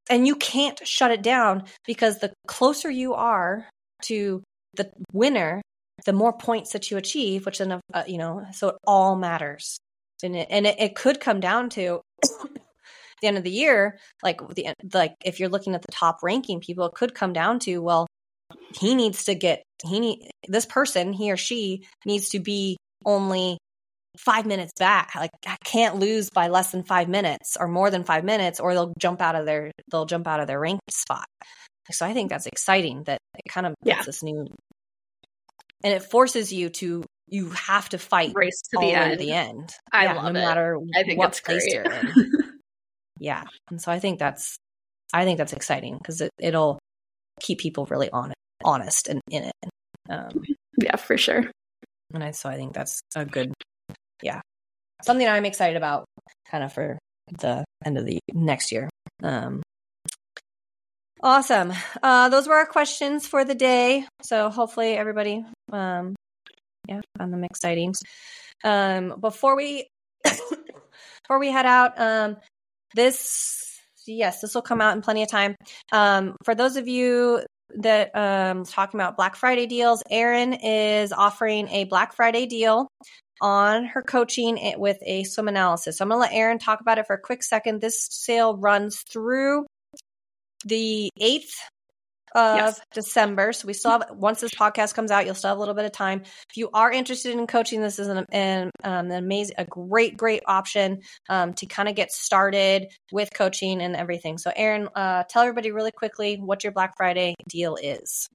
and 0.09 0.27
you 0.27 0.37
can't 0.37 0.87
shut 0.87 1.11
it 1.11 1.23
down 1.23 1.65
because 1.87 2.19
the 2.19 2.33
closer 2.47 2.91
you 2.91 3.15
are 3.15 3.69
to 4.03 4.43
the 4.75 4.91
winner 5.13 5.63
the 6.05 6.13
more 6.13 6.33
points 6.33 6.73
that 6.73 6.91
you 6.91 6.97
achieve 6.97 7.47
which 7.47 7.59
then 7.59 7.81
uh, 7.95 8.05
you 8.07 8.19
know 8.19 8.45
so 8.53 8.69
it 8.69 8.77
all 8.87 9.17
matters. 9.17 9.79
And 10.23 10.35
it, 10.35 10.49
and 10.51 10.67
it, 10.67 10.77
it 10.79 10.95
could 10.95 11.21
come 11.21 11.41
down 11.41 11.69
to 11.71 12.01
the 12.23 13.29
end 13.29 13.37
of 13.37 13.45
the 13.45 13.51
year 13.51 13.99
like 14.23 14.41
the 14.55 14.73
like 14.93 15.15
if 15.25 15.41
you're 15.41 15.49
looking 15.49 15.75
at 15.75 15.83
the 15.83 15.93
top 15.93 16.19
ranking 16.23 16.61
people 16.61 16.87
it 16.87 16.95
could 16.95 17.15
come 17.15 17.33
down 17.33 17.59
to 17.61 17.79
well 17.79 18.07
he 18.79 18.95
needs 18.95 19.25
to 19.25 19.35
get 19.35 19.63
he 19.85 20.01
need 20.01 20.31
this 20.49 20.67
person 20.67 21.13
he 21.13 21.31
or 21.31 21.37
she 21.37 21.87
needs 22.05 22.31
to 22.31 22.39
be 22.39 22.77
only 23.05 23.59
five 24.19 24.47
minutes 24.47 24.73
back. 24.79 25.15
Like 25.15 25.31
I 25.47 25.57
can't 25.65 25.97
lose 25.97 26.31
by 26.31 26.49
less 26.49 26.73
than 26.73 26.83
five 26.83 27.09
minutes 27.09 27.57
or 27.59 27.69
more 27.69 27.91
than 27.91 28.05
five 28.05 28.25
minutes, 28.25 28.61
or 28.61 28.75
they'll 28.75 28.95
jump 28.99 29.21
out 29.21 29.35
of 29.35 29.47
their 29.47 29.73
they'll 29.91 30.07
jump 30.07 30.27
out 30.27 30.41
of 30.41 30.47
their 30.47 30.61
ranked 30.61 30.93
spot. 30.93 31.27
So 31.91 32.05
I 32.05 32.13
think 32.13 32.31
that's 32.31 32.47
exciting 32.47 33.05
that 33.05 33.19
it 33.35 33.49
kind 33.49 33.67
of 33.67 33.75
yeah. 33.85 34.03
this 34.03 34.23
new 34.23 34.47
and 35.85 35.93
it 35.93 36.03
forces 36.03 36.53
you 36.53 36.71
to 36.71 37.05
you 37.29 37.51
have 37.51 37.89
to 37.91 37.99
fight 37.99 38.33
race 38.35 38.61
to 38.71 38.79
the 38.81 38.93
end. 38.93 39.21
the 39.21 39.33
end. 39.33 39.73
I 39.93 40.05
yeah, 40.05 40.15
love 40.15 40.33
no 40.33 40.41
it. 40.41 40.43
matter 40.43 40.79
I 40.95 41.03
think 41.03 41.19
what 41.19 41.41
place 41.45 41.63
great. 41.65 41.75
you're 41.75 41.85
in. 41.85 42.33
yeah, 43.19 43.45
and 43.71 43.81
so 43.81 43.91
I 43.93 43.99
think 43.99 44.19
that's 44.19 44.57
I 45.13 45.25
think 45.25 45.39
that's 45.39 45.53
exciting 45.53 45.97
because 45.99 46.21
it, 46.21 46.31
it'll 46.39 46.79
keep 47.41 47.59
people 47.59 47.87
really 47.87 48.11
on 48.11 48.33
honest 48.65 49.09
and 49.09 49.21
in 49.31 49.45
it. 49.45 49.71
Um, 50.09 50.43
yeah, 50.81 50.97
for 50.97 51.17
sure. 51.17 51.45
And 52.15 52.23
I, 52.23 52.31
so 52.31 52.49
I 52.49 52.57
think 52.57 52.73
that's 52.73 53.01
a 53.15 53.25
good 53.25 53.53
yeah, 54.23 54.41
something 55.03 55.27
I'm 55.27 55.45
excited 55.45 55.77
about 55.77 56.05
kind 56.51 56.65
of 56.65 56.73
for 56.73 56.99
the 57.41 57.65
end 57.85 57.99
of 57.99 58.07
the 58.07 58.19
next 58.33 58.73
year. 58.73 58.89
Um, 59.23 59.63
awesome. 61.23 61.73
Uh, 62.03 62.29
those 62.29 62.49
were 62.49 62.57
our 62.57 62.67
questions 62.67 63.27
for 63.27 63.45
the 63.45 63.55
day. 63.55 64.07
So 64.23 64.51
hopefully 64.51 64.97
everybody, 64.97 65.45
um, 65.73 66.15
yeah, 66.89 67.01
found 67.19 67.33
them 67.33 67.45
exciting. 67.45 67.95
Um, 68.65 69.15
before 69.21 69.57
we 69.57 69.89
before 70.25 71.39
we 71.39 71.51
head 71.51 71.67
out, 71.67 71.99
um, 72.01 72.37
this 72.95 73.81
yes, 74.07 74.41
this 74.41 74.55
will 74.55 74.63
come 74.63 74.81
out 74.81 74.97
in 74.97 75.03
plenty 75.03 75.23
of 75.23 75.29
time. 75.29 75.57
Um, 75.93 76.37
for 76.45 76.55
those 76.55 76.77
of 76.77 76.89
you 76.89 77.43
that 77.79 78.15
um 78.15 78.65
talking 78.65 78.99
about 78.99 79.17
Black 79.17 79.35
Friday 79.37 79.67
deals, 79.67 80.03
Erin 80.11 80.53
is 80.53 81.13
offering 81.13 81.69
a 81.69 81.85
Black 81.85 82.15
Friday 82.15 82.47
deal 82.47 82.89
on 83.41 83.85
her 83.87 84.03
coaching 84.03 84.75
with 84.79 84.99
a 85.03 85.25
swim 85.25 85.49
analysis. 85.49 85.99
So 85.99 86.05
I'm 86.05 86.09
going 86.09 86.19
to 86.19 86.23
let 86.23 86.33
Erin 86.33 86.59
talk 86.59 86.81
about 86.81 86.99
it 86.99 87.07
for 87.07 87.15
a 87.15 87.21
quick 87.21 87.43
second. 87.43 87.81
This 87.81 88.07
sale 88.11 88.57
runs 88.57 89.01
through 89.01 89.67
the 90.65 91.11
8th 91.21 91.53
of 92.35 92.57
yes. 92.57 92.81
December. 92.93 93.53
So 93.53 93.67
we 93.67 93.73
still 93.73 93.93
have, 93.93 94.11
once 94.13 94.41
this 94.41 94.55
podcast 94.55 94.95
comes 94.95 95.11
out, 95.11 95.25
you'll 95.25 95.35
still 95.35 95.49
have 95.49 95.57
a 95.57 95.61
little 95.61 95.75
bit 95.75 95.87
of 95.87 95.93
time. 95.93 96.23
If 96.23 96.57
you 96.57 96.69
are 96.75 96.93
interested 96.93 97.33
in 97.33 97.47
coaching, 97.47 97.81
this 97.81 97.99
is 97.99 98.09
an, 98.09 98.27
an, 98.31 98.71
um, 98.85 99.07
an 99.07 99.13
amazing, 99.13 99.55
a 99.59 99.65
great, 99.65 100.17
great 100.17 100.43
option 100.47 101.01
um, 101.31 101.55
to 101.55 101.67
kind 101.67 101.89
of 101.89 101.95
get 101.95 102.13
started 102.13 102.89
with 103.11 103.33
coaching 103.33 103.81
and 103.81 103.97
everything. 103.97 104.37
So, 104.39 104.53
Erin, 104.55 104.89
uh, 104.95 105.25
tell 105.29 105.43
everybody 105.43 105.71
really 105.71 105.93
quickly 105.93 106.37
what 106.37 106.63
your 106.63 106.73
Black 106.73 106.95
Friday 106.97 107.35
deal 107.49 107.77
is. 107.77 108.29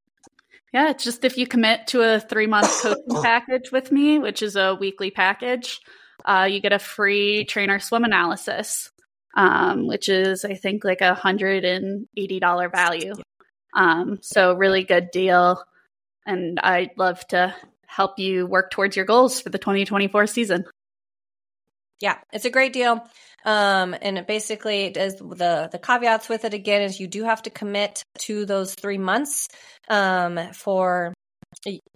Yeah, 0.73 0.89
it's 0.89 1.03
just 1.03 1.25
if 1.25 1.37
you 1.37 1.47
commit 1.47 1.87
to 1.87 2.01
a 2.01 2.19
three 2.19 2.47
month 2.47 2.69
coaching 2.81 3.21
package 3.21 3.71
with 3.71 3.91
me, 3.91 4.19
which 4.19 4.41
is 4.41 4.55
a 4.55 4.75
weekly 4.75 5.11
package, 5.11 5.79
uh, 6.25 6.47
you 6.49 6.61
get 6.61 6.73
a 6.73 6.79
free 6.79 7.45
trainer 7.45 7.79
swim 7.79 8.03
analysis, 8.03 8.91
um, 9.35 9.87
which 9.87 10.07
is 10.07 10.45
I 10.45 10.53
think 10.53 10.83
like 10.83 11.01
a 11.01 11.13
hundred 11.13 11.65
and 11.65 12.07
eighty 12.15 12.39
dollar 12.39 12.69
value. 12.69 13.13
Um, 13.73 14.19
so 14.21 14.53
really 14.53 14.83
good 14.83 15.11
deal, 15.11 15.63
and 16.25 16.59
I'd 16.59 16.91
love 16.97 17.25
to 17.27 17.55
help 17.85 18.19
you 18.19 18.45
work 18.47 18.71
towards 18.71 18.95
your 18.95 19.05
goals 19.05 19.41
for 19.41 19.49
the 19.49 19.57
2024 19.57 20.25
season. 20.27 20.63
Yeah, 22.01 22.17
it's 22.33 22.45
a 22.45 22.49
great 22.49 22.73
deal. 22.73 22.99
Um, 23.45 23.95
and 24.01 24.17
it 24.17 24.27
basically 24.27 24.89
does 24.89 25.15
the 25.15 25.69
the 25.71 25.79
caveats 25.79 26.29
with 26.29 26.45
it 26.45 26.53
again 26.53 26.81
is 26.81 26.99
you 26.99 27.07
do 27.07 27.23
have 27.23 27.41
to 27.43 27.49
commit 27.49 28.03
to 28.19 28.45
those 28.45 28.75
three 28.75 28.97
months 28.97 29.47
um, 29.89 30.39
for 30.53 31.13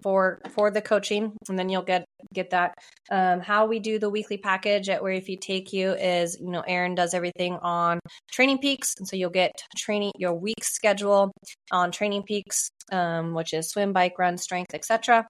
for 0.04 0.40
for 0.50 0.70
the 0.72 0.82
coaching 0.82 1.34
and 1.48 1.58
then 1.58 1.70
you'll 1.70 1.82
get 1.82 2.06
get 2.34 2.50
that 2.50 2.74
um, 3.10 3.40
how 3.40 3.68
we 3.68 3.80
do 3.80 4.00
the 4.00 4.10
weekly 4.10 4.38
package 4.38 4.90
at 4.90 5.02
Where 5.02 5.14
Your 5.14 5.22
Feet 5.22 5.42
Take 5.42 5.72
You 5.72 5.92
is 5.94 6.38
you 6.40 6.50
know 6.50 6.62
Erin 6.62 6.96
does 6.96 7.14
everything 7.14 7.54
on 7.62 8.00
TrainingPeaks 8.38 8.98
and 8.98 9.08
so 9.08 9.16
you'll 9.16 9.30
get 9.30 9.54
training 9.78 10.12
your 10.18 10.34
week 10.34 10.64
schedule 10.64 11.32
on 11.72 11.92
TrainingPeaks 11.92 12.70
um, 12.92 13.34
which 13.34 13.54
is 13.54 13.70
swim 13.70 13.94
bike 13.94 14.20
run 14.20 14.38
strength 14.38 14.74
etc 14.74 15.26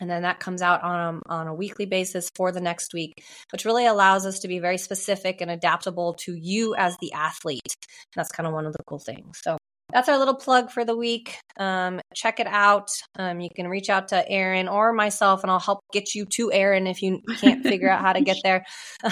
and 0.00 0.10
then 0.10 0.22
that 0.22 0.40
comes 0.40 0.62
out 0.62 0.82
on 0.82 1.20
a, 1.28 1.32
on 1.32 1.46
a 1.46 1.54
weekly 1.54 1.86
basis 1.86 2.28
for 2.34 2.52
the 2.52 2.60
next 2.60 2.92
week 2.92 3.14
which 3.52 3.64
really 3.64 3.86
allows 3.86 4.26
us 4.26 4.40
to 4.40 4.48
be 4.48 4.58
very 4.58 4.78
specific 4.78 5.40
and 5.40 5.50
adaptable 5.50 6.14
to 6.14 6.34
you 6.34 6.74
as 6.76 6.96
the 7.00 7.12
athlete. 7.12 7.60
And 7.64 8.14
that's 8.16 8.32
kind 8.32 8.46
of 8.46 8.52
one 8.52 8.66
of 8.66 8.72
the 8.72 8.82
cool 8.86 8.98
things. 8.98 9.40
So 9.42 9.56
that's 9.92 10.08
our 10.08 10.18
little 10.18 10.34
plug 10.34 10.70
for 10.70 10.84
the 10.84 10.96
week. 10.96 11.38
Um, 11.58 12.00
check 12.14 12.40
it 12.40 12.46
out. 12.48 12.88
Um, 13.18 13.40
you 13.40 13.48
can 13.54 13.68
reach 13.68 13.88
out 13.88 14.08
to 14.08 14.28
erin 14.28 14.68
or 14.68 14.92
myself 14.92 15.42
and 15.42 15.50
i'll 15.50 15.60
help 15.60 15.80
get 15.92 16.14
you 16.14 16.26
to 16.26 16.52
erin 16.52 16.86
if 16.86 17.02
you 17.02 17.20
can't 17.38 17.62
figure 17.62 17.88
out 17.88 18.00
how 18.00 18.12
to 18.12 18.20
get 18.20 18.38
there. 18.44 18.64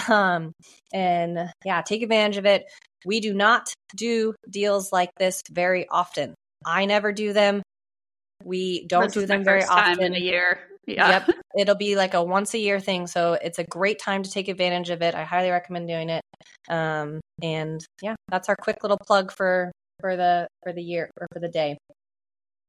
Um, 0.09 0.51
and 0.93 1.49
yeah 1.63 1.81
take 1.81 2.01
advantage 2.01 2.37
of 2.37 2.45
it. 2.45 2.65
We 3.05 3.19
do 3.19 3.33
not 3.33 3.71
do 3.95 4.33
deals 4.49 4.91
like 4.91 5.11
this 5.17 5.43
very 5.51 5.87
often. 5.87 6.33
I 6.65 6.85
never 6.85 7.11
do 7.13 7.33
them. 7.33 7.61
We 8.43 8.85
don't 8.87 9.05
This 9.05 9.13
do 9.13 9.25
them 9.25 9.43
very 9.43 9.63
often 9.63 10.03
in 10.03 10.13
a 10.13 10.19
year. 10.19 10.59
Yeah. 10.87 11.09
Yep. 11.09 11.29
It'll 11.57 11.75
be 11.75 11.95
like 11.95 12.13
a 12.13 12.23
once 12.23 12.53
a 12.53 12.59
year 12.59 12.79
thing. 12.79 13.07
So 13.07 13.33
it's 13.33 13.59
a 13.59 13.63
great 13.63 13.99
time 13.99 14.23
to 14.23 14.31
take 14.31 14.47
advantage 14.47 14.89
of 14.89 15.01
it. 15.01 15.15
I 15.15 15.23
highly 15.23 15.49
recommend 15.49 15.87
doing 15.87 16.09
it. 16.09 16.21
Um, 16.69 17.21
and 17.41 17.79
yeah, 18.01 18.15
that's 18.29 18.49
our 18.49 18.55
quick 18.55 18.83
little 18.83 18.97
plug 18.97 19.31
for 19.31 19.71
for 20.01 20.15
the 20.15 20.47
for 20.63 20.73
the 20.73 20.81
year 20.83 21.09
or 21.19 21.27
for 21.33 21.39
the 21.39 21.49
day. 21.49 21.77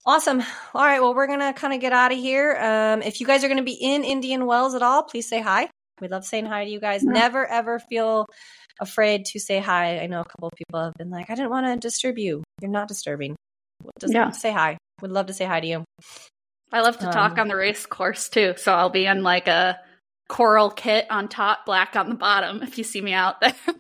Awesome. 0.05 0.41
All 0.73 0.85
right. 0.85 1.01
Well, 1.01 1.15
we're 1.15 1.27
gonna 1.27 1.53
kind 1.53 1.75
of 1.75 1.81
get 1.81 1.93
out 1.93 2.13
of 2.13 2.19
here. 2.19 2.57
Um, 2.57 3.03
if 3.03 3.21
you 3.21 3.27
guys 3.27 3.43
are 3.43 3.49
gonna 3.49 3.63
be 3.65 3.75
in 3.81 4.05
Indian 4.05 4.47
Wells 4.47 4.75
at 4.75 4.83
all, 4.83 5.03
please 5.03 5.29
say 5.29 5.41
hi. 5.41 5.69
We 6.01 6.09
love 6.09 6.25
saying 6.25 6.47
hi 6.47 6.65
to 6.65 6.71
you 6.71 6.79
guys. 6.79 7.03
Never 7.03 7.45
ever 7.47 7.79
feel 7.81 8.27
afraid 8.81 9.25
to 9.27 9.41
say 9.41 9.59
hi. 9.59 9.99
I 9.99 10.07
know 10.07 10.21
a 10.21 10.25
couple 10.25 10.49
of 10.49 10.53
people 10.57 10.85
have 10.85 10.95
been 10.95 11.11
like, 11.11 11.31
I 11.31 11.35
didn't 11.35 11.51
want 11.51 11.67
to 11.67 11.77
disturb 11.77 12.19
you. 12.19 12.45
You're 12.61 12.71
not 12.71 12.89
disturbing. 12.89 13.35
Just 14.01 14.13
Yeah. 14.13 14.31
say 14.31 14.53
hi. 14.53 14.77
We'd 15.03 15.11
love 15.11 15.27
to 15.27 15.33
say 15.35 15.45
hi 15.47 15.61
to 15.61 15.67
you. 15.67 15.85
I 16.77 16.81
love 16.83 16.99
to 16.99 17.07
talk 17.07 17.33
Um, 17.33 17.41
on 17.41 17.49
the 17.49 17.57
race 17.57 17.87
course 17.87 18.29
too. 18.29 18.55
So 18.57 18.73
I'll 18.75 18.91
be 18.91 19.07
in 19.07 19.23
like 19.23 19.49
a 19.49 19.79
coral 20.29 20.71
kit 20.71 21.07
on 21.11 21.29
top, 21.29 21.67
black 21.67 21.97
on 21.97 22.09
the 22.09 22.15
bottom 22.15 22.63
if 22.63 22.79
you 22.79 22.85
see 22.85 23.01
me 23.01 23.13
out 23.13 23.41
there. 23.41 23.55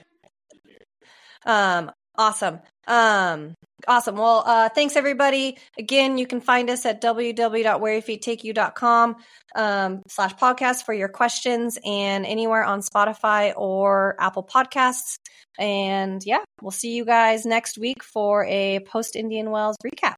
Um, 1.49 1.92
awesome. 2.18 2.59
Um, 2.88 3.55
awesome. 3.86 4.16
Well, 4.16 4.42
uh, 4.44 4.68
thanks 4.68 4.97
everybody. 4.97 5.59
Again, 5.78 6.18
you 6.18 6.26
can 6.26 6.40
find 6.40 6.68
us 6.70 6.84
at 6.84 7.01
www.whereyourfeettakeyou.com 7.01 9.16
um, 9.55 10.03
slash 10.09 10.34
podcast 10.34 10.84
for 10.84 10.92
your 10.92 11.07
questions 11.09 11.78
and 11.84 12.26
anywhere 12.26 12.64
on 12.64 12.80
Spotify 12.80 13.53
or 13.57 14.16
Apple 14.18 14.42
Podcasts. 14.42 15.20
And 15.57 16.20
yeah, 16.24 16.42
we'll 16.61 16.72
see 16.72 16.97
you 16.97 17.05
guys 17.05 17.47
next 17.47 17.78
week 17.78 18.03
for 18.03 18.44
a 18.47 18.80
post 18.80 19.14
Indian 19.14 19.53
Wells 19.53 19.76
recap. 19.84 20.16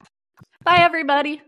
Bye, 0.64 0.78
everybody. 0.78 1.42